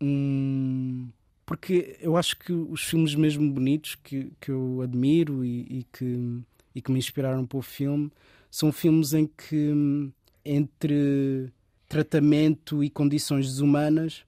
um. 0.00 1.08
Porque 1.44 1.96
eu 2.00 2.16
acho 2.16 2.36
que 2.38 2.52
os 2.52 2.82
filmes 2.82 3.14
mesmo 3.14 3.52
bonitos 3.52 3.96
que, 3.96 4.32
que 4.40 4.50
eu 4.50 4.80
admiro 4.82 5.44
e, 5.44 5.78
e 5.78 5.86
que, 5.92 6.40
e 6.76 6.82
que 6.82 6.92
me 6.92 6.98
inspiraram 6.98 7.46
para 7.46 7.58
o 7.58 7.62
filme 7.62 8.12
são 8.50 8.70
filmes 8.70 9.14
em 9.14 9.26
que, 9.26 10.12
entre 10.44 11.50
tratamento 11.88 12.84
e 12.84 12.90
condições 12.90 13.46
desumanas, 13.46 14.24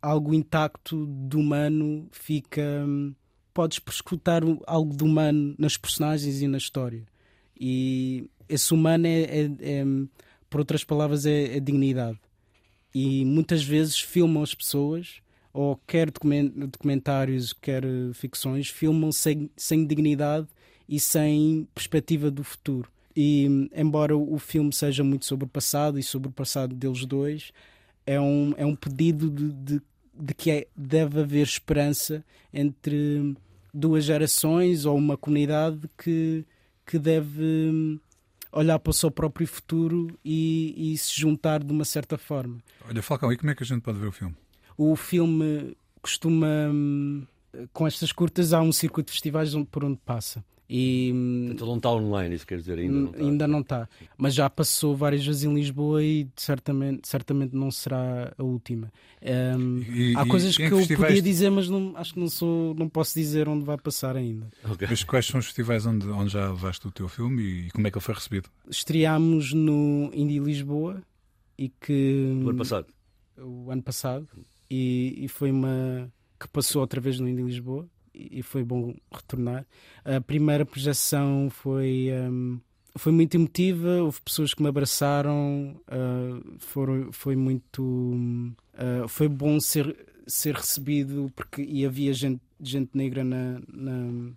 algo 0.00 0.32
intacto 0.32 1.04
do 1.04 1.40
humano 1.40 2.08
fica. 2.12 2.86
Podes 3.52 3.80
prescrutar 3.80 4.42
algo 4.66 4.96
do 4.96 5.04
humano 5.04 5.56
nas 5.58 5.76
personagens 5.76 6.40
e 6.40 6.46
na 6.46 6.56
história. 6.56 7.04
E 7.60 8.30
esse 8.48 8.72
humano 8.72 9.06
é, 9.06 9.22
é, 9.22 9.50
é 9.60 9.84
por 10.48 10.60
outras 10.60 10.84
palavras, 10.84 11.26
é, 11.26 11.56
é 11.56 11.60
dignidade 11.60 12.18
e 12.94 13.24
muitas 13.24 13.62
vezes 13.62 14.00
filmam 14.00 14.42
as 14.42 14.54
pessoas, 14.54 15.20
ou 15.52 15.76
quer 15.86 16.10
documentários, 16.10 17.52
quer 17.52 17.84
ficções, 18.14 18.68
filmam 18.68 19.10
sem, 19.12 19.50
sem 19.56 19.86
dignidade 19.86 20.46
e 20.90 20.98
sem 20.98 21.68
perspectiva 21.72 22.32
do 22.32 22.42
futuro. 22.42 22.90
E 23.16 23.68
embora 23.74 24.16
o 24.16 24.38
filme 24.40 24.72
seja 24.72 25.04
muito 25.04 25.24
sobre 25.24 25.44
o 25.44 25.48
passado 25.48 26.00
e 26.00 26.02
sobre 26.02 26.28
o 26.28 26.32
passado 26.32 26.74
deles 26.74 27.06
dois, 27.06 27.52
é 28.04 28.20
um, 28.20 28.52
é 28.56 28.66
um 28.66 28.74
pedido 28.74 29.30
de, 29.30 29.52
de, 29.52 29.82
de 30.12 30.34
que 30.34 30.50
é, 30.50 30.66
deve 30.76 31.20
haver 31.20 31.42
esperança 31.42 32.24
entre 32.52 33.36
duas 33.72 34.04
gerações 34.04 34.84
ou 34.84 34.96
uma 34.96 35.16
comunidade 35.16 35.88
que, 35.96 36.44
que 36.84 36.98
deve 36.98 38.00
olhar 38.52 38.78
para 38.80 38.90
o 38.90 38.94
seu 38.94 39.12
próprio 39.12 39.46
futuro 39.46 40.18
e, 40.24 40.92
e 40.92 40.98
se 40.98 41.20
juntar 41.20 41.62
de 41.62 41.70
uma 41.70 41.84
certa 41.84 42.18
forma. 42.18 42.58
Olha, 42.88 43.00
Falcão, 43.00 43.32
e 43.32 43.36
como 43.36 43.52
é 43.52 43.54
que 43.54 43.62
a 43.62 43.66
gente 43.66 43.82
pode 43.82 43.98
ver 44.00 44.08
o 44.08 44.12
filme? 44.12 44.34
O 44.76 44.96
filme 44.96 45.76
costuma, 46.02 46.68
hum, 46.68 47.24
com 47.72 47.86
estas 47.86 48.10
curtas, 48.10 48.52
há 48.52 48.60
um 48.60 48.72
circuito 48.72 49.06
de 49.06 49.12
festivais 49.12 49.54
por 49.70 49.84
onde 49.84 50.00
passa. 50.04 50.44
E, 50.72 51.12
Portanto, 51.48 51.66
não 51.66 51.76
está 51.78 51.90
online, 51.90 52.32
isso 52.36 52.46
quer 52.46 52.58
dizer, 52.58 52.78
ainda 52.78 52.94
não 52.94 53.10
está. 53.10 53.24
Ainda 53.24 53.48
não 53.48 53.60
está. 53.60 53.88
Mas 54.16 54.34
já 54.34 54.48
passou 54.48 54.94
várias 54.94 55.26
vezes 55.26 55.42
em 55.42 55.52
Lisboa 55.52 56.00
e 56.00 56.28
certamente, 56.36 57.08
certamente 57.08 57.56
não 57.56 57.72
será 57.72 58.32
a 58.38 58.42
última. 58.44 58.92
Um, 59.20 59.80
e, 59.80 60.14
há 60.16 60.24
coisas 60.24 60.56
que 60.56 60.62
eu 60.62 60.78
podia 60.96 61.20
dizer, 61.20 61.50
mas 61.50 61.68
não, 61.68 61.92
acho 61.96 62.14
que 62.14 62.20
não, 62.20 62.28
sou, 62.28 62.72
não 62.76 62.88
posso 62.88 63.18
dizer 63.18 63.48
onde 63.48 63.64
vai 63.64 63.76
passar 63.76 64.14
ainda. 64.14 64.48
Okay. 64.62 64.86
Mas 64.88 65.02
quais 65.02 65.26
são 65.26 65.40
os 65.40 65.46
festivais 65.46 65.84
onde, 65.86 66.06
onde 66.06 66.32
já 66.32 66.48
levaste 66.48 66.86
o 66.86 66.92
teu 66.92 67.08
filme 67.08 67.42
e 67.42 67.70
como 67.72 67.88
é 67.88 67.90
que 67.90 67.98
ele 67.98 68.04
foi 68.04 68.14
recebido? 68.14 68.48
Estreámos 68.70 69.52
no 69.52 70.08
Indie 70.14 70.38
Lisboa 70.38 71.02
e 71.58 71.68
que. 71.68 72.42
O 72.44 72.48
ano 72.48 72.58
passado. 72.58 72.86
O 73.36 73.72
ano 73.72 73.82
passado. 73.82 74.28
E, 74.70 75.16
e 75.18 75.26
foi 75.26 75.50
uma. 75.50 76.08
que 76.38 76.46
passou 76.46 76.80
outra 76.80 77.00
vez 77.00 77.18
no 77.18 77.28
Indie 77.28 77.42
Lisboa 77.42 77.88
e 78.14 78.42
foi 78.42 78.62
bom 78.64 78.94
retornar. 79.12 79.66
A 80.04 80.20
primeira 80.20 80.64
projeção 80.64 81.48
foi, 81.50 82.08
um, 82.30 82.60
foi 82.96 83.12
muito 83.12 83.34
emotiva, 83.36 84.02
houve 84.02 84.20
pessoas 84.20 84.54
que 84.54 84.62
me 84.62 84.68
abraçaram, 84.68 85.76
uh, 85.88 86.58
foram, 86.58 87.12
foi 87.12 87.36
muito. 87.36 87.82
Uh, 87.82 89.08
foi 89.08 89.28
bom 89.28 89.60
ser, 89.60 89.96
ser 90.26 90.54
recebido 90.54 91.30
porque 91.34 91.62
e 91.62 91.84
havia 91.84 92.12
gente, 92.12 92.40
gente 92.60 92.90
negra 92.94 93.24
na, 93.24 93.60
na 93.72 94.32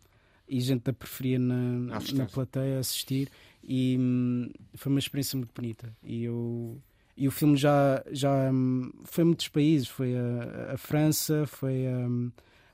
e 0.48 0.60
gente 0.60 0.84
da 0.84 0.94
periferia 0.94 1.40
na, 1.40 2.00
na 2.14 2.26
plateia 2.26 2.78
a 2.78 2.80
assistir 2.80 3.30
e 3.64 3.98
um, 3.98 4.50
foi 4.76 4.92
uma 4.92 5.00
experiência 5.00 5.38
muito 5.38 5.52
bonita 5.56 5.96
e 6.04 6.26
eu 6.26 6.78
e 7.16 7.28
o 7.28 7.32
filme 7.32 7.56
já 7.56 8.04
já 8.12 8.52
um, 8.52 8.92
foi 9.06 9.24
muitos 9.24 9.48
países 9.48 9.88
foi 9.88 10.14
a, 10.16 10.74
a 10.74 10.78
França 10.78 11.46
foi 11.48 11.88
a, 11.88 11.98
hum, 12.08 12.32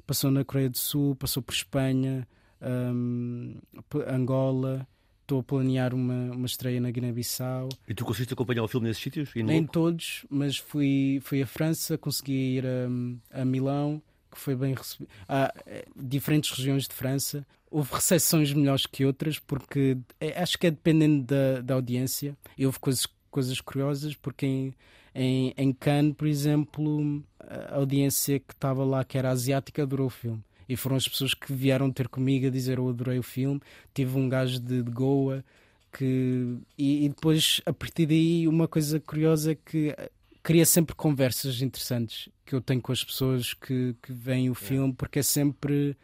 passou 0.10 0.32
na 0.32 0.43
Coreia 0.43 0.72
do 0.72 0.78
Sul, 0.78 1.16
passou 1.16 1.43
por 1.43 1.53
Espanha, 1.53 2.28
um, 2.60 3.60
Angola 4.07 4.88
estou 5.22 5.41
a 5.41 5.43
planear 5.43 5.93
uma, 5.93 6.32
uma 6.32 6.47
estreia 6.47 6.82
na 6.82 6.89
Guiné-Bissau. 6.89 7.70
E 7.88 7.93
tu 7.93 8.03
conseguiste 8.03 8.34
acompanhar 8.34 8.64
o 8.64 8.68
filme 8.68 8.88
nesses 8.88 9.03
sítios? 9.03 9.30
Nem 9.36 9.68
todos, 9.68 10.26
mas 10.28 10.57
fui, 10.57 11.20
fui 11.22 11.43
a 11.43 11.45
França, 11.45 11.95
consegui 11.95 12.57
ir 12.57 12.66
a, 12.66 13.41
a 13.41 13.45
Milão, 13.45 14.01
que 14.32 14.39
foi 14.39 14.55
bem 14.55 14.74
recebido. 14.74 15.12
Há 15.28 15.53
diferentes 15.95 16.49
regiões 16.49 16.88
de 16.88 16.95
França. 16.95 17.45
Houve 17.70 17.93
recepções 17.93 18.51
melhores 18.51 18.88
que 18.88 19.05
outras, 19.05 19.38
porque 19.38 19.95
é, 20.20 20.41
acho 20.41 20.57
que 20.57 20.66
é 20.66 20.72
dependendo 20.72 21.24
da, 21.24 21.62
da 21.62 21.76
audiência. 21.76 22.36
E 22.57 22.66
houve 22.66 22.80
coisas, 22.80 23.05
coisas 23.30 23.62
curiosas, 23.62 24.16
porque 24.16 24.47
em, 24.47 24.74
em, 25.14 25.53
em 25.57 25.74
Cannes, 25.74 26.16
por 26.16 26.28
exemplo, 26.28 27.24
a 27.39 27.76
audiência 27.76 28.39
que 28.39 28.53
estava 28.53 28.84
lá, 28.84 29.03
que 29.03 29.18
era 29.18 29.30
asiática, 29.30 29.84
adorou 29.84 30.07
o 30.07 30.12
filme 30.12 30.43
e 30.70 30.76
foram 30.76 30.95
as 30.95 31.07
pessoas 31.07 31.34
que 31.34 31.51
vieram 31.51 31.91
ter 31.91 32.07
comigo 32.07 32.45
a 32.45 32.51
dizer 32.51 32.78
eu 32.78 32.88
adorei 32.88 33.18
o 33.18 33.24
filme. 33.24 33.60
Tive 33.91 34.16
um 34.16 34.30
gajo 34.30 34.60
de, 34.60 34.84
de 34.84 34.91
Goa 34.91 35.43
que. 35.91 36.57
E, 36.78 37.05
e, 37.05 37.10
depois, 37.10 37.60
a 37.66 37.74
partir 37.74 38.05
daí, 38.05 38.47
uma 38.47 38.68
coisa 38.68 38.99
curiosa 38.99 39.53
é 39.53 39.55
que 39.55 39.95
cria 40.43 40.66
sempre 40.68 40.95
conversas 40.95 41.64
interessantes 41.64 42.30
que 42.45 42.53
eu 42.53 42.62
tenho 42.62 42.82
com 42.82 42.91
as 42.91 43.03
pessoas 43.03 43.53
que, 43.55 43.95
que 44.01 44.14
veem 44.14 44.51
o 44.51 44.55
filme, 44.55 44.93
porque 44.93 45.20
é 45.20 45.24
sempre. 45.24 45.97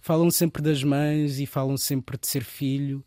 Falam 0.00 0.30
sempre 0.30 0.62
das 0.62 0.82
mães 0.82 1.38
e 1.38 1.44
falam 1.44 1.76
sempre 1.76 2.16
de 2.16 2.26
ser 2.26 2.44
filho. 2.44 3.04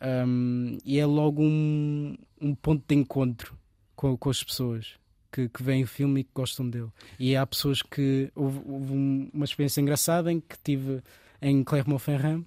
Um, 0.00 0.78
e 0.84 0.98
é 1.00 1.06
logo 1.06 1.42
um, 1.42 2.16
um 2.40 2.54
ponto 2.54 2.84
de 2.86 2.94
encontro 2.94 3.55
com, 3.96 4.16
com 4.16 4.30
as 4.30 4.44
pessoas 4.44 4.94
que, 5.32 5.48
que 5.48 5.62
veem 5.62 5.82
o 5.82 5.86
filme 5.86 6.20
e 6.20 6.24
que 6.24 6.30
gostam 6.34 6.68
dele. 6.68 6.90
E 7.18 7.34
há 7.34 7.46
pessoas 7.46 7.82
que. 7.82 8.30
Houve, 8.34 8.60
houve 8.64 8.92
uma 9.32 9.44
experiência 9.44 9.80
engraçada 9.80 10.30
em 10.32 10.40
que 10.40 10.56
tive 10.62 11.02
em 11.42 11.64
Clermont-Ferrand 11.64 12.44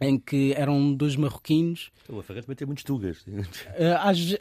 em 0.00 0.18
que 0.18 0.52
eram 0.56 0.92
dois 0.94 1.16
marroquinos. 1.16 1.90
O 2.08 2.20
Ferrand 2.22 2.42
também 2.42 2.56
tem 2.56 2.66
muitos 2.66 2.84
tugas. 2.84 3.24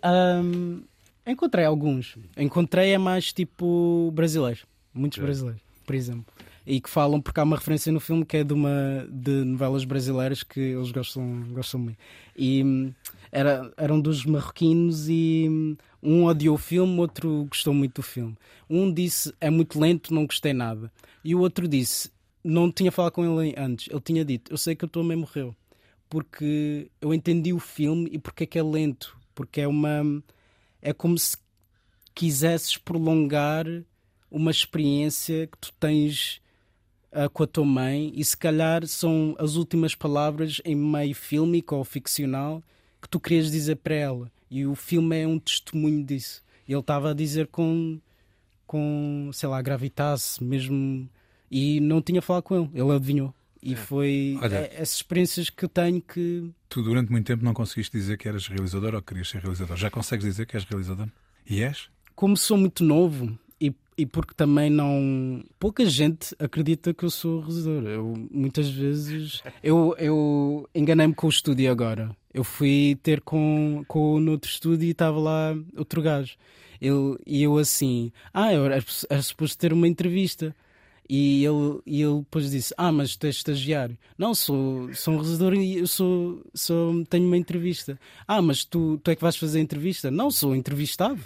Uh, 0.03 0.84
encontrei 1.25 1.65
alguns. 1.65 2.17
Encontrei 2.38 2.91
é 2.91 2.97
mais 2.97 3.31
tipo 3.31 4.11
brasileiros. 4.13 4.65
Muitos 4.93 5.19
é. 5.19 5.21
brasileiros, 5.21 5.61
por 5.86 5.95
exemplo. 5.95 6.25
E 6.65 6.79
que 6.79 6.89
falam, 6.89 7.21
porque 7.21 7.39
há 7.39 7.43
uma 7.43 7.57
referência 7.57 7.91
no 7.91 7.99
filme 7.99 8.25
que 8.25 8.38
é 8.38 8.43
de 8.43 8.53
uma 8.53 9.07
de 9.09 9.43
novelas 9.43 9.84
brasileiras 9.84 10.43
que 10.43 10.59
eles 10.59 10.91
gostam, 10.91 11.43
gostam 11.51 11.79
muito. 11.79 11.97
E 12.36 12.63
hum, 12.63 12.93
era, 13.31 13.71
eram 13.77 13.99
dos 13.99 14.25
marroquinos 14.25 15.09
e 15.09 15.47
hum, 15.49 15.75
um 16.04 16.26
odiou 16.26 16.56
o 16.56 16.60
filme, 16.60 16.99
outro 16.99 17.45
gostou 17.49 17.74
muito 17.74 17.95
do 17.95 18.04
filme. 18.04 18.36
Um 18.70 18.91
disse 18.91 19.34
é 19.39 19.49
muito 19.49 19.80
lento, 19.80 20.14
não 20.14 20.26
gostei 20.26 20.54
nada. 20.54 20.91
E 21.24 21.34
o 21.34 21.39
outro 21.39 21.68
disse, 21.68 22.12
não 22.43 22.72
tinha 22.72 22.91
falado 22.91 23.14
com 23.14 23.41
ele 23.41 23.56
antes, 23.58 23.88
ele 23.89 24.01
tinha 24.01 24.26
dito, 24.26 24.51
eu 24.51 24.58
sei 24.58 24.76
que 24.76 24.86
a 24.86 24.88
tua 24.88 25.04
mãe 25.04 25.16
morreu. 25.16 25.56
Porque 26.10 26.91
eu 27.01 27.14
entendi 27.14 27.54
o 27.54 27.60
filme 27.60 28.10
e 28.12 28.20
porque 28.20 28.43
é 28.43 28.47
que 28.47 28.60
é 28.60 28.64
lento. 28.64 29.18
Porque 29.34 29.62
é 29.62 29.68
uma. 29.68 30.22
É 30.80 30.93
como 30.93 31.18
se 31.18 31.36
quisesses 32.14 32.78
prolongar 32.78 33.66
uma 34.30 34.51
experiência 34.51 35.47
que 35.47 35.58
tu 35.58 35.74
tens 35.80 36.39
uh, 37.12 37.30
com 37.32 37.43
a 37.43 37.47
tua 37.47 37.66
mãe 37.66 38.12
e 38.16 38.24
se 38.24 38.36
calhar 38.38 38.86
são 38.88 39.36
as 39.39 39.56
últimas 39.56 39.95
palavras 39.95 40.62
em 40.66 40.76
meio 40.76 41.16
fílmico 41.16 41.76
ou 41.76 41.84
ficcional 41.84 42.64
que 43.01 43.10
tu 43.10 43.20
querias 43.20 43.51
dizer 43.51 43.78
para 43.78 43.95
ela. 43.95 44.32
E 44.54 44.68
o 44.68 44.76
filme 44.76 45.20
é 45.20 45.28
um 45.28 45.39
testemunho 45.39 46.06
disso. 46.06 46.43
Ele 46.70 46.80
estava 46.80 47.10
a 47.10 47.14
dizer 47.16 47.47
com, 47.47 47.99
com 48.68 49.32
sei 49.34 49.49
lá, 49.49 49.60
gravitasse 49.64 50.43
mesmo. 50.43 51.10
E 51.49 51.80
não 51.80 52.04
tinha 52.04 52.22
falado 52.22 52.43
com 52.43 52.56
ele. 52.56 52.70
Ele 52.72 52.91
adivinhou. 52.91 53.34
E 53.64 53.74
é. 53.74 53.76
foi 53.76 54.38
Olha, 54.39 54.58
é, 54.58 54.76
essas 54.76 54.97
experiências 54.97 55.49
que 55.49 55.66
eu 55.66 55.70
tenho 55.70 55.99
que. 55.99 56.51
Tu 56.70 56.84
durante 56.84 57.12
muito 57.12 57.26
tempo 57.26 57.43
não 57.43 57.51
conseguiste 57.51 57.97
dizer 57.97 58.16
que 58.16 58.28
eras 58.28 58.47
realizador 58.47 58.93
ou 58.93 59.01
que 59.01 59.08
querias 59.08 59.28
ser 59.28 59.41
realizador. 59.41 59.76
Já 59.76 59.89
consegues 59.89 60.24
dizer 60.24 60.45
que 60.45 60.56
és 60.56 60.64
realizador? 60.66 61.08
E 61.49 61.64
és? 61.64 61.89
Como 62.14 62.38
sou 62.38 62.56
muito 62.56 62.84
novo, 62.84 63.36
e 63.97 64.05
porque 64.05 64.33
também 64.33 64.69
não. 64.69 65.43
Pouca 65.59 65.85
gente 65.85 66.35
acredita 66.39 66.93
que 66.93 67.03
eu 67.03 67.09
sou 67.09 67.39
realizador. 67.39 67.83
Eu, 67.85 68.27
muitas 68.31 68.69
vezes. 68.69 69.41
Eu, 69.61 69.95
eu 69.97 70.69
enganei-me 70.73 71.13
com 71.13 71.27
o 71.27 71.29
estúdio 71.29 71.71
agora. 71.71 72.15
Eu 72.33 72.43
fui 72.43 72.97
ter 73.03 73.21
com, 73.21 73.83
com 73.87 74.25
outro 74.27 74.49
estúdio 74.49 74.87
e 74.87 74.91
estava 74.91 75.19
lá 75.19 75.55
outro 75.77 76.01
gajo. 76.01 76.35
Ele, 76.81 77.17
e 77.25 77.43
eu 77.43 77.57
assim. 77.57 78.11
Ah, 78.33 78.53
eu 78.53 78.65
era, 78.65 78.81
suposto 79.21 79.57
ter 79.57 79.71
uma 79.73 79.87
entrevista. 79.87 80.55
E 81.07 81.43
ele, 81.45 81.81
e 81.85 82.01
ele 82.01 82.19
depois 82.19 82.49
disse: 82.49 82.73
Ah, 82.77 82.91
mas 82.91 83.15
tu 83.15 83.25
és 83.27 83.35
estagiário. 83.35 83.97
Não, 84.17 84.33
sou, 84.33 84.93
sou 84.93 85.13
um 85.13 85.17
realizador 85.17 85.53
e 85.53 85.77
eu 85.77 85.87
sou, 85.87 86.41
sou, 86.53 87.05
tenho 87.05 87.27
uma 87.27 87.37
entrevista. 87.37 87.99
Ah, 88.27 88.41
mas 88.41 88.63
tu, 88.63 88.97
tu 89.03 89.11
é 89.11 89.15
que 89.15 89.21
vais 89.21 89.35
fazer 89.35 89.59
a 89.59 89.61
entrevista? 89.61 90.09
Não, 90.09 90.31
sou 90.31 90.55
entrevistado 90.55 91.21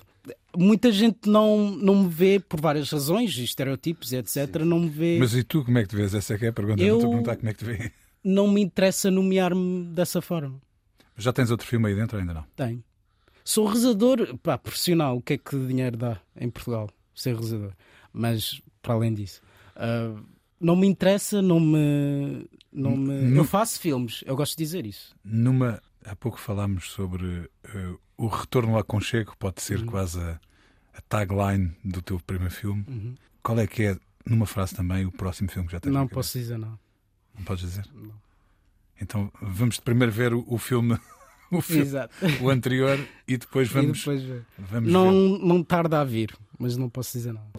muita 0.55 0.91
gente 0.91 1.29
não, 1.29 1.71
não 1.71 2.03
me 2.03 2.09
vê 2.09 2.39
por 2.39 2.59
várias 2.59 2.89
razões, 2.89 3.37
estereotipos, 3.37 4.13
etc. 4.13 4.61
Sim. 4.61 4.65
Não 4.65 4.79
me 4.79 4.89
vê. 4.89 5.17
Mas 5.19 5.33
e 5.33 5.43
tu 5.43 5.63
como 5.63 5.77
é 5.77 5.83
que 5.83 5.89
te 5.89 5.95
vês? 5.95 6.13
Essa 6.13 6.33
é 6.33 6.37
que 6.37 6.45
é 6.45 6.49
a 6.49 6.53
pergunta. 6.53 6.81
Eu... 6.81 6.89
Não 6.89 6.95
estou 6.95 7.09
a 7.09 7.13
perguntar 7.13 7.35
como 7.37 7.49
é 7.49 7.53
que 7.53 7.59
te 7.59 7.65
vê. 7.65 7.91
Não 8.23 8.47
me 8.47 8.61
interessa 8.61 9.09
nomear-me 9.09 9.85
dessa 9.93 10.21
forma. 10.21 10.59
Já 11.17 11.31
tens 11.31 11.49
outro 11.49 11.65
filme 11.65 11.87
aí 11.87 11.95
dentro 11.95 12.17
ainda 12.17 12.33
não? 12.33 12.45
Tenho. 12.55 12.83
Sou 13.43 13.65
rezador, 13.65 14.37
pá, 14.39 14.57
profissional. 14.57 15.17
O 15.17 15.21
que 15.21 15.33
é 15.33 15.37
que 15.37 15.57
dinheiro 15.57 15.95
dá 15.95 16.19
em 16.35 16.49
Portugal 16.49 16.89
ser 17.15 17.35
rezador? 17.35 17.71
Mas, 18.11 18.61
para 18.81 18.93
além 18.93 19.13
disso, 19.13 19.41
uh, 19.77 20.21
não 20.59 20.75
me 20.75 20.87
interessa, 20.87 21.41
não 21.41 21.59
me. 21.59 22.45
Não 22.71 22.97
me... 22.97 23.35
Eu 23.35 23.45
faço 23.45 23.79
filmes, 23.79 24.23
eu 24.25 24.35
gosto 24.35 24.57
de 24.57 24.63
dizer 24.63 24.85
isso. 24.85 25.15
Numa. 25.23 25.81
Há 26.09 26.15
pouco 26.15 26.39
falámos 26.39 26.91
sobre 26.91 27.25
uh, 27.25 27.99
o 28.17 28.27
retorno 28.27 28.73
ao 28.73 28.79
aconchego, 28.79 29.35
pode 29.37 29.61
ser 29.61 29.79
uhum. 29.79 29.85
quase 29.87 30.19
a, 30.19 30.39
a, 30.93 31.01
tagline 31.07 31.75
do 31.83 32.01
teu 32.01 32.19
primeiro 32.19 32.53
filme. 32.53 32.85
Uhum. 32.87 33.15
Qual 33.43 33.59
é 33.59 33.67
que 33.67 33.83
é, 33.83 33.97
numa 34.25 34.45
frase 34.45 34.73
também, 34.73 35.05
o 35.05 35.11
próximo 35.11 35.49
filme 35.49 35.67
que 35.67 35.73
já 35.73 35.79
tens 35.79 35.91
Não 35.91 36.07
posso 36.07 36.37
dizer, 36.37 36.57
não. 36.57 36.79
Não 37.37 37.43
podes 37.43 37.63
dizer? 37.63 37.85
Não. 37.93 38.13
Então 38.99 39.31
vamos 39.41 39.79
primeiro 39.79 40.11
ver 40.11 40.33
o, 40.33 40.43
o 40.47 40.57
filme. 40.57 40.97
O, 41.49 41.61
filme, 41.61 41.83
Exato. 41.83 42.13
o 42.41 42.49
anterior 42.49 42.99
e 43.25 43.37
depois 43.37 43.69
vamos, 43.69 43.99
e 43.99 44.01
depois 44.01 44.21
ver. 44.21 44.45
vamos 44.57 44.91
não, 44.91 45.09
ver. 45.09 45.45
Não 45.45 45.63
tarda 45.63 46.01
a 46.01 46.03
vir, 46.03 46.35
mas 46.59 46.75
não 46.75 46.89
posso 46.89 47.17
dizer 47.17 47.31
não. 47.31 47.49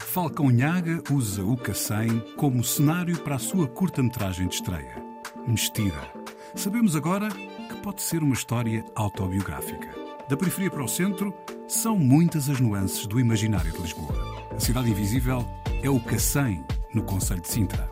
Falcão 0.00 0.50
Nhaga 0.50 1.00
usa 1.08 1.44
o 1.44 1.56
Cacém 1.56 2.18
como 2.36 2.64
cenário 2.64 3.16
para 3.20 3.36
a 3.36 3.38
sua 3.38 3.68
curta-metragem 3.68 4.48
de 4.48 4.56
estreia, 4.56 5.00
Mestira. 5.46 6.10
Sabemos 6.54 6.94
agora 6.94 7.28
que 7.28 7.76
pode 7.82 8.02
ser 8.02 8.22
uma 8.22 8.34
história 8.34 8.84
autobiográfica. 8.94 9.88
Da 10.28 10.36
periferia 10.36 10.70
para 10.70 10.84
o 10.84 10.88
centro, 10.88 11.34
são 11.66 11.98
muitas 11.98 12.48
as 12.48 12.60
nuances 12.60 13.06
do 13.06 13.18
imaginário 13.18 13.72
de 13.72 13.78
Lisboa. 13.78 14.14
A 14.54 14.60
cidade 14.60 14.90
invisível 14.90 15.44
é 15.82 15.88
o 15.88 16.00
Cacém, 16.00 16.64
no 16.92 17.02
Conselho 17.02 17.40
de 17.40 17.48
Sintra. 17.48 17.88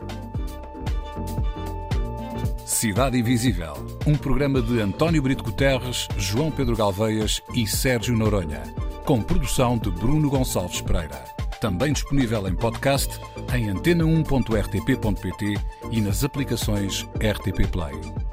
Cidade 2.65 3.17
Invisível, 3.17 3.73
um 4.05 4.15
programa 4.15 4.61
de 4.61 4.79
António 4.79 5.21
Brito 5.21 5.43
Guterres, 5.43 6.07
João 6.17 6.51
Pedro 6.51 6.77
Galveias 6.77 7.41
e 7.53 7.67
Sérgio 7.67 8.15
Noronha, 8.15 8.63
com 9.05 9.21
produção 9.21 9.77
de 9.77 9.89
Bruno 9.89 10.29
Gonçalves 10.29 10.79
Pereira. 10.79 11.38
Também 11.59 11.93
disponível 11.93 12.47
em 12.47 12.55
podcast 12.55 13.19
em 13.53 13.67
antena1.rtp.pt 13.67 15.55
e 15.91 16.01
nas 16.01 16.23
aplicações 16.23 17.03
RTP 17.15 17.67
Play. 17.69 18.28